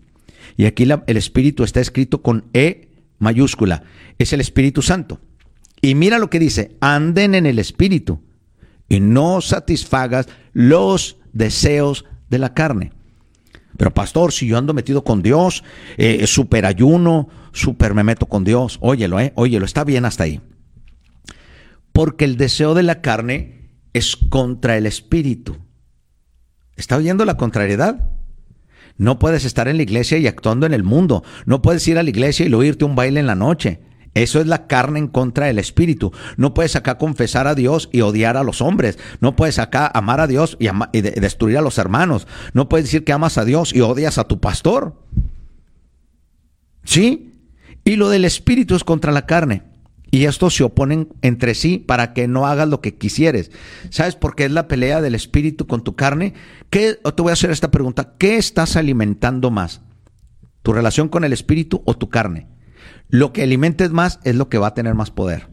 Y 0.57 0.65
aquí 0.65 0.83
el 0.83 1.17
Espíritu 1.17 1.63
está 1.63 1.79
escrito 1.79 2.21
con 2.21 2.45
E 2.53 2.89
mayúscula, 3.19 3.83
es 4.17 4.33
el 4.33 4.41
Espíritu 4.41 4.81
Santo. 4.81 5.21
Y 5.81 5.95
mira 5.95 6.19
lo 6.19 6.29
que 6.29 6.39
dice, 6.39 6.75
anden 6.81 7.35
en 7.35 7.45
el 7.45 7.59
Espíritu 7.59 8.21
y 8.91 8.99
no 8.99 9.41
satisfagas 9.41 10.27
los 10.53 11.17
deseos 11.33 12.05
de 12.29 12.39
la 12.39 12.53
carne. 12.53 12.91
Pero 13.77 13.93
pastor, 13.93 14.31
si 14.31 14.47
yo 14.47 14.57
ando 14.57 14.73
metido 14.73 15.03
con 15.03 15.21
Dios, 15.21 15.63
eh, 15.97 16.27
super 16.27 16.65
ayuno, 16.65 17.29
super 17.51 17.93
me 17.93 18.03
meto 18.03 18.27
con 18.27 18.43
Dios, 18.43 18.77
óyelo, 18.81 19.19
eh, 19.19 19.33
óyelo, 19.35 19.65
está 19.65 19.83
bien 19.83 20.05
hasta 20.05 20.25
ahí 20.25 20.41
porque 21.91 22.25
el 22.25 22.37
deseo 22.37 22.73
de 22.73 22.83
la 22.83 23.01
carne 23.01 23.69
es 23.93 24.15
contra 24.15 24.77
el 24.77 24.85
espíritu. 24.85 25.57
¿Está 26.75 26.97
oyendo 26.97 27.25
la 27.25 27.37
contrariedad? 27.37 28.09
No 28.97 29.19
puedes 29.19 29.45
estar 29.45 29.67
en 29.67 29.77
la 29.77 29.83
iglesia 29.83 30.17
y 30.17 30.27
actuando 30.27 30.65
en 30.65 30.73
el 30.73 30.83
mundo. 30.83 31.23
No 31.45 31.61
puedes 31.61 31.87
ir 31.87 31.97
a 31.97 32.03
la 32.03 32.09
iglesia 32.09 32.47
y 32.47 32.53
a 32.53 32.85
un 32.85 32.95
baile 32.95 33.19
en 33.19 33.27
la 33.27 33.35
noche. 33.35 33.81
Eso 34.13 34.41
es 34.41 34.47
la 34.47 34.67
carne 34.67 34.99
en 34.99 35.07
contra 35.07 35.45
del 35.45 35.59
espíritu. 35.59 36.11
No 36.35 36.53
puedes 36.53 36.75
acá 36.75 36.97
confesar 36.97 37.47
a 37.47 37.55
Dios 37.55 37.89
y 37.93 38.01
odiar 38.01 38.35
a 38.35 38.43
los 38.43 38.61
hombres. 38.61 38.99
No 39.21 39.35
puedes 39.35 39.57
acá 39.57 39.89
amar 39.93 40.19
a 40.19 40.27
Dios 40.27 40.57
y, 40.59 40.67
destruir 41.01 41.57
a 41.57 41.61
los 41.61 41.77
hermanos. 41.77 42.27
No 42.53 42.67
puedes 42.67 42.87
decir 42.87 43.05
que 43.05 43.13
amas 43.13 43.37
a 43.37 43.45
Dios 43.45 43.73
y 43.73 43.81
odias 43.81 44.17
a 44.17 44.25
tu 44.25 44.39
pastor. 44.39 44.95
¿Sí? 46.83 47.33
Y 47.85 47.95
lo 47.95 48.09
del 48.09 48.25
espíritu 48.25 48.75
es 48.75 48.83
contra 48.83 49.13
la 49.13 49.25
carne. 49.25 49.63
Y 50.13 50.25
estos 50.25 50.55
se 50.55 50.65
oponen 50.65 51.07
entre 51.21 51.55
sí 51.55 51.77
para 51.77 52.11
que 52.13 52.27
no 52.27 52.45
hagas 52.45 52.67
lo 52.67 52.81
que 52.81 52.97
quisieres. 52.97 53.49
¿Sabes 53.91 54.17
por 54.17 54.35
qué 54.35 54.43
es 54.43 54.51
la 54.51 54.67
pelea 54.67 54.99
del 54.99 55.15
espíritu 55.15 55.67
con 55.67 55.85
tu 55.85 55.95
carne? 55.95 56.33
¿Qué, 56.69 56.95
te 56.95 57.21
voy 57.21 57.29
a 57.29 57.33
hacer 57.33 57.49
esta 57.49 57.71
pregunta. 57.71 58.15
¿Qué 58.17 58.35
estás 58.35 58.75
alimentando 58.75 59.51
más? 59.51 59.79
¿Tu 60.63 60.73
relación 60.73 61.07
con 61.07 61.23
el 61.23 61.31
espíritu 61.31 61.81
o 61.85 61.93
tu 61.93 62.09
carne? 62.09 62.50
Lo 63.11 63.33
que 63.33 63.43
alimentes 63.43 63.91
más 63.91 64.19
es 64.23 64.35
lo 64.35 64.49
que 64.49 64.57
va 64.57 64.67
a 64.67 64.73
tener 64.73 64.95
más 64.95 65.11
poder. 65.11 65.49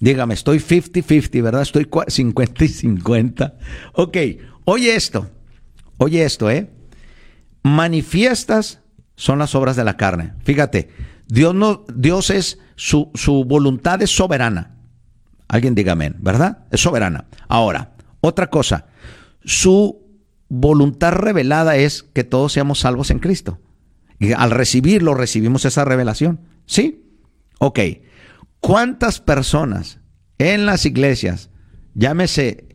Dígame, 0.00 0.34
estoy 0.34 0.58
50-50, 0.58 1.42
¿verdad? 1.42 1.62
Estoy 1.62 1.88
50 2.06 2.64
y 2.64 2.68
50. 2.68 3.54
Ok, 3.94 4.16
oye 4.64 4.94
esto. 4.94 5.28
Oye 5.98 6.24
esto, 6.24 6.48
¿eh? 6.48 6.70
Manifiestas 7.64 8.80
son 9.16 9.40
las 9.40 9.56
obras 9.56 9.74
de 9.74 9.82
la 9.82 9.96
carne. 9.96 10.34
Fíjate, 10.44 10.90
Dios, 11.26 11.56
no, 11.56 11.84
Dios 11.92 12.30
es, 12.30 12.60
su, 12.76 13.10
su 13.14 13.44
voluntad 13.44 14.00
es 14.00 14.10
soberana. 14.10 14.76
Alguien 15.48 15.74
diga 15.74 15.92
amén, 15.92 16.14
¿verdad? 16.20 16.66
Es 16.70 16.80
soberana. 16.80 17.26
Ahora, 17.48 17.96
otra 18.20 18.48
cosa, 18.48 18.86
su 19.44 20.06
voluntad 20.48 21.12
revelada 21.12 21.76
es 21.76 22.04
que 22.04 22.22
todos 22.22 22.52
seamos 22.52 22.78
salvos 22.78 23.10
en 23.10 23.18
Cristo. 23.18 23.58
Al 24.36 24.50
recibirlo, 24.50 25.14
recibimos 25.14 25.64
esa 25.64 25.84
revelación. 25.84 26.40
¿Sí? 26.66 27.04
Ok. 27.58 27.80
¿Cuántas 28.60 29.20
personas 29.20 30.00
en 30.38 30.66
las 30.66 30.84
iglesias, 30.86 31.50
llámese 31.94 32.68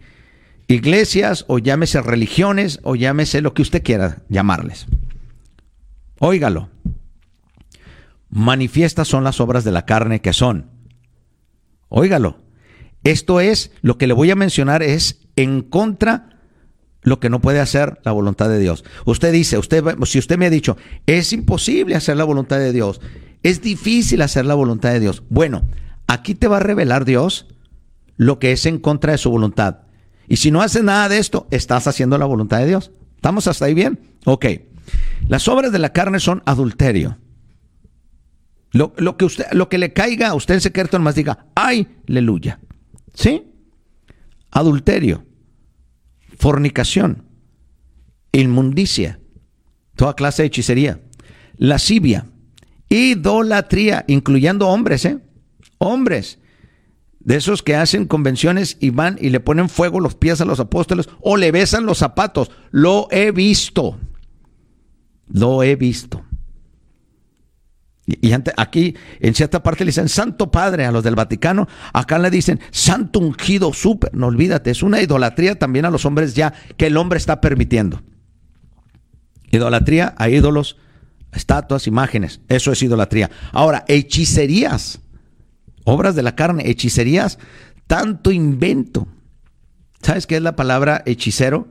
iglesias 0.68 1.46
o 1.48 1.60
llámese 1.60 2.02
religiones 2.02 2.80
o 2.84 2.96
llámese 2.96 3.42
lo 3.42 3.54
que 3.54 3.62
usted 3.62 3.84
quiera 3.84 4.24
llamarles? 4.30 4.88
Óigalo. 6.20 6.70
Manifiestas 8.30 9.08
son 9.08 9.24
las 9.24 9.42
obras 9.42 9.64
de 9.64 9.72
la 9.72 9.86
carne 9.86 10.22
que 10.22 10.34
son. 10.34 10.72
Óigalo. 11.90 12.42
Esto 13.04 13.42
es, 13.42 13.72
lo 13.82 13.98
que 13.98 14.08
le 14.08 14.14
voy 14.14 14.32
a 14.32 14.36
mencionar 14.36 14.82
es 14.82 15.28
en 15.36 15.62
contra 15.62 16.33
lo 17.04 17.20
que 17.20 17.30
no 17.30 17.42
puede 17.42 17.60
hacer 17.60 18.00
la 18.04 18.12
voluntad 18.12 18.50
de 18.50 18.60
Dios. 18.60 18.84
Usted 19.06 19.32
dice, 19.32 19.58
usted, 19.58 19.84
si 20.06 20.20
usted 20.20 20.38
me 20.38 20.48
ha 20.48 20.50
dicho, 20.50 20.78
es 21.06 21.32
imposible 21.34 21.96
hacer 21.96 22.18
la 22.18 22.24
voluntad 22.24 22.58
de 22.58 22.74
Dios, 22.74 23.02
es 23.44 23.62
difícil 23.62 24.22
hacer 24.22 24.46
la 24.46 24.56
voluntad 24.56 24.92
de 24.92 25.00
Dios. 25.00 25.24
Bueno, 25.30 25.64
aquí 26.08 26.34
te 26.36 26.48
va 26.48 26.58
a 26.58 26.62
revelar 26.62 27.06
Dios 27.06 27.48
lo 28.18 28.40
que 28.40 28.52
es 28.52 28.66
en 28.66 28.80
contra 28.80 29.12
de 29.12 29.18
su 29.18 29.30
voluntad. 29.30 29.82
Y 30.28 30.38
si 30.38 30.52
no 30.52 30.62
haces 30.62 30.84
nada 30.84 31.10
de 31.10 31.18
esto, 31.18 31.48
estás 31.52 31.88
haciendo 31.88 32.18
la 32.18 32.26
voluntad 32.26 32.60
de 32.60 32.68
Dios. 32.68 32.92
¿Estamos 33.16 33.48
hasta 33.48 33.66
ahí 33.66 33.74
bien? 33.74 34.00
Ok. 34.26 34.46
Las 35.28 35.48
obras 35.48 35.72
de 35.72 35.80
la 35.80 35.94
carne 35.94 36.20
son 36.20 36.42
adulterio, 36.46 37.18
lo, 38.74 39.18
que 39.18 39.26
usted, 39.26 39.46
lo 39.52 39.70
que 39.70 39.78
le 39.78 39.94
caiga 39.94 40.30
a 40.30 40.34
usted 40.34 40.56
en 40.56 40.62
secreto, 40.62 41.00
más 41.00 41.16
diga, 41.16 41.46
ay, 41.54 41.88
aleluya. 42.10 42.60
¿Sí? 43.14 43.44
Adulterio, 44.50 45.26
fornicación, 46.38 47.26
inmundicia, 48.32 49.20
toda 49.96 50.16
clase 50.16 50.44
de 50.44 50.48
hechicería, 50.48 51.02
lascivia, 51.58 52.28
idolatría, 52.90 54.06
incluyendo 54.08 54.68
hombres, 54.68 55.06
¿eh? 55.06 55.20
Hombres. 55.78 56.40
De 57.20 57.38
esos 57.38 57.64
que 57.64 57.76
hacen 57.76 58.06
convenciones 58.06 58.78
y 58.82 58.90
van 58.90 59.18
y 59.20 59.30
le 59.30 59.40
ponen 59.40 59.70
fuego 59.70 60.02
los 60.02 60.16
pies 60.16 60.42
a 60.42 60.46
los 60.46 60.60
apóstoles 60.60 61.08
o 61.22 61.38
le 61.38 61.52
besan 61.52 61.86
los 61.86 62.00
zapatos. 62.00 62.52
Lo 62.72 63.08
he 63.12 63.32
visto. 63.32 63.98
Lo 65.28 65.64
he 65.64 65.78
visto. 65.78 66.26
Y, 68.06 68.34
aquí 68.58 68.96
en 69.20 69.34
cierta 69.34 69.64
parte 69.64 69.86
le 69.86 69.90
dicen 69.90 70.10
Santo 70.10 70.52
Padre 70.52 70.86
a 70.86 70.92
los 70.92 71.04
del 71.04 71.16
Vaticano, 71.16 71.68
acá 71.94 72.20
le 72.20 72.30
dicen 72.30 72.60
Santo 72.72 73.20
Ungido 73.20 73.72
Súper, 73.74 74.14
no 74.14 74.28
olvídate, 74.28 74.72
es 74.72 74.84
una 74.84 75.02
idolatría 75.02 75.58
también 75.58 75.86
a 75.86 75.90
los 75.90 76.06
hombres 76.06 76.34
ya 76.34 76.54
que 76.76 76.88
el 76.88 76.98
hombre 76.98 77.18
está 77.18 77.40
permitiendo. 77.40 78.02
Idolatría 79.52 80.16
a 80.18 80.28
ídolos, 80.30 80.78
estatuas, 81.32 81.88
imágenes, 81.88 82.42
eso 82.50 82.72
es 82.74 82.84
idolatría. 82.84 83.32
Ahora, 83.54 83.86
hechicerías, 83.88 85.00
obras 85.86 86.16
de 86.16 86.24
la 86.24 86.36
carne, 86.36 86.70
hechicerías, 86.70 87.40
tanto 87.88 88.32
invento. 88.32 89.08
¿Sabes 90.02 90.28
qué 90.28 90.36
es 90.36 90.42
la 90.42 90.58
palabra 90.58 91.04
hechicero? 91.06 91.70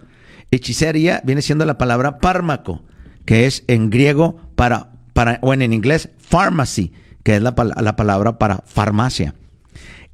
Hechicería 0.51 1.21
viene 1.25 1.43
siendo 1.43 1.67
la 1.67 1.77
palabra 1.77 2.19
pármaco, 2.19 2.85
que 3.27 3.47
es 3.47 3.65
en 3.67 3.91
griego 3.91 4.37
para 4.55 4.93
para, 5.13 5.39
o 5.43 5.53
en 5.53 5.73
inglés, 5.73 6.11
pharmacy, 6.19 6.93
que 7.23 7.37
es 7.37 7.43
la, 7.43 7.55
la 7.81 7.97
palabra 7.97 8.39
para 8.39 8.63
farmacia. 8.67 9.35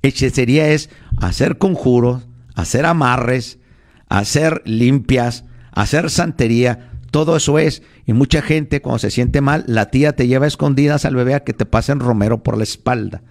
Hechicería 0.03 0.69
es 0.69 0.91
hacer 1.21 1.59
conjuros, 1.59 2.27
hacer 2.55 2.87
amarres, 2.87 3.59
hacer 4.09 4.63
limpias, 4.65 5.45
hacer 5.73 6.11
santería. 6.11 6.91
Todo 7.11 7.37
eso 7.37 7.59
es. 7.59 7.83
Y 8.07 8.13
mucha 8.13 8.43
gente 8.43 8.81
cuando 8.83 8.99
se 8.99 9.11
siente 9.11 9.41
mal, 9.41 9.65
la 9.67 9.91
tía 9.91 10.15
te 10.15 10.27
lleva 10.29 10.47
escondidas 10.47 11.05
al 11.05 11.17
bebé 11.17 11.35
a 11.35 11.45
que 11.45 11.53
te 11.53 11.67
pasen 11.67 12.01
romero 12.01 12.43
por 12.43 12.57
la 12.57 12.65
espalda. 12.65 13.23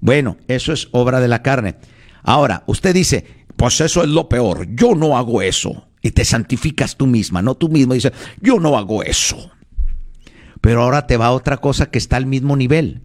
Bueno, 0.00 0.36
eso 0.48 0.72
es 0.72 0.88
obra 0.90 1.20
de 1.20 1.28
la 1.28 1.42
carne. 1.42 1.76
Ahora, 2.24 2.64
usted 2.66 2.92
dice, 2.92 3.24
pues 3.56 3.80
eso 3.80 4.02
es 4.02 4.08
lo 4.08 4.28
peor, 4.28 4.66
yo 4.74 4.94
no 4.96 5.16
hago 5.16 5.42
eso. 5.42 5.86
Y 6.00 6.10
te 6.10 6.24
santificas 6.24 6.96
tú 6.96 7.06
misma, 7.06 7.42
no 7.42 7.54
tú 7.54 7.68
mismo. 7.68 7.94
Dice, 7.94 8.12
yo 8.40 8.58
no 8.58 8.76
hago 8.76 9.04
eso. 9.04 9.51
Pero 10.62 10.84
ahora 10.84 11.06
te 11.06 11.18
va 11.18 11.32
otra 11.32 11.58
cosa 11.58 11.90
que 11.90 11.98
está 11.98 12.16
al 12.16 12.24
mismo 12.24 12.56
nivel. 12.56 13.02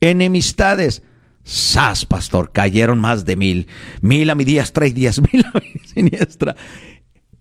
Enemistades. 0.00 1.02
Sas, 1.44 2.06
pastor, 2.06 2.50
cayeron 2.50 2.98
más 2.98 3.24
de 3.24 3.36
mil. 3.36 3.68
Mil 4.00 4.28
a 4.30 4.34
mi 4.34 4.44
diestra 4.44 4.86
y 4.86 4.92
diez 4.92 5.20
mil 5.20 5.44
a 5.44 5.60
mi 5.60 5.80
siniestra. 5.84 6.56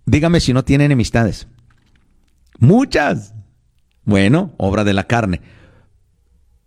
Dígame 0.06 0.42
si 0.42 0.54
no 0.54 0.64
tiene 0.64 0.86
enemistades. 0.86 1.48
Muchas. 2.60 3.34
Bueno, 4.04 4.54
obra 4.58 4.84
de 4.84 4.94
la 4.94 5.06
carne. 5.06 5.42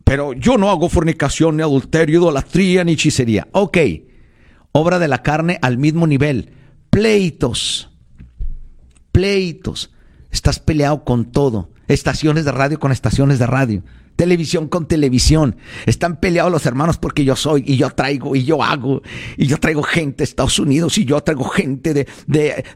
Pero 0.04 0.32
yo 0.32 0.56
no 0.56 0.70
hago 0.70 0.88
fornicación, 0.88 1.58
ni 1.58 1.62
adulterio, 1.62 2.20
idolatría, 2.20 2.82
ni 2.82 2.92
hechicería. 2.92 3.46
Ok. 3.52 3.76
Obra 4.72 4.98
de 4.98 5.08
la 5.08 5.22
carne 5.22 5.58
al 5.60 5.76
mismo 5.76 6.06
nivel. 6.06 6.54
Pleitos. 6.88 7.90
Pleitos. 9.12 9.92
Estás 10.30 10.60
peleado 10.60 11.04
con 11.04 11.30
todo. 11.30 11.70
Estaciones 11.90 12.44
de 12.44 12.52
radio 12.52 12.78
con 12.78 12.92
estaciones 12.92 13.38
de 13.38 13.46
radio 13.46 13.82
televisión 14.20 14.68
con 14.68 14.86
televisión. 14.86 15.56
Están 15.86 16.20
peleados 16.20 16.52
los 16.52 16.66
hermanos 16.66 16.98
porque 16.98 17.24
yo 17.24 17.36
soy 17.36 17.64
y 17.66 17.78
yo 17.78 17.88
traigo 17.88 18.36
y 18.36 18.44
yo 18.44 18.62
hago 18.62 19.00
y 19.38 19.46
yo 19.46 19.56
traigo 19.56 19.82
gente 19.82 20.18
de 20.18 20.24
Estados 20.24 20.58
Unidos 20.58 20.98
y 20.98 21.06
yo 21.06 21.22
traigo 21.22 21.44
gente 21.44 21.94
de, 21.94 22.06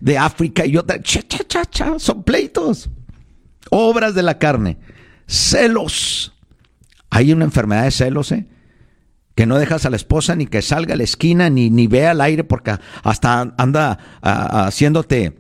de, 0.00 0.18
África 0.18 0.64
y 0.64 0.70
yo 0.70 0.84
traigo... 0.84 1.04
Cha, 1.04 1.20
cha, 1.28 1.44
cha, 1.46 1.66
cha. 1.66 1.98
Son 1.98 2.22
pleitos. 2.22 2.88
Obras 3.68 4.14
de 4.14 4.22
la 4.22 4.38
carne. 4.38 4.78
Celos. 5.26 6.32
Hay 7.10 7.30
una 7.30 7.44
enfermedad 7.44 7.84
de 7.84 7.90
celos, 7.90 8.32
¿eh? 8.32 8.46
que 9.34 9.44
no 9.44 9.58
dejas 9.58 9.84
a 9.84 9.90
la 9.90 9.96
esposa 9.96 10.34
ni 10.36 10.46
que 10.46 10.62
salga 10.62 10.94
a 10.94 10.96
la 10.96 11.04
esquina 11.04 11.50
ni, 11.50 11.68
ni 11.68 11.88
vea 11.88 12.12
el 12.12 12.22
aire 12.22 12.44
porque 12.44 12.74
hasta 13.02 13.52
anda 13.58 13.98
haciéndote 14.22 15.36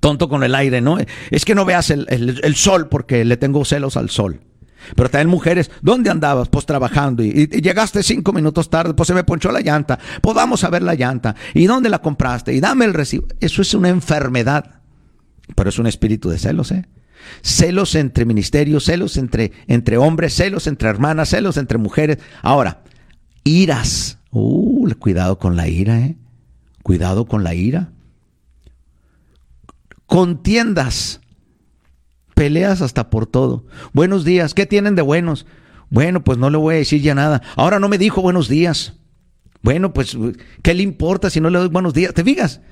tonto 0.00 0.28
con 0.28 0.44
el 0.44 0.54
aire, 0.54 0.80
¿no? 0.80 0.98
Es 1.30 1.44
que 1.44 1.54
no 1.54 1.64
veas 1.64 1.90
el, 1.90 2.06
el, 2.08 2.54
sol 2.54 2.88
porque 2.88 3.24
le 3.24 3.36
tengo 3.36 3.64
celos 3.64 3.96
al 3.96 4.10
sol. 4.10 4.40
Pero 4.94 5.10
también 5.10 5.28
mujeres, 5.28 5.70
¿dónde 5.82 6.10
andabas? 6.10 6.48
Pues 6.48 6.64
trabajando 6.64 7.22
y, 7.22 7.46
llegaste 7.48 8.02
cinco 8.02 8.32
minutos 8.32 8.70
tarde, 8.70 8.94
pues 8.94 9.06
se 9.06 9.14
me 9.14 9.24
ponchó 9.24 9.50
la 9.50 9.60
llanta, 9.60 9.98
pues 10.22 10.34
vamos 10.34 10.64
a 10.64 10.70
ver 10.70 10.82
la 10.82 10.94
llanta. 10.94 11.34
¿Y 11.54 11.66
dónde 11.66 11.88
la 11.88 12.00
compraste? 12.00 12.54
Y 12.54 12.60
dame 12.60 12.84
el 12.84 12.94
recibo. 12.94 13.26
Eso 13.40 13.62
es 13.62 13.74
una 13.74 13.88
enfermedad, 13.88 14.80
pero 15.54 15.68
es 15.68 15.78
un 15.78 15.86
espíritu 15.86 16.30
de 16.30 16.38
celos, 16.38 16.70
¿eh? 16.72 16.86
Celos 17.42 17.94
entre 17.94 18.24
ministerios, 18.24 18.84
celos 18.84 19.16
entre, 19.16 19.52
entre 19.66 19.98
hombres, 19.98 20.34
celos 20.34 20.66
entre 20.66 20.88
hermanas, 20.88 21.28
celos 21.30 21.56
entre 21.56 21.76
mujeres. 21.76 22.18
Ahora, 22.42 22.82
iras. 23.44 24.18
Uh, 24.30 24.88
cuidado 24.98 25.38
con 25.38 25.56
la 25.56 25.68
ira, 25.68 25.98
¿eh? 26.00 26.16
Cuidado 26.82 27.26
con 27.26 27.44
la 27.44 27.54
ira. 27.54 27.90
Contiendas 30.08 31.20
peleas 32.34 32.80
hasta 32.80 33.10
por 33.10 33.26
todo. 33.26 33.66
Buenos 33.92 34.24
días, 34.24 34.54
¿qué 34.54 34.64
tienen 34.64 34.94
de 34.94 35.02
buenos? 35.02 35.44
Bueno, 35.90 36.24
pues 36.24 36.38
no 36.38 36.48
le 36.48 36.56
voy 36.56 36.74
a 36.74 36.78
decir 36.78 37.02
ya 37.02 37.14
nada. 37.14 37.42
Ahora 37.56 37.78
no 37.78 37.88
me 37.88 37.98
dijo 37.98 38.22
buenos 38.22 38.48
días. 38.48 38.94
Bueno, 39.60 39.92
pues, 39.92 40.16
¿qué 40.62 40.72
le 40.72 40.82
importa 40.82 41.28
si 41.28 41.40
no 41.40 41.50
le 41.50 41.58
doy 41.58 41.68
buenos 41.68 41.92
días? 41.92 42.14
¿Te 42.14 42.24
fijas? 42.24 42.62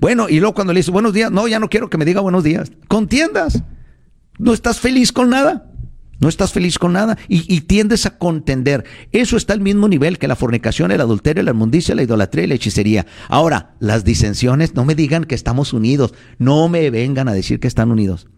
Bueno, 0.00 0.28
y 0.30 0.40
luego 0.40 0.54
cuando 0.54 0.72
le 0.72 0.80
dice 0.80 0.90
buenos 0.90 1.12
días, 1.12 1.30
no, 1.30 1.46
ya 1.46 1.58
no 1.58 1.68
quiero 1.68 1.90
que 1.90 1.98
me 1.98 2.06
diga 2.06 2.22
buenos 2.22 2.44
días. 2.44 2.72
Contiendas. 2.88 3.62
No 4.38 4.54
estás 4.54 4.80
feliz 4.80 5.12
con 5.12 5.28
nada. 5.28 5.70
No 6.18 6.28
estás 6.28 6.52
feliz 6.52 6.78
con 6.78 6.94
nada 6.94 7.18
y, 7.28 7.60
tiendes 7.62 8.06
a 8.06 8.16
contender. 8.16 8.84
Eso 9.12 9.36
está 9.36 9.52
al 9.52 9.60
mismo 9.60 9.86
nivel 9.86 10.18
que 10.18 10.28
la 10.28 10.36
fornicación, 10.36 10.90
el 10.90 11.00
adulterio, 11.00 11.42
la 11.42 11.50
inmundicia, 11.50 11.94
la 11.94 12.02
idolatría 12.02 12.44
y 12.44 12.46
la 12.46 12.54
hechicería. 12.54 13.06
Ahora, 13.28 13.74
las 13.80 14.04
disensiones, 14.04 14.74
no 14.74 14.84
me 14.84 14.94
digan 14.94 15.24
que 15.24 15.34
estamos 15.34 15.74
unidos. 15.74 16.14
No 16.38 16.68
me 16.68 16.88
vengan 16.90 17.28
a 17.28 17.34
decir 17.34 17.60
que 17.60 17.68
están 17.68 17.90
unidos. 17.90 18.28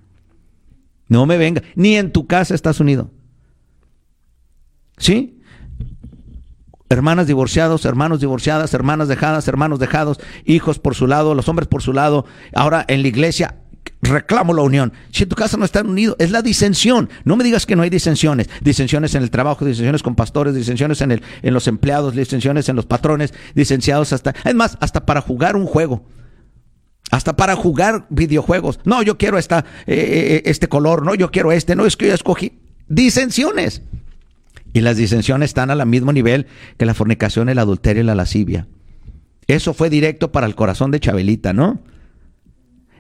No 1.09 1.25
me 1.25 1.39
venga. 1.39 1.63
Ni 1.77 1.97
en 1.97 2.13
tu 2.13 2.27
casa 2.27 2.55
estás 2.55 2.81
unido. 2.81 3.13
¿Sí? 4.97 5.41
Hermanas 6.91 7.27
divorciados, 7.27 7.85
hermanos 7.85 8.21
divorciadas, 8.21 8.73
hermanas 8.75 9.09
dejadas, 9.09 9.47
hermanos 9.47 9.79
dejados, 9.79 10.19
hijos 10.45 10.79
por 10.79 10.95
su 10.95 11.07
lado, 11.07 11.35
los 11.35 11.49
hombres 11.49 11.69
por 11.69 11.83
su 11.83 11.93
lado. 11.93 12.25
Ahora 12.55 12.85
en 12.89 13.03
la 13.03 13.09
iglesia 13.09 13.61
reclamo 14.03 14.55
la 14.55 14.63
unión. 14.63 14.93
Si 15.11 15.25
en 15.25 15.29
tu 15.29 15.37
casa 15.37 15.57
no 15.57 15.65
están 15.65 15.89
unidos, 15.89 16.17
es 16.19 16.31
la 16.31 16.43
disensión. 16.43 17.11
No 17.25 17.37
me 17.37 17.45
digas 17.45 17.67
que 17.67 17.77
no 17.77 17.83
hay 17.83 17.91
disensiones. 17.91 18.49
Disensiones 18.61 19.15
en 19.15 19.23
el 19.23 19.31
trabajo, 19.31 19.65
disensiones 19.65 20.03
con 20.03 20.15
pastores, 20.15 20.55
disensiones 20.55 21.01
en, 21.01 21.13
el, 21.13 21.23
en 21.43 21.55
los 21.55 21.67
empleados, 21.67 22.15
disensiones 22.15 22.69
en 22.69 22.77
los 22.77 22.87
patrones, 22.87 23.35
disenciados 23.55 24.13
hasta... 24.13 24.35
Es 24.45 24.55
más, 24.55 24.79
hasta 24.81 25.05
para 25.05 25.21
jugar 25.21 25.57
un 25.57 25.67
juego. 25.67 26.05
Hasta 27.11 27.37
para 27.37 27.57
jugar 27.57 28.07
videojuegos. 28.11 28.81
No, 28.85 29.03
yo 29.03 29.17
quiero 29.19 29.39
esta, 29.39 29.65
eh, 29.87 29.95
eh, 29.97 30.43
este 30.45 30.69
color, 30.69 31.05
no, 31.05 31.15
yo 31.15 31.31
quiero 31.31 31.53
este, 31.53 31.75
no, 31.75 31.87
es 31.87 31.97
que 31.97 32.09
yo 32.09 32.15
escogí. 32.15 32.59
Disensiones. 32.89 33.83
Y 34.75 34.81
las 34.81 34.97
disensiones 34.97 35.51
están 35.51 35.71
al 35.71 35.85
mismo 35.87 36.13
nivel 36.13 36.47
que 36.77 36.87
la 36.87 36.95
fornicación, 36.95 37.49
el 37.49 37.59
adulterio 37.59 38.03
y 38.03 38.07
la 38.07 38.15
lascivia. 38.15 38.69
Eso 39.47 39.73
fue 39.73 39.89
directo 39.89 40.31
para 40.31 40.47
el 40.47 40.55
corazón 40.55 40.91
de 40.91 41.01
Chabelita, 41.01 41.55
¿no? 41.55 41.81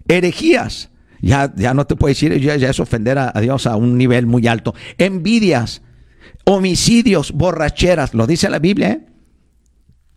Herejías. 0.08 0.90
Ya, 1.20 1.52
ya 1.56 1.74
no 1.74 1.86
te 1.86 1.96
puedo 1.96 2.10
decir, 2.10 2.38
ya, 2.40 2.56
ya 2.56 2.70
es 2.70 2.80
ofender 2.80 3.18
a, 3.18 3.32
Dios 3.40 3.66
a 3.66 3.76
un 3.76 3.98
nivel 3.98 4.26
muy 4.26 4.46
alto. 4.46 4.74
Envidias, 4.98 5.82
homicidios, 6.44 7.32
borracheras. 7.32 8.14
Lo 8.14 8.26
dice 8.26 8.48
la 8.48 8.58
Biblia, 8.58 8.90
¿eh? 8.90 9.06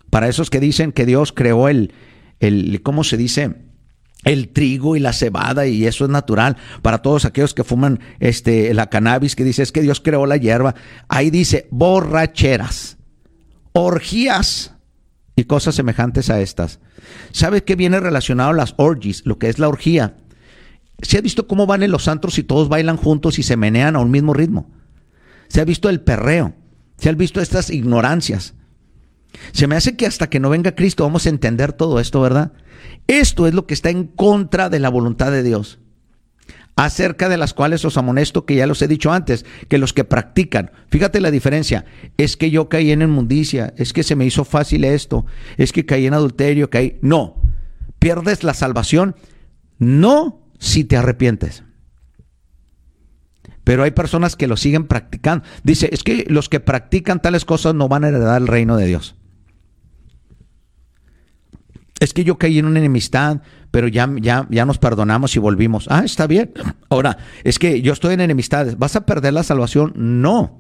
Para 0.09 0.27
esos 0.27 0.49
que 0.49 0.59
dicen 0.59 0.91
que 0.91 1.05
Dios 1.05 1.31
creó 1.31 1.69
el, 1.69 1.93
el 2.39 2.81
¿cómo 2.83 3.03
se 3.03 3.17
dice? 3.17 3.55
el 4.23 4.49
trigo 4.49 4.95
y 4.95 4.99
la 4.99 5.13
cebada 5.13 5.65
y 5.65 5.87
eso 5.87 6.05
es 6.05 6.11
natural 6.11 6.55
para 6.83 6.99
todos 6.99 7.25
aquellos 7.25 7.55
que 7.55 7.63
fuman 7.63 7.99
este 8.19 8.71
la 8.75 8.87
cannabis 8.87 9.35
que 9.35 9.43
dice 9.43 9.63
es 9.63 9.71
que 9.71 9.81
Dios 9.81 9.99
creó 9.99 10.27
la 10.27 10.37
hierba 10.37 10.75
ahí 11.07 11.31
dice 11.31 11.67
borracheras 11.71 12.97
orgías 13.73 14.75
y 15.35 15.45
cosas 15.45 15.75
semejantes 15.75 16.29
a 16.29 16.41
estas. 16.41 16.79
¿sabes 17.31 17.63
qué 17.63 17.75
viene 17.75 17.99
relacionado 17.99 18.51
a 18.51 18.53
las 18.53 18.73
orgies 18.77 19.23
lo 19.25 19.37
que 19.39 19.49
es 19.49 19.59
la 19.59 19.69
orgía. 19.69 20.17
Se 21.01 21.17
ha 21.17 21.21
visto 21.21 21.47
cómo 21.47 21.65
van 21.65 21.83
en 21.83 21.91
los 21.91 22.07
antros 22.07 22.37
y 22.37 22.43
todos 22.43 22.69
bailan 22.69 22.97
juntos 22.97 23.39
y 23.39 23.43
se 23.43 23.57
menean 23.57 23.95
a 23.95 23.99
un 23.99 24.11
mismo 24.11 24.33
ritmo 24.33 24.69
se 25.47 25.59
ha 25.59 25.65
visto 25.65 25.89
el 25.89 25.99
perreo 25.99 26.53
se 26.97 27.09
han 27.09 27.17
visto 27.17 27.41
estas 27.41 27.71
ignorancias 27.71 28.53
se 29.51 29.67
me 29.67 29.75
hace 29.75 29.95
que 29.95 30.05
hasta 30.05 30.29
que 30.29 30.39
no 30.39 30.49
venga 30.49 30.75
Cristo 30.75 31.03
vamos 31.03 31.25
a 31.25 31.29
entender 31.29 31.73
todo 31.73 31.99
esto, 31.99 32.21
¿verdad? 32.21 32.53
Esto 33.07 33.47
es 33.47 33.53
lo 33.53 33.65
que 33.65 33.73
está 33.73 33.89
en 33.89 34.05
contra 34.05 34.69
de 34.69 34.79
la 34.79 34.89
voluntad 34.89 35.31
de 35.31 35.43
Dios. 35.43 35.79
Acerca 36.81 37.29
de 37.29 37.37
las 37.37 37.53
cuales 37.53 37.85
os 37.85 37.95
amonesto, 37.95 38.47
que 38.47 38.55
ya 38.55 38.65
los 38.65 38.81
he 38.81 38.87
dicho 38.87 39.11
antes, 39.11 39.45
que 39.67 39.77
los 39.77 39.93
que 39.93 40.03
practican, 40.03 40.71
fíjate 40.87 41.21
la 41.21 41.29
diferencia, 41.29 41.85
es 42.17 42.35
que 42.35 42.49
yo 42.49 42.69
caí 42.69 42.89
en 42.89 43.03
inmundicia, 43.03 43.71
es 43.77 43.93
que 43.93 44.01
se 44.01 44.15
me 44.15 44.25
hizo 44.25 44.45
fácil 44.45 44.83
esto, 44.83 45.27
es 45.57 45.73
que 45.73 45.85
caí 45.85 46.07
en 46.07 46.15
adulterio, 46.15 46.71
caí. 46.71 46.97
No, 47.03 47.39
pierdes 47.99 48.43
la 48.43 48.55
salvación, 48.55 49.15
no 49.77 50.41
si 50.57 50.83
te 50.83 50.97
arrepientes. 50.97 51.61
Pero 53.63 53.83
hay 53.83 53.91
personas 53.91 54.35
que 54.35 54.47
lo 54.47 54.57
siguen 54.57 54.87
practicando. 54.87 55.45
Dice, 55.61 55.87
es 55.91 56.01
que 56.01 56.25
los 56.29 56.49
que 56.49 56.61
practican 56.61 57.21
tales 57.21 57.45
cosas 57.45 57.75
no 57.75 57.89
van 57.89 58.05
a 58.05 58.07
heredar 58.07 58.41
el 58.41 58.47
reino 58.47 58.75
de 58.75 58.87
Dios 58.87 59.15
es 62.01 62.15
que 62.15 62.23
yo 62.23 62.39
caí 62.39 62.57
en 62.57 62.65
una 62.65 62.79
enemistad, 62.79 63.41
pero 63.69 63.87
ya, 63.87 64.09
ya, 64.19 64.47
ya 64.49 64.65
nos 64.65 64.79
perdonamos 64.79 65.35
y 65.35 65.39
volvimos. 65.39 65.85
Ah, 65.87 66.01
está 66.03 66.25
bien. 66.25 66.51
Ahora, 66.89 67.19
es 67.43 67.59
que 67.59 67.83
yo 67.83 67.93
estoy 67.93 68.15
en 68.15 68.21
enemistades. 68.21 68.79
¿Vas 68.79 68.95
a 68.95 69.05
perder 69.05 69.33
la 69.33 69.43
salvación? 69.43 69.93
No. 69.95 70.59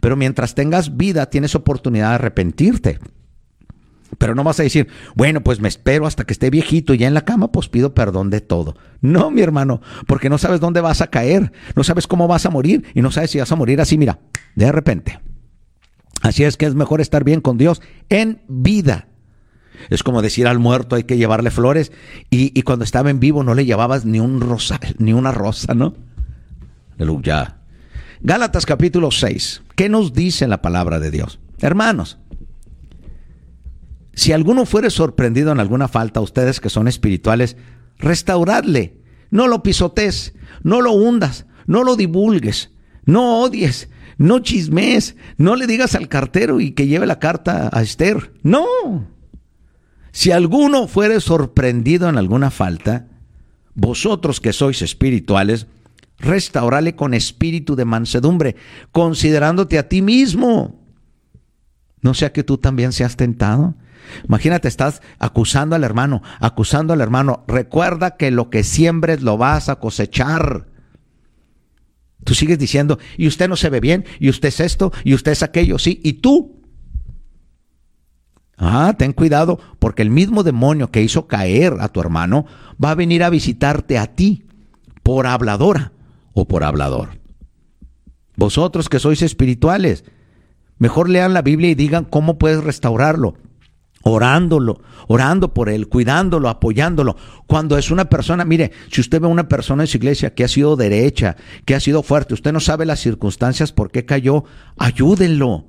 Pero 0.00 0.16
mientras 0.16 0.54
tengas 0.54 0.96
vida, 0.96 1.28
tienes 1.28 1.54
oportunidad 1.54 2.08
de 2.08 2.14
arrepentirte. 2.14 2.98
Pero 4.16 4.34
no 4.34 4.44
vas 4.44 4.60
a 4.60 4.62
decir, 4.62 4.88
bueno, 5.14 5.42
pues 5.42 5.60
me 5.60 5.68
espero 5.68 6.06
hasta 6.06 6.24
que 6.24 6.32
esté 6.32 6.48
viejito 6.48 6.94
y 6.94 6.98
ya 6.98 7.06
en 7.06 7.12
la 7.12 7.26
cama, 7.26 7.52
pues 7.52 7.68
pido 7.68 7.92
perdón 7.92 8.30
de 8.30 8.40
todo. 8.40 8.74
No, 9.02 9.30
mi 9.30 9.42
hermano, 9.42 9.82
porque 10.06 10.30
no 10.30 10.38
sabes 10.38 10.58
dónde 10.58 10.80
vas 10.80 11.02
a 11.02 11.08
caer, 11.08 11.52
no 11.76 11.84
sabes 11.84 12.06
cómo 12.06 12.28
vas 12.28 12.46
a 12.46 12.50
morir 12.50 12.86
y 12.94 13.02
no 13.02 13.10
sabes 13.10 13.30
si 13.30 13.38
vas 13.38 13.52
a 13.52 13.56
morir 13.56 13.82
así, 13.82 13.98
mira, 13.98 14.20
de 14.54 14.72
repente. 14.72 15.20
Así 16.22 16.44
es 16.44 16.56
que 16.56 16.64
es 16.64 16.74
mejor 16.74 17.02
estar 17.02 17.24
bien 17.24 17.42
con 17.42 17.58
Dios 17.58 17.82
en 18.08 18.40
vida 18.48 19.08
es 19.90 20.02
como 20.02 20.22
decir 20.22 20.46
al 20.46 20.58
muerto 20.58 20.96
hay 20.96 21.04
que 21.04 21.16
llevarle 21.16 21.50
flores 21.50 21.92
y, 22.30 22.62
cuando 22.62 22.84
estaba 22.84 23.10
en 23.10 23.20
vivo 23.20 23.42
no 23.42 23.54
le 23.54 23.64
llevabas 23.64 24.04
ni 24.04 24.20
un 24.20 24.40
rosa, 24.40 24.80
ni 24.98 25.12
una 25.12 25.32
rosa, 25.32 25.74
¿no? 25.74 25.94
Aleluya. 26.96 27.56
Gálatas 28.20 28.66
capítulo 28.66 29.10
6. 29.10 29.62
¿Qué 29.76 29.88
nos 29.88 30.12
dice 30.12 30.48
la 30.48 30.60
palabra 30.60 30.98
de 30.98 31.10
Dios? 31.10 31.38
Hermanos, 31.60 32.18
Si 34.14 34.32
alguno 34.32 34.66
fuere 34.66 34.90
sorprendido 34.90 35.52
en 35.52 35.60
alguna 35.60 35.86
falta, 35.86 36.20
ustedes 36.20 36.58
que 36.58 36.70
son 36.70 36.88
espirituales, 36.88 37.56
restauradle. 37.98 38.98
No 39.30 39.46
lo 39.46 39.62
pisotes, 39.62 40.34
no 40.64 40.80
lo 40.80 40.92
hundas, 40.92 41.46
no 41.66 41.84
lo 41.84 41.94
divulgues, 41.94 42.72
no 43.04 43.40
odies, 43.40 43.88
no 44.16 44.40
chismes, 44.40 45.16
no 45.36 45.54
le 45.54 45.66
digas 45.66 45.94
al 45.94 46.08
cartero 46.08 46.60
y 46.60 46.72
que 46.72 46.88
lleve 46.88 47.06
la 47.06 47.20
carta 47.20 47.70
a 47.72 47.82
Esther. 47.82 48.32
No. 48.42 48.66
Si 50.18 50.32
alguno 50.32 50.88
fuere 50.88 51.20
sorprendido 51.20 52.08
en 52.08 52.18
alguna 52.18 52.50
falta, 52.50 53.06
vosotros 53.76 54.40
que 54.40 54.52
sois 54.52 54.82
espirituales, 54.82 55.68
restaurale 56.18 56.96
con 56.96 57.14
espíritu 57.14 57.76
de 57.76 57.84
mansedumbre, 57.84 58.56
considerándote 58.90 59.78
a 59.78 59.88
ti 59.88 60.02
mismo. 60.02 60.82
No 62.00 62.14
sea 62.14 62.32
que 62.32 62.42
tú 62.42 62.58
también 62.58 62.90
seas 62.90 63.14
tentado. 63.14 63.76
Imagínate, 64.24 64.66
estás 64.66 65.02
acusando 65.20 65.76
al 65.76 65.84
hermano, 65.84 66.20
acusando 66.40 66.94
al 66.94 67.00
hermano. 67.00 67.44
Recuerda 67.46 68.16
que 68.16 68.32
lo 68.32 68.50
que 68.50 68.64
siembres 68.64 69.22
lo 69.22 69.36
vas 69.38 69.68
a 69.68 69.76
cosechar. 69.76 70.66
Tú 72.24 72.34
sigues 72.34 72.58
diciendo, 72.58 72.98
y 73.16 73.28
usted 73.28 73.48
no 73.48 73.54
se 73.54 73.70
ve 73.70 73.78
bien, 73.78 74.04
y 74.18 74.30
usted 74.30 74.48
es 74.48 74.58
esto, 74.58 74.90
y 75.04 75.14
usted 75.14 75.30
es 75.30 75.44
aquello, 75.44 75.78
sí, 75.78 76.00
y 76.02 76.14
tú. 76.14 76.57
Ah, 78.58 78.94
ten 78.98 79.12
cuidado, 79.12 79.60
porque 79.78 80.02
el 80.02 80.10
mismo 80.10 80.42
demonio 80.42 80.90
que 80.90 81.02
hizo 81.02 81.26
caer 81.26 81.76
a 81.80 81.88
tu 81.88 82.00
hermano 82.00 82.44
va 82.82 82.90
a 82.90 82.96
venir 82.96 83.22
a 83.22 83.30
visitarte 83.30 83.98
a 83.98 84.06
ti 84.08 84.44
por 85.02 85.26
habladora 85.26 85.92
o 86.32 86.46
por 86.46 86.64
hablador. 86.64 87.20
Vosotros 88.36 88.88
que 88.88 88.98
sois 88.98 89.22
espirituales, 89.22 90.04
mejor 90.78 91.08
lean 91.08 91.34
la 91.34 91.42
Biblia 91.42 91.70
y 91.70 91.74
digan 91.74 92.04
cómo 92.04 92.38
puedes 92.38 92.62
restaurarlo 92.62 93.36
orándolo, 94.02 94.80
orando 95.06 95.54
por 95.54 95.68
él, 95.68 95.88
cuidándolo, 95.88 96.48
apoyándolo. 96.48 97.16
Cuando 97.46 97.78
es 97.78 97.90
una 97.90 98.08
persona, 98.08 98.44
mire, 98.44 98.72
si 98.90 99.00
usted 99.00 99.20
ve 99.20 99.26
a 99.26 99.30
una 99.30 99.48
persona 99.48 99.82
en 99.82 99.86
su 99.86 99.96
iglesia 99.96 100.34
que 100.34 100.44
ha 100.44 100.48
sido 100.48 100.76
derecha, 100.76 101.36
que 101.64 101.74
ha 101.74 101.80
sido 101.80 102.02
fuerte, 102.02 102.34
usted 102.34 102.52
no 102.52 102.60
sabe 102.60 102.86
las 102.86 103.00
circunstancias 103.00 103.72
por 103.72 103.90
qué 103.90 104.04
cayó, 104.04 104.44
ayúdenlo. 104.76 105.66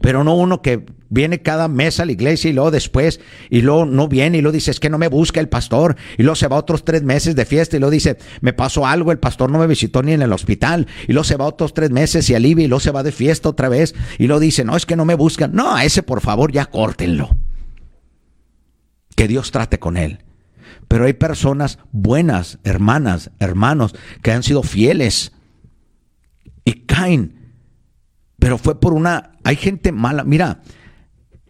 Pero 0.00 0.24
no 0.24 0.34
uno 0.34 0.62
que 0.62 0.84
viene 1.08 1.42
cada 1.42 1.68
mes 1.68 2.00
a 2.00 2.04
la 2.04 2.12
iglesia 2.12 2.50
y 2.50 2.52
luego 2.52 2.70
después, 2.70 3.20
y 3.48 3.62
luego 3.62 3.86
no 3.86 4.08
viene 4.08 4.38
y 4.38 4.40
luego 4.40 4.54
dice, 4.54 4.70
es 4.70 4.80
que 4.80 4.90
no 4.90 4.98
me 4.98 5.08
busca 5.08 5.40
el 5.40 5.48
pastor, 5.48 5.96
y 6.18 6.22
luego 6.22 6.34
se 6.34 6.48
va 6.48 6.56
otros 6.56 6.84
tres 6.84 7.02
meses 7.02 7.36
de 7.36 7.44
fiesta 7.44 7.76
y 7.76 7.80
luego 7.80 7.92
dice, 7.92 8.18
me 8.40 8.52
pasó 8.52 8.86
algo, 8.86 9.12
el 9.12 9.18
pastor 9.18 9.50
no 9.50 9.58
me 9.58 9.66
visitó 9.66 10.02
ni 10.02 10.12
en 10.12 10.22
el 10.22 10.32
hospital, 10.32 10.86
y 11.06 11.12
luego 11.12 11.24
se 11.24 11.36
va 11.36 11.46
otros 11.46 11.72
tres 11.72 11.90
meses 11.90 12.28
y 12.28 12.34
alivia 12.34 12.64
y 12.64 12.68
luego 12.68 12.80
se 12.80 12.90
va 12.90 13.02
de 13.02 13.12
fiesta 13.12 13.48
otra 13.48 13.68
vez, 13.68 13.94
y 14.18 14.26
luego 14.26 14.40
dice, 14.40 14.64
no, 14.64 14.76
es 14.76 14.86
que 14.86 14.96
no 14.96 15.04
me 15.04 15.14
buscan. 15.14 15.52
No, 15.54 15.74
a 15.74 15.84
ese 15.84 16.02
por 16.02 16.20
favor 16.20 16.52
ya 16.52 16.66
córtenlo. 16.66 17.30
Que 19.14 19.28
Dios 19.28 19.52
trate 19.52 19.78
con 19.78 19.96
él. 19.96 20.18
Pero 20.88 21.06
hay 21.06 21.12
personas 21.12 21.78
buenas, 21.92 22.58
hermanas, 22.64 23.30
hermanos, 23.38 23.94
que 24.22 24.32
han 24.32 24.42
sido 24.42 24.62
fieles 24.62 25.32
y 26.64 26.72
caen 26.86 27.43
pero 28.44 28.58
fue 28.58 28.78
por 28.78 28.92
una, 28.92 29.38
hay 29.42 29.56
gente 29.56 29.90
mala, 29.90 30.22
mira, 30.22 30.60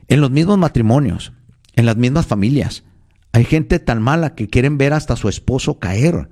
en 0.06 0.20
los 0.20 0.30
mismos 0.30 0.58
matrimonios, 0.58 1.32
en 1.74 1.86
las 1.86 1.96
mismas 1.96 2.24
familias, 2.24 2.84
hay 3.32 3.44
gente 3.44 3.80
tan 3.80 4.00
mala 4.00 4.36
que 4.36 4.46
quieren 4.46 4.78
ver 4.78 4.92
hasta 4.92 5.16
su 5.16 5.28
esposo 5.28 5.80
caer 5.80 6.28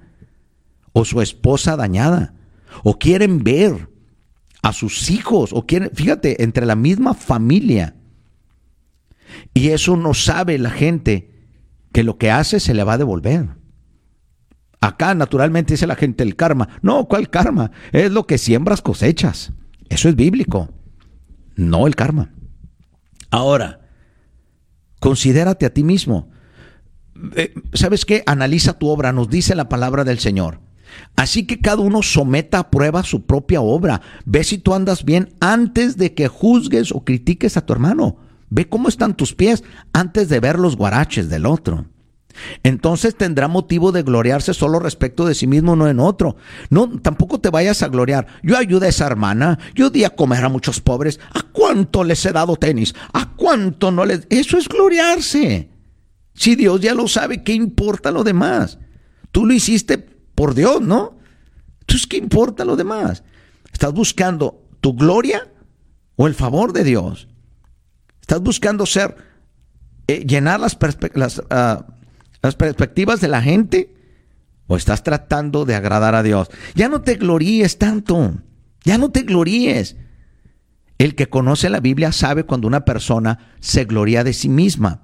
o 0.93 1.05
su 1.05 1.21
esposa 1.21 1.75
dañada 1.75 2.37
o 2.85 2.97
quieren 3.01 3.43
ver 3.43 3.89
a 4.63 4.73
sus 4.73 5.11
hijos 5.11 5.51
o 5.53 5.67
quieren, 5.67 5.91
fíjate, 5.95 6.45
entre 6.45 6.65
la 6.65 6.77
misma 6.77 7.15
familia. 7.15 7.97
Y 9.55 9.71
eso 9.71 9.97
no 9.97 10.15
sabe 10.15 10.59
la 10.59 10.71
gente 10.71 11.45
que 11.93 12.05
lo 12.05 12.19
que 12.19 12.31
hace 12.31 12.61
se 12.61 12.73
le 12.73 12.85
va 12.85 12.93
a 12.93 12.99
devolver. 12.99 13.49
Acá 14.81 15.17
naturalmente 15.17 15.75
dice 15.75 15.89
la 15.89 15.97
gente 15.97 16.23
el 16.23 16.37
karma. 16.37 16.69
No, 16.83 17.09
¿cuál 17.09 17.31
karma? 17.31 17.73
Es 17.91 18.13
lo 18.13 18.29
que 18.29 18.39
siembras 18.39 18.81
cosechas. 18.81 19.53
Eso 19.93 20.09
es 20.09 20.17
bíblico, 20.17 20.71
no 21.55 21.87
el 21.87 21.95
karma. 21.95 22.33
Ahora, 23.31 23.83
considérate 25.01 25.67
a 25.67 25.75
ti 25.75 25.85
mismo. 25.85 26.31
Eh, 27.37 27.53
¿Sabes 27.75 28.07
qué? 28.07 28.23
Analiza 28.25 28.79
tu 28.79 28.89
obra, 28.89 29.13
nos 29.13 29.29
dice 29.29 29.55
la 29.55 29.69
palabra 29.69 30.05
del 30.05 30.19
Señor. 30.19 30.61
Así 31.15 31.47
que 31.47 31.61
cada 31.61 31.83
uno 31.83 32.01
someta 32.03 32.59
a 32.59 32.71
prueba 32.71 33.03
su 33.03 33.27
propia 33.27 33.61
obra. 33.61 34.01
Ve 34.25 34.45
si 34.45 34.57
tú 34.57 34.73
andas 34.73 35.05
bien 35.05 35.35
antes 35.41 35.99
de 35.99 36.15
que 36.15 36.27
juzgues 36.27 36.91
o 36.93 37.05
critiques 37.05 37.59
a 37.59 37.67
tu 37.67 37.75
hermano. 37.75 38.17
Ve 38.49 38.71
cómo 38.71 38.89
están 38.89 39.15
tus 39.15 39.35
pies 39.35 39.63
antes 39.93 40.31
de 40.31 40.41
ver 40.41 40.59
los 40.59 40.75
guaraches 40.75 41.29
del 41.29 41.45
otro. 41.45 41.85
Entonces 42.63 43.17
tendrá 43.17 43.49
motivo 43.49 43.93
de 43.93 44.03
gloriarse 44.03 44.55
solo 44.55 44.79
respecto 44.79 45.27
de 45.27 45.35
sí 45.35 45.47
mismo, 45.47 45.77
no 45.77 45.89
en 45.89 46.01
otro. 46.01 46.37
No, 46.71 47.01
tampoco 47.01 47.41
te 47.41 47.51
vayas 47.51 47.83
a 47.83 47.89
gloriar. 47.89 48.27
Yo 48.43 48.57
ayudé 48.57 48.87
a 48.87 48.91
esa 48.91 49.07
hermana, 49.07 49.59
yo 49.75 49.91
di 49.91 50.05
a 50.05 50.11
comer 50.11 50.45
a 50.45 50.49
muchos 50.49 50.81
pobres. 50.81 51.21
¿A 51.35 51.43
cuánto 51.43 52.05
les 52.05 52.25
he 52.27 52.33
dado 52.33 52.57
tenis? 52.57 52.95
¿A 53.13 53.33
cuánto 53.35 53.91
no 53.91 54.05
les? 54.05 54.27
Eso 54.31 54.59
es 54.59 54.69
gloriarse. 54.69 55.71
Si 56.35 56.55
Dios 56.57 56.81
ya 56.81 56.95
lo 56.95 57.09
sabe, 57.09 57.43
¿qué 57.43 57.53
importa 57.53 58.11
lo 58.11 58.25
demás? 58.25 58.79
Tú 59.31 59.47
lo 59.47 59.53
hiciste 59.53 59.99
por 59.99 60.55
Dios, 60.55 60.81
¿no? 60.81 61.19
Entonces, 61.81 62.07
¿qué 62.07 62.17
importa 62.17 62.65
lo 62.65 62.77
demás? 62.77 63.23
¿Estás 63.73 63.93
buscando 63.93 64.63
tu 64.81 64.95
gloria 64.95 65.49
o 66.17 66.27
el 66.27 66.35
favor 66.35 66.73
de 66.73 66.85
Dios? 66.85 67.29
¿Estás 68.21 68.41
buscando 68.41 68.87
ser, 68.87 69.17
eh, 70.07 70.25
llenar 70.27 70.61
las, 70.61 70.79
las 71.15 71.39
uh, 71.39 71.85
las 72.43 72.57
perspectivas 72.57 73.21
de 73.21 73.29
la 73.29 73.41
gente 73.41 73.95
o 74.67 74.77
estás 74.77 75.03
tratando 75.03 75.65
de 75.65 75.75
agradar 75.75 76.15
a 76.15 76.23
Dios. 76.23 76.51
Ya 76.75 76.89
no 76.89 77.03
te 77.03 77.15
gloríes 77.15 77.79
tanto, 77.79 78.35
ya 78.85 78.99
no 78.99 79.11
te 79.11 79.23
gloríes. 79.23 79.97
El 80.99 81.15
que 81.15 81.29
conoce 81.29 81.71
la 81.71 81.81
Biblia 81.81 82.13
sabe 82.13 82.45
cuando 82.45 82.67
una 82.67 82.85
persona 82.85 83.55
se 83.61 83.85
gloria 83.85 84.25
de 84.25 84.33
sí 84.33 84.49
misma. 84.49 85.03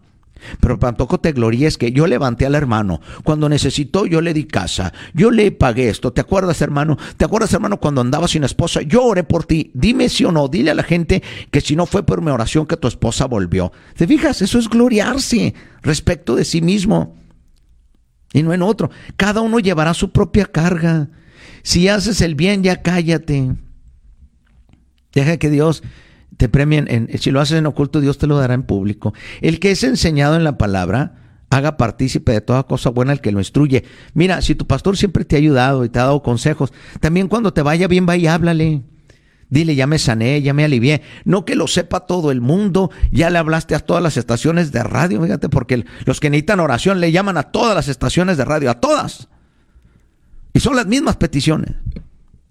Pero 0.61 0.78
tampoco 0.78 1.18
te 1.18 1.32
gloríes 1.32 1.76
que 1.78 1.91
yo 1.91 2.07
levanté 2.07 2.47
al 2.47 2.55
hermano. 2.55 3.01
Cuando 3.24 3.49
necesitó, 3.49 4.07
yo 4.07 4.20
le 4.20 4.32
di 4.32 4.45
casa. 4.45 4.93
Yo 5.12 5.32
le 5.32 5.51
pagué 5.51 5.89
esto. 5.89 6.12
¿Te 6.12 6.20
acuerdas, 6.20 6.62
hermano? 6.62 6.97
¿Te 7.16 7.24
acuerdas, 7.24 7.53
hermano, 7.53 7.80
cuando 7.80 8.01
andaba 8.01 8.28
sin 8.28 8.45
esposa? 8.45 8.82
Yo 8.82 9.05
oré 9.05 9.24
por 9.24 9.45
ti. 9.45 9.72
Dime 9.74 10.09
si 10.09 10.24
o 10.24 10.30
no. 10.30 10.47
Dile 10.47 10.70
a 10.70 10.76
la 10.76 10.84
gente 10.84 11.24
que 11.51 11.61
si 11.61 11.74
no 11.74 11.86
fue 11.86 12.05
por 12.05 12.22
mi 12.22 12.30
oración 12.30 12.66
que 12.66 12.76
tu 12.76 12.86
esposa 12.86 13.26
volvió. 13.26 13.72
¿Te 13.97 14.07
fijas? 14.07 14.41
Eso 14.41 14.61
es 14.61 14.68
gloriarse 14.68 15.55
respecto 15.82 16.36
de 16.36 16.45
sí 16.45 16.61
mismo 16.61 17.17
y 18.32 18.42
no 18.42 18.52
en 18.52 18.62
otro. 18.62 18.90
Cada 19.16 19.40
uno 19.40 19.58
llevará 19.58 19.94
su 19.94 20.10
propia 20.10 20.46
carga. 20.46 21.08
Si 21.62 21.88
haces 21.88 22.20
el 22.20 22.34
bien, 22.34 22.62
ya 22.62 22.82
cállate. 22.82 23.56
Deja 25.12 25.36
que 25.36 25.50
Dios 25.50 25.82
te 26.36 26.48
premie. 26.48 26.84
En, 26.86 27.18
si 27.18 27.30
lo 27.30 27.40
haces 27.40 27.58
en 27.58 27.66
oculto, 27.66 28.00
Dios 28.00 28.18
te 28.18 28.26
lo 28.26 28.38
dará 28.38 28.54
en 28.54 28.62
público. 28.62 29.14
El 29.40 29.60
que 29.60 29.70
es 29.70 29.82
enseñado 29.82 30.36
en 30.36 30.44
la 30.44 30.58
palabra, 30.58 31.16
haga 31.50 31.76
partícipe 31.76 32.32
de 32.32 32.40
toda 32.40 32.64
cosa 32.64 32.90
buena 32.90 33.12
el 33.12 33.20
que 33.20 33.32
lo 33.32 33.38
instruye. 33.38 33.84
Mira, 34.14 34.42
si 34.42 34.54
tu 34.54 34.66
pastor 34.66 34.96
siempre 34.96 35.24
te 35.24 35.36
ha 35.36 35.38
ayudado 35.38 35.84
y 35.84 35.88
te 35.88 35.98
ha 35.98 36.04
dado 36.04 36.22
consejos, 36.22 36.72
también 37.00 37.28
cuando 37.28 37.52
te 37.52 37.62
vaya 37.62 37.88
bien, 37.88 38.06
vaya 38.06 38.22
y 38.22 38.26
háblale. 38.26 38.82
Dile, 39.51 39.74
ya 39.74 39.86
me 39.86 39.99
sané, 39.99 40.42
ya 40.42 40.53
me 40.53 40.64
alivié. 40.64 41.03
No 41.24 41.44
que 41.44 41.55
lo 41.55 41.66
sepa 41.66 42.01
todo 42.01 42.30
el 42.30 42.40
mundo, 42.40 42.90
ya 43.11 43.30
le 43.30 43.38
hablaste 43.38 43.74
a 43.74 43.80
todas 43.80 44.03
las 44.03 44.16
estaciones 44.16 44.72
de 44.72 44.82
radio, 44.82 45.22
fíjate, 45.22 45.49
porque 45.49 45.84
los 46.05 46.20
que 46.20 46.28
necesitan 46.28 46.61
oración 46.61 47.01
le 47.01 47.12
llaman 47.12 47.38
a 47.38 47.44
todas 47.44 47.74
las 47.74 47.88
estaciones 47.88 48.36
de 48.36 48.44
radio, 48.44 48.70
a 48.70 48.80
todas. 48.80 49.28
Y 50.53 50.61
son 50.61 50.76
las 50.76 50.86
mismas 50.86 51.16
peticiones. 51.16 51.74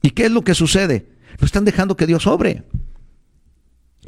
¿Y 0.02 0.12
qué 0.12 0.26
es 0.26 0.32
lo 0.32 0.44
que 0.44 0.56
sucede? 0.56 1.10
No 1.40 1.46
están 1.46 1.66
dejando 1.66 1.98
que 1.98 2.08
Dios 2.08 2.26
obre. 2.26 2.64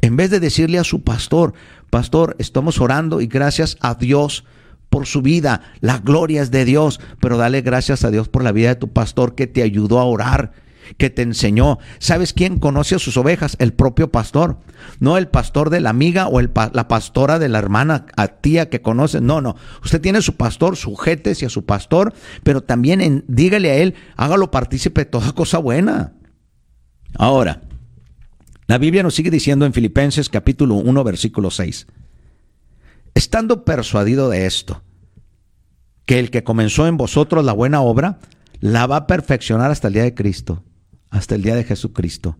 En 0.01 0.15
vez 0.15 0.31
de 0.31 0.39
decirle 0.39 0.79
a 0.79 0.83
su 0.83 1.03
pastor, 1.03 1.53
pastor, 1.89 2.35
estamos 2.39 2.79
orando 2.79 3.21
y 3.21 3.27
gracias 3.27 3.77
a 3.81 3.95
Dios 3.95 4.45
por 4.89 5.05
su 5.05 5.21
vida, 5.21 5.61
la 5.81 5.99
gloria 5.99 6.41
es 6.41 6.49
de 6.49 6.65
Dios, 6.65 6.99
pero 7.19 7.37
dale 7.37 7.61
gracias 7.61 8.03
a 8.03 8.09
Dios 8.09 8.27
por 8.27 8.43
la 8.43 8.51
vida 8.51 8.69
de 8.69 8.75
tu 8.75 8.91
pastor 8.91 9.35
que 9.35 9.45
te 9.45 9.61
ayudó 9.61 9.99
a 9.99 10.05
orar 10.05 10.53
que 10.97 11.09
te 11.09 11.21
enseñó. 11.21 11.79
¿Sabes 11.99 12.33
quién 12.33 12.59
conoce 12.59 12.95
a 12.95 12.99
sus 12.99 13.17
ovejas? 13.17 13.55
El 13.59 13.73
propio 13.73 14.11
pastor. 14.11 14.57
No 14.99 15.17
el 15.17 15.27
pastor 15.27 15.69
de 15.69 15.79
la 15.79 15.89
amiga 15.89 16.27
o 16.27 16.41
la 16.41 16.87
pastora 16.87 17.39
de 17.39 17.49
la 17.49 17.59
hermana, 17.59 18.05
a 18.15 18.27
tía 18.27 18.69
que 18.69 18.81
conoce. 18.81 19.21
No, 19.21 19.41
no. 19.41 19.55
Usted 19.83 20.01
tiene 20.01 20.21
su 20.21 20.35
pastor, 20.35 20.75
sujétese 20.75 21.45
a 21.45 21.49
su 21.49 21.65
pastor, 21.65 22.13
pero 22.43 22.61
también 22.61 23.25
dígale 23.27 23.71
a 23.71 23.75
él, 23.75 23.95
hágalo 24.15 24.51
partícipe 24.51 25.01
de 25.01 25.05
toda 25.05 25.33
cosa 25.33 25.57
buena. 25.57 26.13
Ahora, 27.15 27.61
la 28.67 28.77
Biblia 28.77 29.03
nos 29.03 29.15
sigue 29.15 29.31
diciendo 29.31 29.65
en 29.65 29.73
Filipenses 29.73 30.29
capítulo 30.29 30.75
1, 30.75 31.03
versículo 31.03 31.51
6. 31.51 31.87
Estando 33.15 33.65
persuadido 33.65 34.29
de 34.29 34.45
esto, 34.45 34.83
que 36.05 36.19
el 36.19 36.29
que 36.31 36.43
comenzó 36.43 36.87
en 36.87 36.97
vosotros 36.97 37.43
la 37.43 37.53
buena 37.53 37.81
obra, 37.81 38.19
la 38.59 38.87
va 38.87 38.97
a 38.97 39.07
perfeccionar 39.07 39.71
hasta 39.71 39.87
el 39.87 39.95
día 39.95 40.03
de 40.03 40.13
Cristo 40.13 40.63
hasta 41.09 41.35
el 41.35 41.41
día 41.41 41.55
de 41.55 41.63
Jesucristo. 41.63 42.37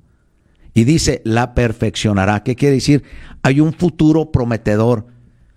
Y 0.74 0.84
dice, 0.84 1.22
la 1.26 1.56
perfeccionará. 1.56 2.44
¿Qué 2.44 2.56
quiere 2.56 2.76
decir? 2.76 3.04
Hay 3.42 3.60
un 3.60 3.74
futuro 3.74 4.32
prometedor 4.32 5.08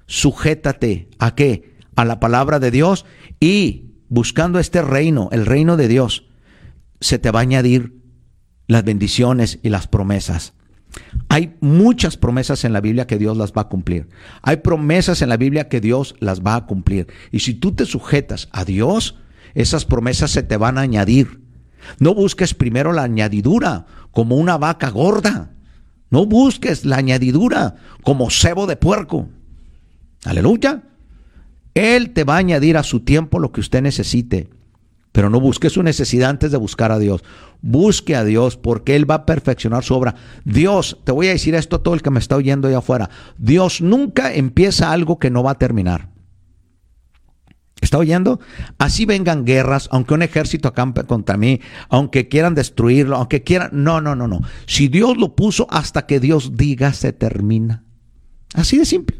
sujétate 0.06 1.08
a 1.18 1.34
qué? 1.34 1.74
A 1.96 2.04
la 2.04 2.20
palabra 2.20 2.58
de 2.58 2.70
Dios 2.70 3.06
y 3.40 3.92
buscando 4.08 4.58
este 4.58 4.82
reino, 4.82 5.28
el 5.32 5.46
reino 5.46 5.76
de 5.76 5.88
Dios, 5.88 6.26
se 7.00 7.18
te 7.18 7.30
va 7.30 7.40
a 7.40 7.42
añadir 7.42 7.94
las 8.66 8.84
bendiciones 8.84 9.58
y 9.62 9.70
las 9.70 9.86
promesas. 9.86 10.54
Hay 11.28 11.56
muchas 11.60 12.18
promesas 12.18 12.64
en 12.64 12.74
la 12.74 12.82
Biblia 12.82 13.06
que 13.06 13.18
Dios 13.18 13.36
las 13.36 13.52
va 13.52 13.62
a 13.62 13.68
cumplir. 13.68 14.08
Hay 14.42 14.58
promesas 14.58 15.22
en 15.22 15.30
la 15.30 15.38
Biblia 15.38 15.68
que 15.68 15.80
Dios 15.80 16.14
las 16.20 16.42
va 16.42 16.56
a 16.56 16.66
cumplir. 16.66 17.06
Y 17.30 17.40
si 17.40 17.54
tú 17.54 17.72
te 17.72 17.86
sujetas 17.86 18.48
a 18.52 18.64
Dios, 18.66 19.16
esas 19.54 19.86
promesas 19.86 20.30
se 20.30 20.42
te 20.42 20.58
van 20.58 20.76
a 20.76 20.82
añadir. 20.82 21.41
No 21.98 22.14
busques 22.14 22.54
primero 22.54 22.92
la 22.92 23.02
añadidura 23.04 23.86
como 24.10 24.36
una 24.36 24.58
vaca 24.58 24.90
gorda. 24.90 25.50
No 26.10 26.26
busques 26.26 26.84
la 26.84 26.96
añadidura 26.96 27.76
como 28.02 28.30
cebo 28.30 28.66
de 28.66 28.76
puerco. 28.76 29.28
Aleluya. 30.24 30.82
Él 31.74 32.10
te 32.10 32.24
va 32.24 32.34
a 32.34 32.38
añadir 32.38 32.76
a 32.76 32.82
su 32.82 33.00
tiempo 33.00 33.38
lo 33.38 33.50
que 33.52 33.60
usted 33.60 33.82
necesite. 33.82 34.50
Pero 35.12 35.28
no 35.28 35.40
busque 35.40 35.70
su 35.70 35.82
necesidad 35.82 36.30
antes 36.30 36.50
de 36.52 36.58
buscar 36.58 36.92
a 36.92 36.98
Dios. 36.98 37.22
Busque 37.60 38.16
a 38.16 38.24
Dios 38.24 38.56
porque 38.56 38.96
Él 38.96 39.10
va 39.10 39.16
a 39.16 39.26
perfeccionar 39.26 39.84
su 39.84 39.94
obra. 39.94 40.14
Dios, 40.44 40.98
te 41.04 41.12
voy 41.12 41.28
a 41.28 41.32
decir 41.32 41.54
esto 41.54 41.76
a 41.76 41.82
todo 41.82 41.94
el 41.94 42.02
que 42.02 42.10
me 42.10 42.18
está 42.18 42.36
oyendo 42.36 42.68
allá 42.68 42.78
afuera. 42.78 43.10
Dios 43.38 43.80
nunca 43.80 44.32
empieza 44.32 44.92
algo 44.92 45.18
que 45.18 45.30
no 45.30 45.42
va 45.42 45.52
a 45.52 45.58
terminar. 45.58 46.11
¿Está 47.82 47.98
oyendo? 47.98 48.38
Así 48.78 49.06
vengan 49.06 49.44
guerras, 49.44 49.88
aunque 49.90 50.14
un 50.14 50.22
ejército 50.22 50.68
acampe 50.68 51.02
contra 51.02 51.36
mí, 51.36 51.60
aunque 51.88 52.28
quieran 52.28 52.54
destruirlo, 52.54 53.16
aunque 53.16 53.42
quieran... 53.42 53.70
No, 53.72 54.00
no, 54.00 54.14
no, 54.14 54.28
no. 54.28 54.40
Si 54.66 54.86
Dios 54.86 55.16
lo 55.16 55.34
puso 55.34 55.66
hasta 55.68 56.06
que 56.06 56.20
Dios 56.20 56.56
diga 56.56 56.92
se 56.92 57.12
termina. 57.12 57.84
Así 58.54 58.78
de 58.78 58.84
simple. 58.84 59.18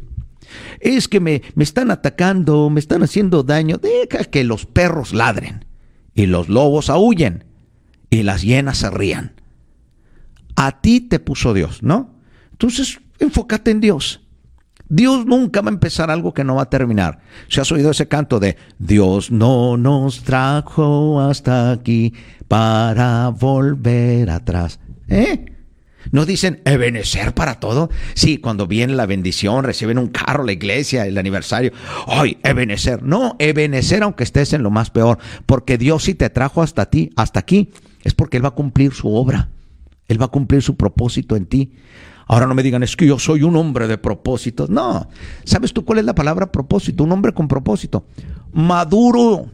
Es 0.79 1.09
que 1.09 1.19
me, 1.19 1.41
me 1.55 1.65
están 1.65 1.91
atacando, 1.91 2.69
me 2.69 2.79
están 2.79 3.03
haciendo 3.03 3.43
daño. 3.43 3.79
Deja 3.79 4.23
que 4.23 4.45
los 4.45 4.65
perros 4.65 5.13
ladren 5.13 5.65
y 6.15 6.25
los 6.25 6.47
lobos 6.47 6.89
aúllen 6.89 7.43
y 8.09 8.23
las 8.23 8.43
hienas 8.43 8.77
se 8.77 8.89
rían. 8.89 9.41
A 10.55 10.79
ti 10.79 11.01
te 11.01 11.19
puso 11.19 11.53
Dios, 11.53 11.83
¿no? 11.83 12.15
Entonces, 12.51 13.01
enfócate 13.19 13.71
en 13.71 13.81
Dios. 13.81 14.22
Dios 14.95 15.25
nunca 15.25 15.61
va 15.61 15.69
a 15.69 15.73
empezar 15.73 16.11
algo 16.11 16.35
que 16.35 16.43
no 16.43 16.53
va 16.53 16.63
a 16.63 16.69
terminar. 16.69 17.19
¿Se 17.47 17.59
has 17.59 17.71
oído 17.71 17.89
ese 17.89 18.07
canto 18.07 18.39
de 18.39 18.57
Dios 18.77 19.31
no 19.31 19.75
nos 19.75 20.21
trajo 20.21 21.19
hasta 21.19 21.71
aquí 21.71 22.13
para 22.47 23.29
volver 23.29 24.29
atrás? 24.29 24.79
¿Eh? 25.09 25.45
¿No 26.11 26.27
dicen 26.27 26.61
Ebenecer 26.65 27.33
para 27.33 27.59
todo? 27.59 27.89
Sí, 28.13 28.37
cuando 28.37 28.67
viene 28.67 28.93
la 28.93 29.07
bendición, 29.07 29.63
reciben 29.63 29.97
un 29.97 30.09
carro, 30.09 30.43
la 30.43 30.51
iglesia, 30.51 31.07
el 31.07 31.17
aniversario. 31.17 31.71
¡Ay, 32.05 32.37
Ebenecer! 32.43 33.01
No, 33.01 33.35
Ebenecer 33.39 34.03
aunque 34.03 34.23
estés 34.23 34.53
en 34.53 34.61
lo 34.61 34.69
más 34.69 34.91
peor. 34.91 35.17
Porque 35.47 35.79
Dios 35.79 36.03
si 36.03 36.13
te 36.13 36.29
trajo 36.29 36.61
hasta 36.61 36.85
ti, 36.91 37.09
hasta 37.15 37.39
aquí, 37.39 37.71
es 38.03 38.13
porque 38.13 38.37
Él 38.37 38.45
va 38.45 38.49
a 38.49 38.51
cumplir 38.51 38.93
su 38.93 39.11
obra. 39.11 39.49
Él 40.07 40.21
va 40.21 40.25
a 40.25 40.31
cumplir 40.31 40.61
su 40.61 40.77
propósito 40.77 41.35
en 41.35 41.47
ti. 41.47 41.71
Ahora 42.27 42.47
no 42.47 42.55
me 42.55 42.63
digan, 42.63 42.83
es 42.83 42.95
que 42.95 43.05
yo 43.05 43.19
soy 43.19 43.43
un 43.43 43.55
hombre 43.55 43.87
de 43.87 43.97
propósitos. 43.97 44.69
No. 44.69 45.07
¿Sabes 45.43 45.73
tú 45.73 45.83
cuál 45.85 45.99
es 45.99 46.05
la 46.05 46.15
palabra 46.15 46.51
propósito? 46.51 47.03
Un 47.03 47.11
hombre 47.11 47.33
con 47.33 47.47
propósito. 47.47 48.05
Maduro. 48.53 49.49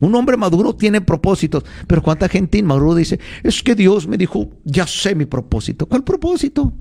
Un 0.00 0.14
hombre 0.14 0.36
maduro 0.36 0.74
tiene 0.74 1.00
propósitos, 1.00 1.64
pero 1.86 2.02
cuánta 2.02 2.28
gente 2.28 2.58
inmaduro 2.58 2.94
dice, 2.94 3.18
es 3.42 3.62
que 3.62 3.74
Dios 3.74 4.06
me 4.06 4.18
dijo, 4.18 4.50
ya 4.64 4.86
sé 4.86 5.14
mi 5.14 5.24
propósito. 5.24 5.86
¿Cuál 5.86 6.04
propósito? 6.04 6.74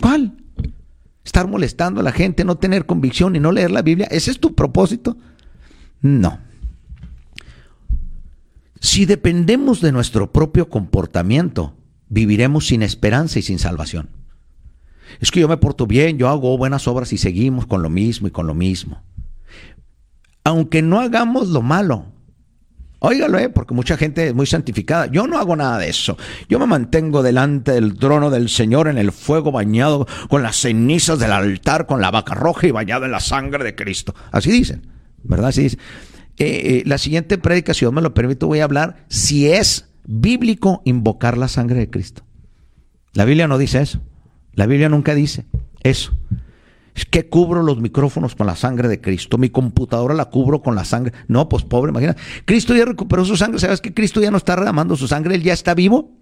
¿Cuál? 0.00 0.36
Estar 1.24 1.46
molestando 1.46 2.00
a 2.00 2.02
la 2.02 2.12
gente, 2.12 2.44
no 2.44 2.56
tener 2.56 2.86
convicción 2.86 3.36
y 3.36 3.40
no 3.40 3.52
leer 3.52 3.70
la 3.70 3.82
Biblia, 3.82 4.08
¿ese 4.10 4.30
es 4.30 4.40
tu 4.40 4.54
propósito? 4.54 5.16
No. 6.00 6.38
Si 8.80 9.06
dependemos 9.06 9.80
de 9.80 9.92
nuestro 9.92 10.32
propio 10.32 10.68
comportamiento, 10.68 11.74
viviremos 12.08 12.66
sin 12.66 12.82
esperanza 12.82 13.38
y 13.38 13.42
sin 13.42 13.58
salvación. 13.58 14.10
Es 15.20 15.30
que 15.30 15.40
yo 15.40 15.48
me 15.48 15.56
porto 15.56 15.86
bien, 15.86 16.18
yo 16.18 16.28
hago 16.28 16.58
buenas 16.58 16.88
obras 16.88 17.12
y 17.12 17.18
seguimos 17.18 17.66
con 17.66 17.82
lo 17.82 17.90
mismo 17.90 18.28
y 18.28 18.30
con 18.30 18.46
lo 18.46 18.54
mismo. 18.54 19.02
Aunque 20.44 20.82
no 20.82 21.00
hagamos 21.00 21.48
lo 21.48 21.62
malo, 21.62 22.06
Óigalo, 22.98 23.38
eh, 23.38 23.50
porque 23.50 23.74
mucha 23.74 23.96
gente 23.96 24.28
es 24.28 24.34
muy 24.34 24.46
santificada. 24.46 25.06
Yo 25.06 25.26
no 25.26 25.38
hago 25.38 25.54
nada 25.54 25.78
de 25.78 25.88
eso. 25.88 26.16
Yo 26.48 26.58
me 26.58 26.66
mantengo 26.66 27.22
delante 27.22 27.72
del 27.72 27.96
trono 27.98 28.30
del 28.30 28.48
Señor 28.48 28.88
en 28.88 28.96
el 28.96 29.12
fuego 29.12 29.52
bañado 29.52 30.06
con 30.28 30.42
las 30.42 30.56
cenizas 30.56 31.18
del 31.18 31.32
altar, 31.32 31.86
con 31.86 32.00
la 32.00 32.10
vaca 32.10 32.34
roja 32.34 32.66
y 32.66 32.70
bañado 32.70 33.04
en 33.04 33.10
la 33.10 33.20
sangre 33.20 33.64
de 33.64 33.74
Cristo. 33.74 34.14
Así 34.32 34.50
dicen, 34.50 34.86
¿verdad? 35.22 35.48
Así 35.48 35.64
dicen. 35.64 35.80
Eh, 36.38 36.46
eh, 36.46 36.82
la 36.86 36.98
siguiente 36.98 37.38
predicación, 37.38 37.94
me 37.94 38.02
lo 38.02 38.12
permito, 38.12 38.46
voy 38.46 38.60
a 38.60 38.64
hablar 38.64 39.04
si 39.08 39.48
es 39.48 39.85
bíblico 40.06 40.82
invocar 40.84 41.36
la 41.36 41.48
sangre 41.48 41.80
de 41.80 41.90
Cristo. 41.90 42.22
La 43.12 43.24
Biblia 43.24 43.48
no 43.48 43.58
dice 43.58 43.80
eso. 43.80 44.00
La 44.52 44.66
Biblia 44.66 44.88
nunca 44.88 45.14
dice 45.14 45.46
eso 45.82 46.16
es 46.96 47.04
que 47.04 47.28
cubro 47.28 47.62
los 47.62 47.78
micrófonos 47.78 48.34
con 48.34 48.46
la 48.46 48.56
sangre 48.56 48.88
de 48.88 49.02
Cristo, 49.02 49.36
mi 49.36 49.50
computadora 49.50 50.14
la 50.14 50.30
cubro 50.30 50.62
con 50.62 50.74
la 50.74 50.84
sangre. 50.86 51.12
No, 51.28 51.46
pues 51.46 51.62
pobre, 51.62 51.90
imagina. 51.90 52.16
Cristo 52.46 52.74
ya 52.74 52.86
recuperó 52.86 53.22
su 53.26 53.36
sangre, 53.36 53.60
¿sabes 53.60 53.82
que 53.82 53.92
Cristo 53.92 54.22
ya 54.22 54.30
no 54.30 54.38
está 54.38 54.56
derramando 54.56 54.96
su 54.96 55.06
sangre, 55.06 55.34
él 55.34 55.42
ya 55.42 55.52
está 55.52 55.74
vivo? 55.74 56.16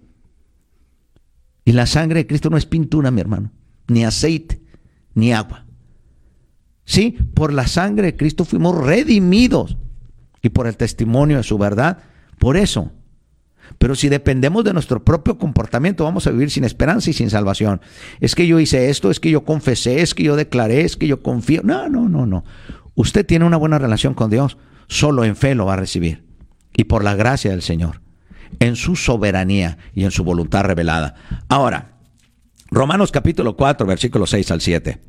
Y 1.63 1.71
la 1.71 1.85
sangre 1.85 2.19
de 2.19 2.27
Cristo 2.27 2.49
no 2.49 2.57
es 2.57 2.65
pintura, 2.65 3.09
mi 3.09 3.21
hermano, 3.21 3.53
ni 3.87 4.03
aceite, 4.03 4.61
ni 5.13 5.31
agua. 5.31 5.65
Sí, 6.83 7.17
por 7.33 7.53
la 7.53 7.67
sangre 7.67 8.07
de 8.07 8.17
Cristo 8.17 8.43
fuimos 8.43 8.75
redimidos 8.85 9.77
y 10.41 10.49
por 10.49 10.67
el 10.67 10.75
testimonio 10.75 11.37
de 11.37 11.43
su 11.43 11.57
verdad, 11.57 11.99
por 12.37 12.57
eso 12.57 12.91
pero 13.77 13.95
si 13.95 14.09
dependemos 14.09 14.63
de 14.63 14.73
nuestro 14.73 15.03
propio 15.03 15.37
comportamiento, 15.37 16.03
vamos 16.03 16.27
a 16.27 16.31
vivir 16.31 16.51
sin 16.51 16.63
esperanza 16.63 17.09
y 17.09 17.13
sin 17.13 17.29
salvación. 17.29 17.81
Es 18.19 18.35
que 18.35 18.47
yo 18.47 18.59
hice 18.59 18.89
esto, 18.89 19.11
es 19.11 19.19
que 19.19 19.31
yo 19.31 19.43
confesé, 19.43 20.01
es 20.01 20.13
que 20.13 20.23
yo 20.23 20.35
declaré, 20.35 20.81
es 20.81 20.97
que 20.97 21.07
yo 21.07 21.21
confío. 21.21 21.61
No, 21.63 21.89
no, 21.89 22.07
no, 22.09 22.25
no. 22.25 22.43
Usted 22.95 23.25
tiene 23.25 23.45
una 23.45 23.57
buena 23.57 23.77
relación 23.77 24.13
con 24.13 24.29
Dios, 24.29 24.57
solo 24.87 25.23
en 25.23 25.35
fe 25.35 25.55
lo 25.55 25.65
va 25.65 25.73
a 25.73 25.77
recibir. 25.77 26.23
Y 26.75 26.85
por 26.85 27.03
la 27.03 27.15
gracia 27.15 27.51
del 27.51 27.61
Señor, 27.61 28.01
en 28.59 28.75
su 28.75 28.95
soberanía 28.95 29.77
y 29.93 30.03
en 30.03 30.11
su 30.11 30.23
voluntad 30.23 30.63
revelada. 30.63 31.15
Ahora, 31.47 31.95
Romanos 32.71 33.11
capítulo 33.11 33.55
4, 33.55 33.85
versículos 33.85 34.29
6 34.31 34.51
al 34.51 34.61
7. 34.61 35.01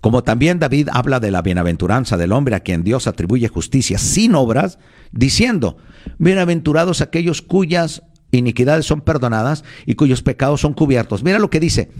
Como 0.00 0.22
también 0.22 0.58
David 0.58 0.88
habla 0.92 1.20
de 1.20 1.30
la 1.30 1.42
bienaventuranza 1.42 2.16
del 2.16 2.32
hombre 2.32 2.54
a 2.54 2.60
quien 2.60 2.84
Dios 2.84 3.06
atribuye 3.06 3.48
justicia 3.48 3.98
sin 3.98 4.34
obras, 4.34 4.78
diciendo, 5.12 5.76
bienaventurados 6.18 7.00
aquellos 7.00 7.42
cuyas 7.42 8.02
iniquidades 8.32 8.86
son 8.86 9.02
perdonadas 9.02 9.64
y 9.86 9.94
cuyos 9.94 10.22
pecados 10.22 10.60
son 10.60 10.72
cubiertos. 10.74 11.22
Mira 11.22 11.38
lo 11.38 11.50
que 11.50 11.60
dice, 11.60 11.90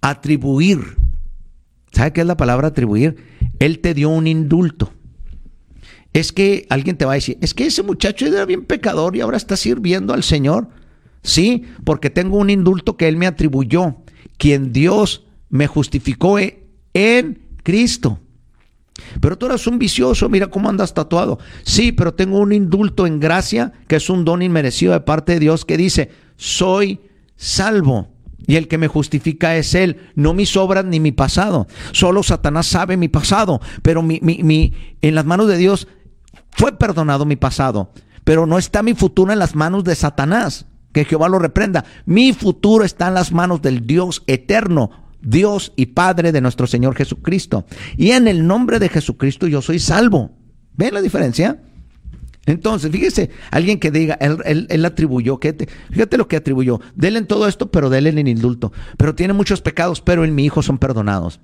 atribuir. 0.00 0.96
¿Sabe 1.92 2.12
qué 2.12 2.22
es 2.22 2.26
la 2.26 2.36
palabra 2.36 2.68
atribuir? 2.68 3.16
Él 3.58 3.80
te 3.80 3.94
dio 3.94 4.08
un 4.08 4.26
indulto. 4.26 4.92
Es 6.12 6.32
que 6.32 6.66
alguien 6.68 6.96
te 6.96 7.04
va 7.04 7.12
a 7.12 7.16
decir, 7.16 7.38
es 7.40 7.54
que 7.54 7.66
ese 7.66 7.82
muchacho 7.82 8.26
era 8.26 8.44
bien 8.44 8.64
pecador 8.64 9.16
y 9.16 9.20
ahora 9.20 9.36
está 9.36 9.56
sirviendo 9.56 10.12
al 10.12 10.22
Señor. 10.22 10.68
Sí, 11.22 11.64
porque 11.84 12.10
tengo 12.10 12.36
un 12.36 12.50
indulto 12.50 12.96
que 12.96 13.08
Él 13.08 13.16
me 13.16 13.26
atribuyó, 13.26 13.96
quien 14.36 14.72
Dios 14.72 15.24
me 15.48 15.66
justificó 15.66 16.38
en 16.94 17.42
Cristo. 17.62 18.20
Pero 19.20 19.36
tú 19.36 19.46
eres 19.46 19.66
un 19.66 19.78
vicioso, 19.78 20.28
mira 20.28 20.48
cómo 20.48 20.68
andas 20.68 20.94
tatuado. 20.94 21.38
Sí, 21.64 21.92
pero 21.92 22.14
tengo 22.14 22.38
un 22.38 22.52
indulto 22.52 23.06
en 23.06 23.20
gracia, 23.20 23.72
que 23.88 23.96
es 23.96 24.10
un 24.10 24.24
don 24.24 24.42
inmerecido 24.42 24.92
de 24.92 25.00
parte 25.00 25.32
de 25.32 25.40
Dios, 25.40 25.64
que 25.64 25.76
dice, 25.76 26.10
soy 26.36 27.00
salvo. 27.36 28.08
Y 28.46 28.56
el 28.56 28.68
que 28.68 28.78
me 28.78 28.88
justifica 28.88 29.56
es 29.56 29.74
Él, 29.74 30.10
no 30.14 30.34
mis 30.34 30.56
obras 30.56 30.84
ni 30.84 30.98
mi 30.98 31.12
pasado. 31.12 31.68
Solo 31.92 32.22
Satanás 32.22 32.66
sabe 32.66 32.96
mi 32.96 33.08
pasado, 33.08 33.60
pero 33.82 34.02
mi, 34.02 34.74
en 35.00 35.14
las 35.14 35.24
manos 35.24 35.46
de 35.48 35.56
Dios 35.56 35.86
fue 36.50 36.76
perdonado 36.76 37.24
mi 37.24 37.36
pasado. 37.36 37.92
Pero 38.24 38.46
no 38.46 38.58
está 38.58 38.82
mi 38.82 38.94
futuro 38.94 39.32
en 39.32 39.38
las 39.38 39.54
manos 39.54 39.84
de 39.84 39.94
Satanás. 39.94 40.66
Que 40.92 41.04
Jehová 41.04 41.28
lo 41.28 41.38
reprenda. 41.38 41.84
Mi 42.04 42.32
futuro 42.32 42.84
está 42.84 43.08
en 43.08 43.14
las 43.14 43.32
manos 43.32 43.62
del 43.62 43.86
Dios 43.86 44.22
eterno, 44.26 44.90
Dios 45.22 45.72
y 45.76 45.86
Padre 45.86 46.32
de 46.32 46.40
nuestro 46.40 46.66
Señor 46.66 46.94
Jesucristo. 46.94 47.64
Y 47.96 48.10
en 48.10 48.28
el 48.28 48.46
nombre 48.46 48.78
de 48.78 48.88
Jesucristo 48.88 49.46
yo 49.46 49.62
soy 49.62 49.78
salvo. 49.78 50.32
¿Ven 50.74 50.94
la 50.94 51.00
diferencia? 51.02 51.62
Entonces, 52.44 52.90
fíjese, 52.90 53.30
alguien 53.52 53.78
que 53.78 53.92
diga, 53.92 54.14
él, 54.14 54.66
él, 54.68 54.84
atribuyó, 54.84 55.38
fíjate 55.38 56.16
lo 56.16 56.26
que 56.26 56.36
atribuyó, 56.36 56.80
denle 56.96 57.20
en 57.20 57.26
todo 57.26 57.46
esto, 57.46 57.70
pero 57.70 57.88
denle 57.88 58.10
en 58.10 58.26
indulto. 58.26 58.72
Pero 58.96 59.14
tiene 59.14 59.32
muchos 59.32 59.60
pecados, 59.60 60.00
pero 60.00 60.24
en 60.24 60.34
mi 60.34 60.44
hijo 60.44 60.60
son 60.60 60.78
perdonados. 60.78 61.40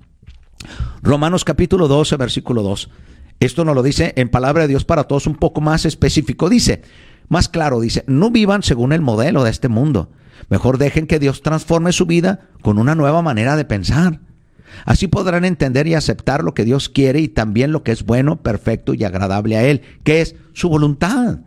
Romanos 1.01 1.45
capítulo 1.45 1.87
12, 1.87 2.17
versículo 2.17 2.63
2. 2.63 2.89
Esto 3.39 3.63
nos 3.63 3.75
lo 3.75 3.83
dice 3.83 4.11
en 4.17 4.27
palabra 4.27 4.63
de 4.63 4.67
Dios 4.67 4.83
para 4.83 5.05
todos 5.05 5.25
un 5.25 5.35
poco 5.35 5.61
más 5.61 5.85
específico. 5.85 6.49
Dice, 6.49 6.81
más 7.29 7.47
claro, 7.47 7.79
dice, 7.79 8.03
no 8.07 8.29
vivan 8.29 8.61
según 8.61 8.91
el 8.91 9.01
modelo 9.01 9.45
de 9.45 9.51
este 9.51 9.69
mundo 9.69 10.09
Mejor 10.47 10.77
dejen 10.77 11.07
que 11.07 11.19
Dios 11.19 11.41
transforme 11.41 11.91
su 11.91 12.05
vida 12.05 12.49
con 12.61 12.77
una 12.77 12.95
nueva 12.95 13.21
manera 13.21 13.55
de 13.55 13.65
pensar. 13.65 14.19
Así 14.85 15.07
podrán 15.07 15.45
entender 15.45 15.87
y 15.87 15.95
aceptar 15.95 16.43
lo 16.43 16.53
que 16.53 16.65
Dios 16.65 16.89
quiere 16.89 17.19
y 17.19 17.27
también 17.27 17.71
lo 17.71 17.83
que 17.83 17.91
es 17.91 18.05
bueno, 18.05 18.37
perfecto 18.41 18.93
y 18.93 19.03
agradable 19.03 19.57
a 19.57 19.63
Él, 19.63 19.81
que 20.03 20.21
es 20.21 20.35
su 20.53 20.69
voluntad. 20.69 21.39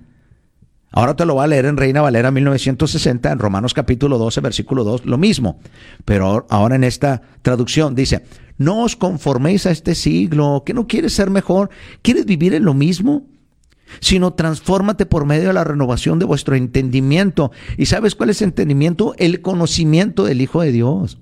Ahora 0.94 1.16
te 1.16 1.24
lo 1.24 1.34
voy 1.34 1.44
a 1.44 1.46
leer 1.46 1.64
en 1.64 1.78
Reina 1.78 2.02
Valera 2.02 2.30
1960, 2.30 3.32
en 3.32 3.38
Romanos 3.38 3.72
capítulo 3.72 4.18
12, 4.18 4.40
versículo 4.42 4.84
2, 4.84 5.06
lo 5.06 5.16
mismo. 5.16 5.58
Pero 6.04 6.46
ahora 6.50 6.76
en 6.76 6.84
esta 6.84 7.22
traducción 7.40 7.94
dice, 7.94 8.24
no 8.58 8.82
os 8.82 8.94
conforméis 8.94 9.64
a 9.64 9.70
este 9.70 9.94
siglo, 9.94 10.62
que 10.66 10.74
no 10.74 10.86
quieres 10.86 11.14
ser 11.14 11.30
mejor, 11.30 11.70
quieres 12.02 12.26
vivir 12.26 12.52
en 12.52 12.64
lo 12.64 12.74
mismo, 12.74 13.26
sino 14.00 14.34
transfórmate 14.34 15.06
por 15.06 15.26
medio 15.26 15.48
de 15.48 15.54
la 15.54 15.64
renovación 15.64 16.18
de 16.18 16.24
vuestro 16.24 16.54
entendimiento. 16.54 17.52
¿Y 17.76 17.86
sabes 17.86 18.14
cuál 18.14 18.30
es 18.30 18.42
el 18.42 18.48
entendimiento? 18.48 19.14
El 19.18 19.42
conocimiento 19.42 20.24
del 20.24 20.40
Hijo 20.40 20.62
de 20.62 20.72
Dios 20.72 21.18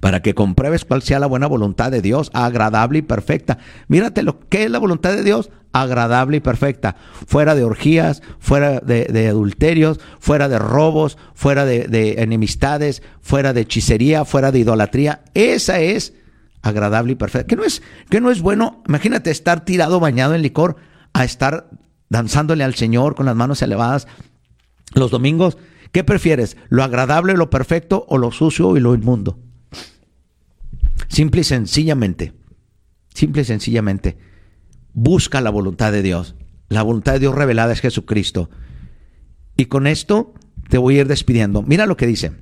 para 0.00 0.22
que 0.22 0.34
compruebes 0.34 0.84
cuál 0.84 1.02
sea 1.02 1.18
la 1.18 1.26
buena 1.26 1.46
voluntad 1.46 1.90
de 1.90 2.02
Dios, 2.02 2.30
agradable 2.32 3.00
y 3.00 3.02
perfecta. 3.02 3.58
Mírate 3.88 4.22
lo 4.22 4.38
que 4.48 4.64
es 4.64 4.70
la 4.70 4.78
voluntad 4.78 5.12
de 5.12 5.24
Dios, 5.24 5.50
agradable 5.72 6.38
y 6.38 6.40
perfecta. 6.40 6.96
Fuera 7.26 7.54
de 7.54 7.64
orgías, 7.64 8.22
fuera 8.38 8.80
de, 8.80 9.28
adulterios, 9.28 10.00
fuera 10.18 10.48
de 10.48 10.58
robos, 10.58 11.18
fuera 11.34 11.64
de, 11.64 12.14
enemistades, 12.18 13.02
fuera 13.20 13.52
de 13.52 13.62
hechicería, 13.62 14.24
fuera 14.24 14.52
de 14.52 14.60
idolatría. 14.60 15.22
Esa 15.34 15.80
es 15.80 16.14
agradable 16.62 17.12
y 17.12 17.16
perfecta. 17.16 17.46
Que 17.46 17.56
no 17.56 17.64
es, 17.64 17.82
que 18.08 18.20
no 18.20 18.30
es 18.30 18.40
bueno, 18.40 18.82
imagínate 18.88 19.30
estar 19.30 19.64
tirado 19.64 20.00
bañado 20.00 20.34
en 20.34 20.42
licor 20.42 20.76
a 21.12 21.24
estar 21.24 21.68
danzándole 22.08 22.64
al 22.64 22.74
Señor 22.74 23.14
con 23.14 23.26
las 23.26 23.36
manos 23.36 23.62
elevadas 23.62 24.06
los 24.94 25.10
domingos. 25.10 25.58
¿Qué 25.92 26.04
prefieres? 26.04 26.56
¿Lo 26.68 26.82
agradable, 26.82 27.34
lo 27.34 27.50
perfecto 27.50 28.04
o 28.08 28.18
lo 28.18 28.30
sucio 28.30 28.76
y 28.76 28.80
lo 28.80 28.94
inmundo? 28.94 29.38
Simple 31.08 31.40
y 31.40 31.44
sencillamente, 31.44 32.34
simple 33.14 33.42
y 33.42 33.44
sencillamente, 33.44 34.18
busca 34.92 35.40
la 35.40 35.50
voluntad 35.50 35.92
de 35.92 36.02
Dios. 36.02 36.34
La 36.68 36.82
voluntad 36.82 37.14
de 37.14 37.20
Dios 37.20 37.34
revelada 37.34 37.72
es 37.72 37.80
Jesucristo. 37.80 38.50
Y 39.56 39.66
con 39.66 39.86
esto 39.86 40.34
te 40.68 40.78
voy 40.78 40.98
a 40.98 41.00
ir 41.00 41.08
despidiendo. 41.08 41.62
Mira 41.62 41.86
lo 41.86 41.96
que 41.96 42.06
dice. 42.06 42.32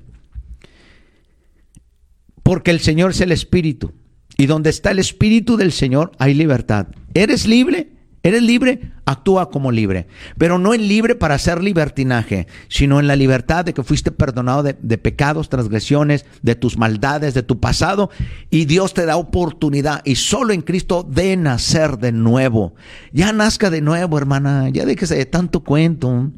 Porque 2.43 2.71
el 2.71 2.81
Señor 2.81 3.11
es 3.11 3.21
el 3.21 3.31
Espíritu. 3.31 3.93
Y 4.37 4.45
donde 4.45 4.69
está 4.69 4.91
el 4.91 4.99
Espíritu 4.99 5.57
del 5.57 5.71
Señor 5.71 6.11
hay 6.19 6.33
libertad. 6.33 6.87
¿Eres 7.13 7.47
libre? 7.47 7.96
Eres 8.23 8.41
libre, 8.41 8.91
actúa 9.05 9.49
como 9.49 9.71
libre, 9.71 10.07
pero 10.37 10.57
no 10.57 10.73
en 10.73 10.87
libre 10.87 11.15
para 11.15 11.35
hacer 11.35 11.63
libertinaje, 11.63 12.47
sino 12.67 12.99
en 12.99 13.07
la 13.07 13.15
libertad 13.15 13.63
de 13.63 13.73
que 13.73 13.83
fuiste 13.83 14.11
perdonado 14.11 14.63
de, 14.63 14.97
pecados, 14.97 15.49
transgresiones, 15.49 16.25
de 16.41 16.55
tus 16.55 16.77
maldades, 16.77 17.33
de 17.33 17.43
tu 17.43 17.59
pasado, 17.59 18.09
y 18.49 18.65
Dios 18.65 18.93
te 18.93 19.05
da 19.05 19.17
oportunidad, 19.17 20.01
y 20.03 20.15
solo 20.15 20.51
en 20.51 20.61
Cristo 20.61 21.07
de 21.09 21.37
nacer 21.37 21.99
de 21.99 22.11
nuevo. 22.11 22.73
Ya 23.13 23.31
nazca 23.31 23.69
de 23.69 23.81
nuevo, 23.81 24.17
hermana, 24.17 24.69
ya 24.69 24.85
déjese 24.85 25.15
de 25.15 25.25
tanto 25.25 25.61
cuento. 25.61 26.31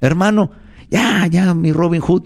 Hermano, 0.00 0.52
ya, 0.90 1.26
ya, 1.26 1.52
mi 1.54 1.72
Robin 1.72 2.00
Hood, 2.00 2.22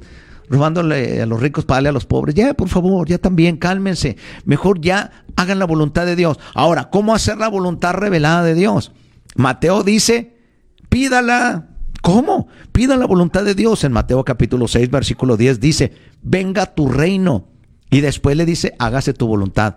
robándole 0.50 1.22
a 1.22 1.26
los 1.26 1.40
ricos 1.40 1.64
para 1.64 1.76
darle 1.76 1.88
a 1.90 1.92
los 1.92 2.04
pobres. 2.04 2.34
Ya, 2.34 2.52
por 2.54 2.68
favor, 2.68 3.08
ya 3.08 3.18
también, 3.18 3.56
cálmense. 3.56 4.16
Mejor 4.44 4.80
ya 4.80 5.24
hagan 5.36 5.60
la 5.60 5.64
voluntad 5.64 6.04
de 6.04 6.16
Dios. 6.16 6.38
Ahora, 6.54 6.90
¿cómo 6.90 7.14
hacer 7.14 7.38
la 7.38 7.48
voluntad 7.48 7.94
revelada 7.94 8.42
de 8.42 8.54
Dios? 8.54 8.92
Mateo 9.36 9.84
dice, 9.84 10.36
pídala. 10.88 11.68
¿Cómo? 12.02 12.48
Pida 12.72 12.96
la 12.96 13.06
voluntad 13.06 13.44
de 13.44 13.54
Dios. 13.54 13.84
En 13.84 13.92
Mateo 13.92 14.24
capítulo 14.24 14.66
6, 14.66 14.90
versículo 14.90 15.36
10 15.36 15.60
dice, 15.60 15.92
venga 16.22 16.66
tu 16.66 16.88
reino. 16.88 17.46
Y 17.90 18.00
después 18.00 18.36
le 18.36 18.46
dice, 18.46 18.74
hágase 18.78 19.12
tu 19.14 19.26
voluntad. 19.26 19.76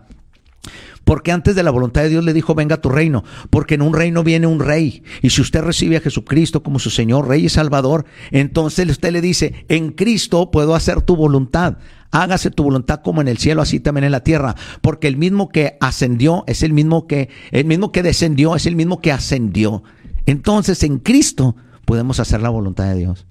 Porque 1.03 1.31
antes 1.31 1.55
de 1.55 1.63
la 1.63 1.71
voluntad 1.71 2.01
de 2.03 2.09
Dios 2.09 2.23
le 2.23 2.33
dijo, 2.33 2.55
venga 2.55 2.81
tu 2.81 2.89
reino, 2.89 3.23
porque 3.49 3.75
en 3.75 3.81
un 3.81 3.93
reino 3.93 4.23
viene 4.23 4.47
un 4.47 4.59
rey. 4.59 5.03
Y 5.21 5.31
si 5.31 5.41
usted 5.41 5.61
recibe 5.61 5.97
a 5.97 6.01
Jesucristo 6.01 6.63
como 6.63 6.79
su 6.79 6.89
Señor, 6.89 7.27
Rey 7.27 7.45
y 7.45 7.49
Salvador, 7.49 8.05
entonces 8.31 8.89
usted 8.89 9.11
le 9.11 9.21
dice, 9.21 9.65
en 9.67 9.91
Cristo 9.91 10.51
puedo 10.51 10.75
hacer 10.75 11.01
tu 11.01 11.15
voluntad. 11.15 11.77
Hágase 12.11 12.51
tu 12.51 12.63
voluntad 12.63 13.01
como 13.01 13.21
en 13.21 13.27
el 13.27 13.37
cielo, 13.39 13.61
así 13.61 13.79
también 13.79 14.05
en 14.05 14.11
la 14.11 14.23
tierra. 14.23 14.55
Porque 14.81 15.07
el 15.07 15.17
mismo 15.17 15.49
que 15.49 15.77
ascendió 15.81 16.43
es 16.47 16.63
el 16.63 16.71
mismo 16.71 17.07
que, 17.07 17.29
el 17.51 17.65
mismo 17.65 17.91
que 17.91 18.03
descendió 18.03 18.55
es 18.55 18.65
el 18.65 18.75
mismo 18.75 19.01
que 19.01 19.11
ascendió. 19.11 19.83
Entonces 20.25 20.83
en 20.83 20.99
Cristo 20.99 21.55
podemos 21.85 22.19
hacer 22.19 22.41
la 22.41 22.49
voluntad 22.49 22.85
de 22.85 22.95
Dios. 22.95 23.25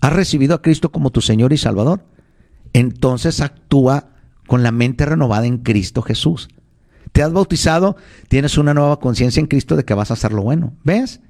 ¿Has 0.00 0.12
recibido 0.12 0.54
a 0.54 0.62
Cristo 0.62 0.90
como 0.90 1.10
tu 1.10 1.20
Señor 1.20 1.52
y 1.52 1.58
Salvador? 1.58 2.04
Entonces 2.72 3.40
actúa 3.40 4.10
con 4.48 4.64
la 4.64 4.72
mente 4.72 5.04
renovada 5.04 5.46
en 5.46 5.58
Cristo 5.58 6.02
Jesús. 6.02 6.48
Te 7.12 7.22
has 7.22 7.32
bautizado, 7.32 7.96
tienes 8.28 8.58
una 8.58 8.74
nueva 8.74 8.98
conciencia 8.98 9.40
en 9.40 9.46
Cristo 9.46 9.76
de 9.76 9.84
que 9.84 9.94
vas 9.94 10.10
a 10.10 10.14
hacer 10.14 10.32
lo 10.32 10.42
bueno. 10.42 10.74
¿Ves? 10.82 11.20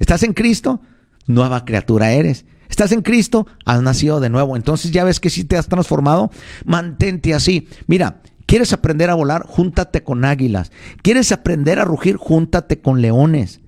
¿Estás 0.00 0.24
en 0.24 0.32
Cristo? 0.32 0.80
Nueva 1.26 1.64
criatura 1.64 2.10
eres. 2.12 2.46
Estás 2.68 2.92
en 2.92 3.02
Cristo, 3.02 3.46
has 3.64 3.82
nacido 3.82 4.20
de 4.20 4.30
nuevo. 4.30 4.56
Entonces 4.56 4.90
ya 4.90 5.04
ves 5.04 5.20
que 5.20 5.30
si 5.30 5.44
te 5.44 5.56
has 5.56 5.68
transformado, 5.68 6.30
mantente 6.64 7.34
así. 7.34 7.68
Mira, 7.86 8.22
¿quieres 8.46 8.72
aprender 8.72 9.10
a 9.10 9.14
volar? 9.14 9.44
Júntate 9.46 10.02
con 10.02 10.24
águilas. 10.24 10.72
¿Quieres 11.02 11.32
aprender 11.32 11.78
a 11.78 11.84
rugir? 11.84 12.16
Júntate 12.16 12.80
con 12.80 13.02
leones. 13.02 13.60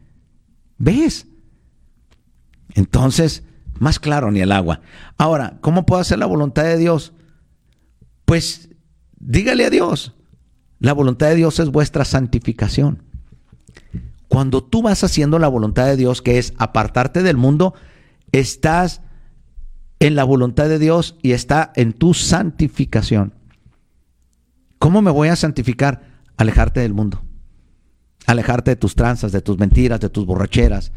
¿Ves? 0.78 1.26
Entonces, 2.74 3.44
más 3.78 3.98
claro 3.98 4.30
ni 4.30 4.40
el 4.40 4.52
agua. 4.52 4.80
Ahora, 5.18 5.58
¿cómo 5.60 5.86
puedo 5.86 6.00
hacer 6.00 6.18
la 6.18 6.26
voluntad 6.26 6.64
de 6.64 6.78
Dios? 6.78 7.12
Pues 8.24 8.67
Dígale 9.20 9.64
a 9.64 9.70
Dios. 9.70 10.14
La 10.78 10.92
voluntad 10.92 11.28
de 11.28 11.34
Dios 11.34 11.58
es 11.58 11.70
vuestra 11.70 12.04
santificación. 12.04 13.02
Cuando 14.28 14.62
tú 14.62 14.82
vas 14.82 15.02
haciendo 15.02 15.38
la 15.38 15.48
voluntad 15.48 15.86
de 15.86 15.96
Dios, 15.96 16.22
que 16.22 16.38
es 16.38 16.52
apartarte 16.58 17.22
del 17.22 17.36
mundo, 17.36 17.74
estás 18.30 19.00
en 20.00 20.14
la 20.14 20.24
voluntad 20.24 20.68
de 20.68 20.78
Dios 20.78 21.16
y 21.22 21.32
está 21.32 21.72
en 21.74 21.92
tu 21.92 22.14
santificación. 22.14 23.34
¿Cómo 24.78 25.02
me 25.02 25.10
voy 25.10 25.28
a 25.28 25.36
santificar? 25.36 26.02
Alejarte 26.36 26.80
del 26.80 26.94
mundo. 26.94 27.22
Alejarte 28.26 28.72
de 28.72 28.76
tus 28.76 28.94
tranzas, 28.94 29.32
de 29.32 29.40
tus 29.40 29.58
mentiras, 29.58 29.98
de 29.98 30.10
tus 30.10 30.24
borracheras. 30.24 30.92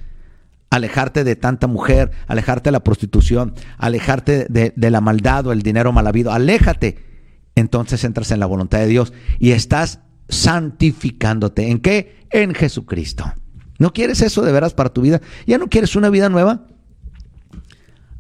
Alejarte 0.70 1.24
de 1.24 1.36
tanta 1.36 1.68
mujer, 1.68 2.12
alejarte 2.28 2.66
de 2.66 2.74
la 2.74 2.84
prostitución, 2.84 3.56
alejarte 3.78 4.46
de, 4.50 4.92
la 4.92 5.02
maldad 5.02 5.48
o 5.48 5.52
el 5.52 5.64
dinero 5.64 5.92
mal 5.92 6.06
habido. 6.06 6.32
Aléjate 6.32 7.11
entonces 7.56 8.04
entras 8.04 8.32
en 8.32 8.40
la 8.40 8.46
voluntad 8.46 8.80
de 8.80 8.88
Dios 8.88 9.14
y 9.40 9.52
estás 9.52 10.00
santificándote. 10.30 11.70
¿En 11.70 11.80
qué? 11.80 12.26
En 12.30 12.54
Jesucristo. 12.54 13.34
¿No 13.80 13.94
quieres 13.94 14.22
eso 14.22 14.42
de 14.42 14.52
veras 14.52 14.74
para 14.74 14.94
tu 14.94 15.02
vida? 15.02 15.22
¿Ya 15.48 15.58
no 15.58 15.68
quieres 15.68 15.96
una 15.96 16.10
vida 16.10 16.30
nueva? 16.30 16.68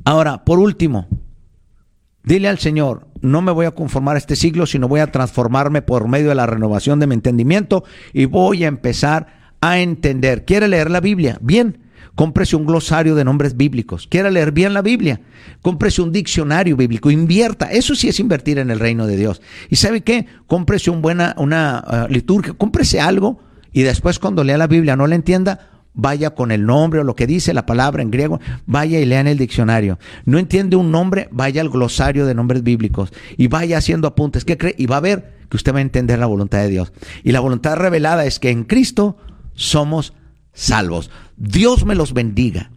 Ahora, 0.03 0.43
por 0.43 0.59
último, 0.59 1.07
dile 2.23 2.47
al 2.47 2.59
Señor, 2.59 3.07
no 3.21 3.41
me 3.41 3.51
voy 3.51 3.67
a 3.67 3.71
conformar 3.71 4.15
a 4.15 4.19
este 4.19 4.35
siglo, 4.35 4.65
sino 4.65 4.87
voy 4.87 4.99
a 4.99 5.11
transformarme 5.11 5.81
por 5.81 6.07
medio 6.07 6.29
de 6.29 6.35
la 6.35 6.47
renovación 6.47 6.99
de 6.99 7.07
mi 7.07 7.13
entendimiento 7.13 7.83
y 8.13 8.25
voy 8.25 8.63
a 8.63 8.67
empezar 8.67 9.55
a 9.61 9.79
entender. 9.79 10.45
¿Quiere 10.45 10.67
leer 10.67 10.89
la 10.89 10.99
Biblia? 10.99 11.37
Bien. 11.41 11.90
Cómprese 12.15 12.55
un 12.55 12.65
glosario 12.65 13.15
de 13.15 13.23
nombres 13.23 13.57
bíblicos. 13.57 14.07
Quiera 14.07 14.29
leer 14.29 14.51
bien 14.51 14.73
la 14.73 14.81
Biblia. 14.81 15.21
Cómprese 15.61 16.01
un 16.01 16.11
diccionario 16.11 16.75
bíblico. 16.75 17.09
Invierta. 17.09 17.71
Eso 17.71 17.95
sí 17.95 18.09
es 18.09 18.19
invertir 18.19 18.59
en 18.59 18.69
el 18.69 18.79
reino 18.79 19.07
de 19.07 19.17
Dios. 19.17 19.41
¿Y 19.69 19.77
sabe 19.77 20.01
qué? 20.01 20.25
Cómprese 20.47 20.91
un 20.91 21.01
buena, 21.01 21.35
una 21.37 22.07
uh, 22.09 22.11
liturgia. 22.11 22.53
Cómprese 22.53 22.99
algo 22.99 23.39
y 23.73 23.83
después 23.83 24.19
cuando 24.19 24.43
lea 24.43 24.57
la 24.57 24.67
Biblia 24.67 24.95
no 24.95 25.07
la 25.07 25.15
entienda, 25.15 25.69
vaya 25.93 26.31
con 26.31 26.51
el 26.51 26.65
nombre 26.65 26.99
o 26.99 27.03
lo 27.03 27.15
que 27.15 27.27
dice 27.27 27.53
la 27.53 27.65
palabra 27.65 28.01
en 28.01 28.11
griego, 28.11 28.39
vaya 28.65 28.99
y 28.99 29.05
lea 29.05 29.21
en 29.21 29.27
el 29.27 29.37
diccionario. 29.37 29.99
No 30.25 30.37
entiende 30.37 30.75
un 30.75 30.91
nombre, 30.91 31.27
vaya 31.31 31.61
al 31.61 31.69
glosario 31.69 32.25
de 32.25 32.35
nombres 32.35 32.63
bíblicos 32.63 33.13
y 33.37 33.47
vaya 33.47 33.77
haciendo 33.77 34.07
apuntes. 34.07 34.45
¿Qué 34.45 34.57
cree? 34.57 34.75
Y 34.77 34.85
va 34.85 34.97
a 34.97 35.01
ver 35.01 35.41
que 35.49 35.57
usted 35.57 35.73
va 35.73 35.79
a 35.79 35.81
entender 35.81 36.19
la 36.19 36.25
voluntad 36.25 36.59
de 36.59 36.69
Dios. 36.69 36.93
Y 37.23 37.31
la 37.31 37.39
voluntad 37.39 37.75
revelada 37.75 38.25
es 38.25 38.39
que 38.39 38.49
en 38.49 38.63
Cristo 38.63 39.17
somos 39.53 40.13
salvos. 40.53 41.11
Dios 41.43 41.85
me 41.85 41.95
los 41.95 42.13
bendiga. 42.13 42.69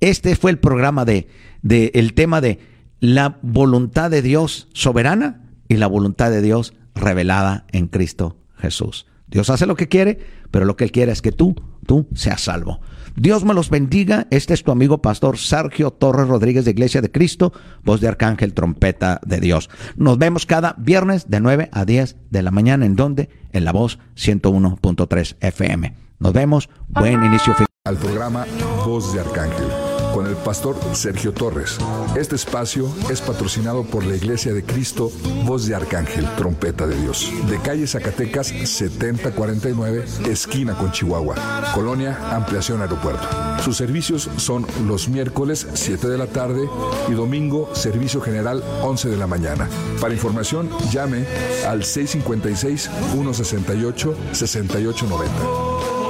Este 0.00 0.36
fue 0.36 0.50
el 0.50 0.58
programa 0.58 1.04
de, 1.04 1.28
de, 1.60 1.90
el 1.94 2.14
tema 2.14 2.40
de 2.40 2.58
la 2.98 3.38
voluntad 3.42 4.10
de 4.10 4.22
Dios 4.22 4.68
soberana 4.72 5.42
y 5.68 5.76
la 5.76 5.86
voluntad 5.86 6.30
de 6.30 6.40
Dios 6.40 6.72
revelada 6.94 7.66
en 7.72 7.88
Cristo 7.88 8.38
Jesús. 8.56 9.04
Dios 9.26 9.50
hace 9.50 9.66
lo 9.66 9.76
que 9.76 9.88
quiere, 9.88 10.18
pero 10.50 10.64
lo 10.64 10.76
que 10.76 10.84
Él 10.84 10.92
quiere 10.92 11.12
es 11.12 11.20
que 11.20 11.30
tú, 11.30 11.56
tú 11.86 12.08
seas 12.14 12.40
salvo. 12.40 12.80
Dios 13.16 13.44
me 13.44 13.52
los 13.52 13.68
bendiga. 13.68 14.28
Este 14.30 14.54
es 14.54 14.64
tu 14.64 14.72
amigo 14.72 15.02
pastor 15.02 15.36
Sergio 15.36 15.90
Torres 15.90 16.26
Rodríguez 16.26 16.64
de 16.64 16.70
Iglesia 16.70 17.02
de 17.02 17.10
Cristo, 17.10 17.52
voz 17.82 18.00
de 18.00 18.08
Arcángel, 18.08 18.54
trompeta 18.54 19.20
de 19.26 19.40
Dios. 19.40 19.68
Nos 19.96 20.16
vemos 20.16 20.46
cada 20.46 20.74
viernes 20.78 21.28
de 21.28 21.40
9 21.40 21.68
a 21.70 21.84
10 21.84 22.16
de 22.30 22.42
la 22.42 22.50
mañana. 22.50 22.86
¿En 22.86 22.96
donde 22.96 23.28
En 23.52 23.66
la 23.66 23.72
voz 23.72 23.98
101.3 24.16 25.36
FM. 25.40 25.94
Nos 26.18 26.32
vemos. 26.32 26.70
Buen 26.88 27.22
inicio. 27.22 27.54
Al 27.86 27.98
programa 27.98 28.46
Voz 28.86 29.12
de 29.12 29.20
Arcángel 29.20 29.68
con 30.14 30.26
el 30.26 30.36
pastor 30.36 30.74
Sergio 30.94 31.34
Torres. 31.34 31.76
Este 32.16 32.34
espacio 32.34 32.88
es 33.10 33.20
patrocinado 33.20 33.82
por 33.84 34.06
la 34.06 34.16
Iglesia 34.16 34.54
de 34.54 34.64
Cristo, 34.64 35.12
Voz 35.44 35.66
de 35.66 35.74
Arcángel, 35.74 36.24
Trompeta 36.36 36.86
de 36.86 36.98
Dios, 36.98 37.30
de 37.46 37.58
calle 37.58 37.86
Zacatecas 37.86 38.46
7049, 38.46 40.06
esquina 40.30 40.78
con 40.78 40.92
Chihuahua, 40.92 41.34
Colonia 41.74 42.16
Ampliación 42.34 42.80
Aeropuerto. 42.80 43.28
Sus 43.62 43.76
servicios 43.76 44.30
son 44.38 44.66
los 44.86 45.10
miércoles 45.10 45.66
7 45.74 46.08
de 46.08 46.16
la 46.16 46.26
tarde 46.26 46.66
y 47.10 47.12
domingo 47.12 47.68
servicio 47.74 48.22
general 48.22 48.64
11 48.80 49.10
de 49.10 49.16
la 49.18 49.26
mañana. 49.26 49.68
Para 50.00 50.14
información, 50.14 50.70
llame 50.90 51.26
al 51.66 51.84
656 51.84 52.88
168 53.12 54.16
6890. 54.32 56.03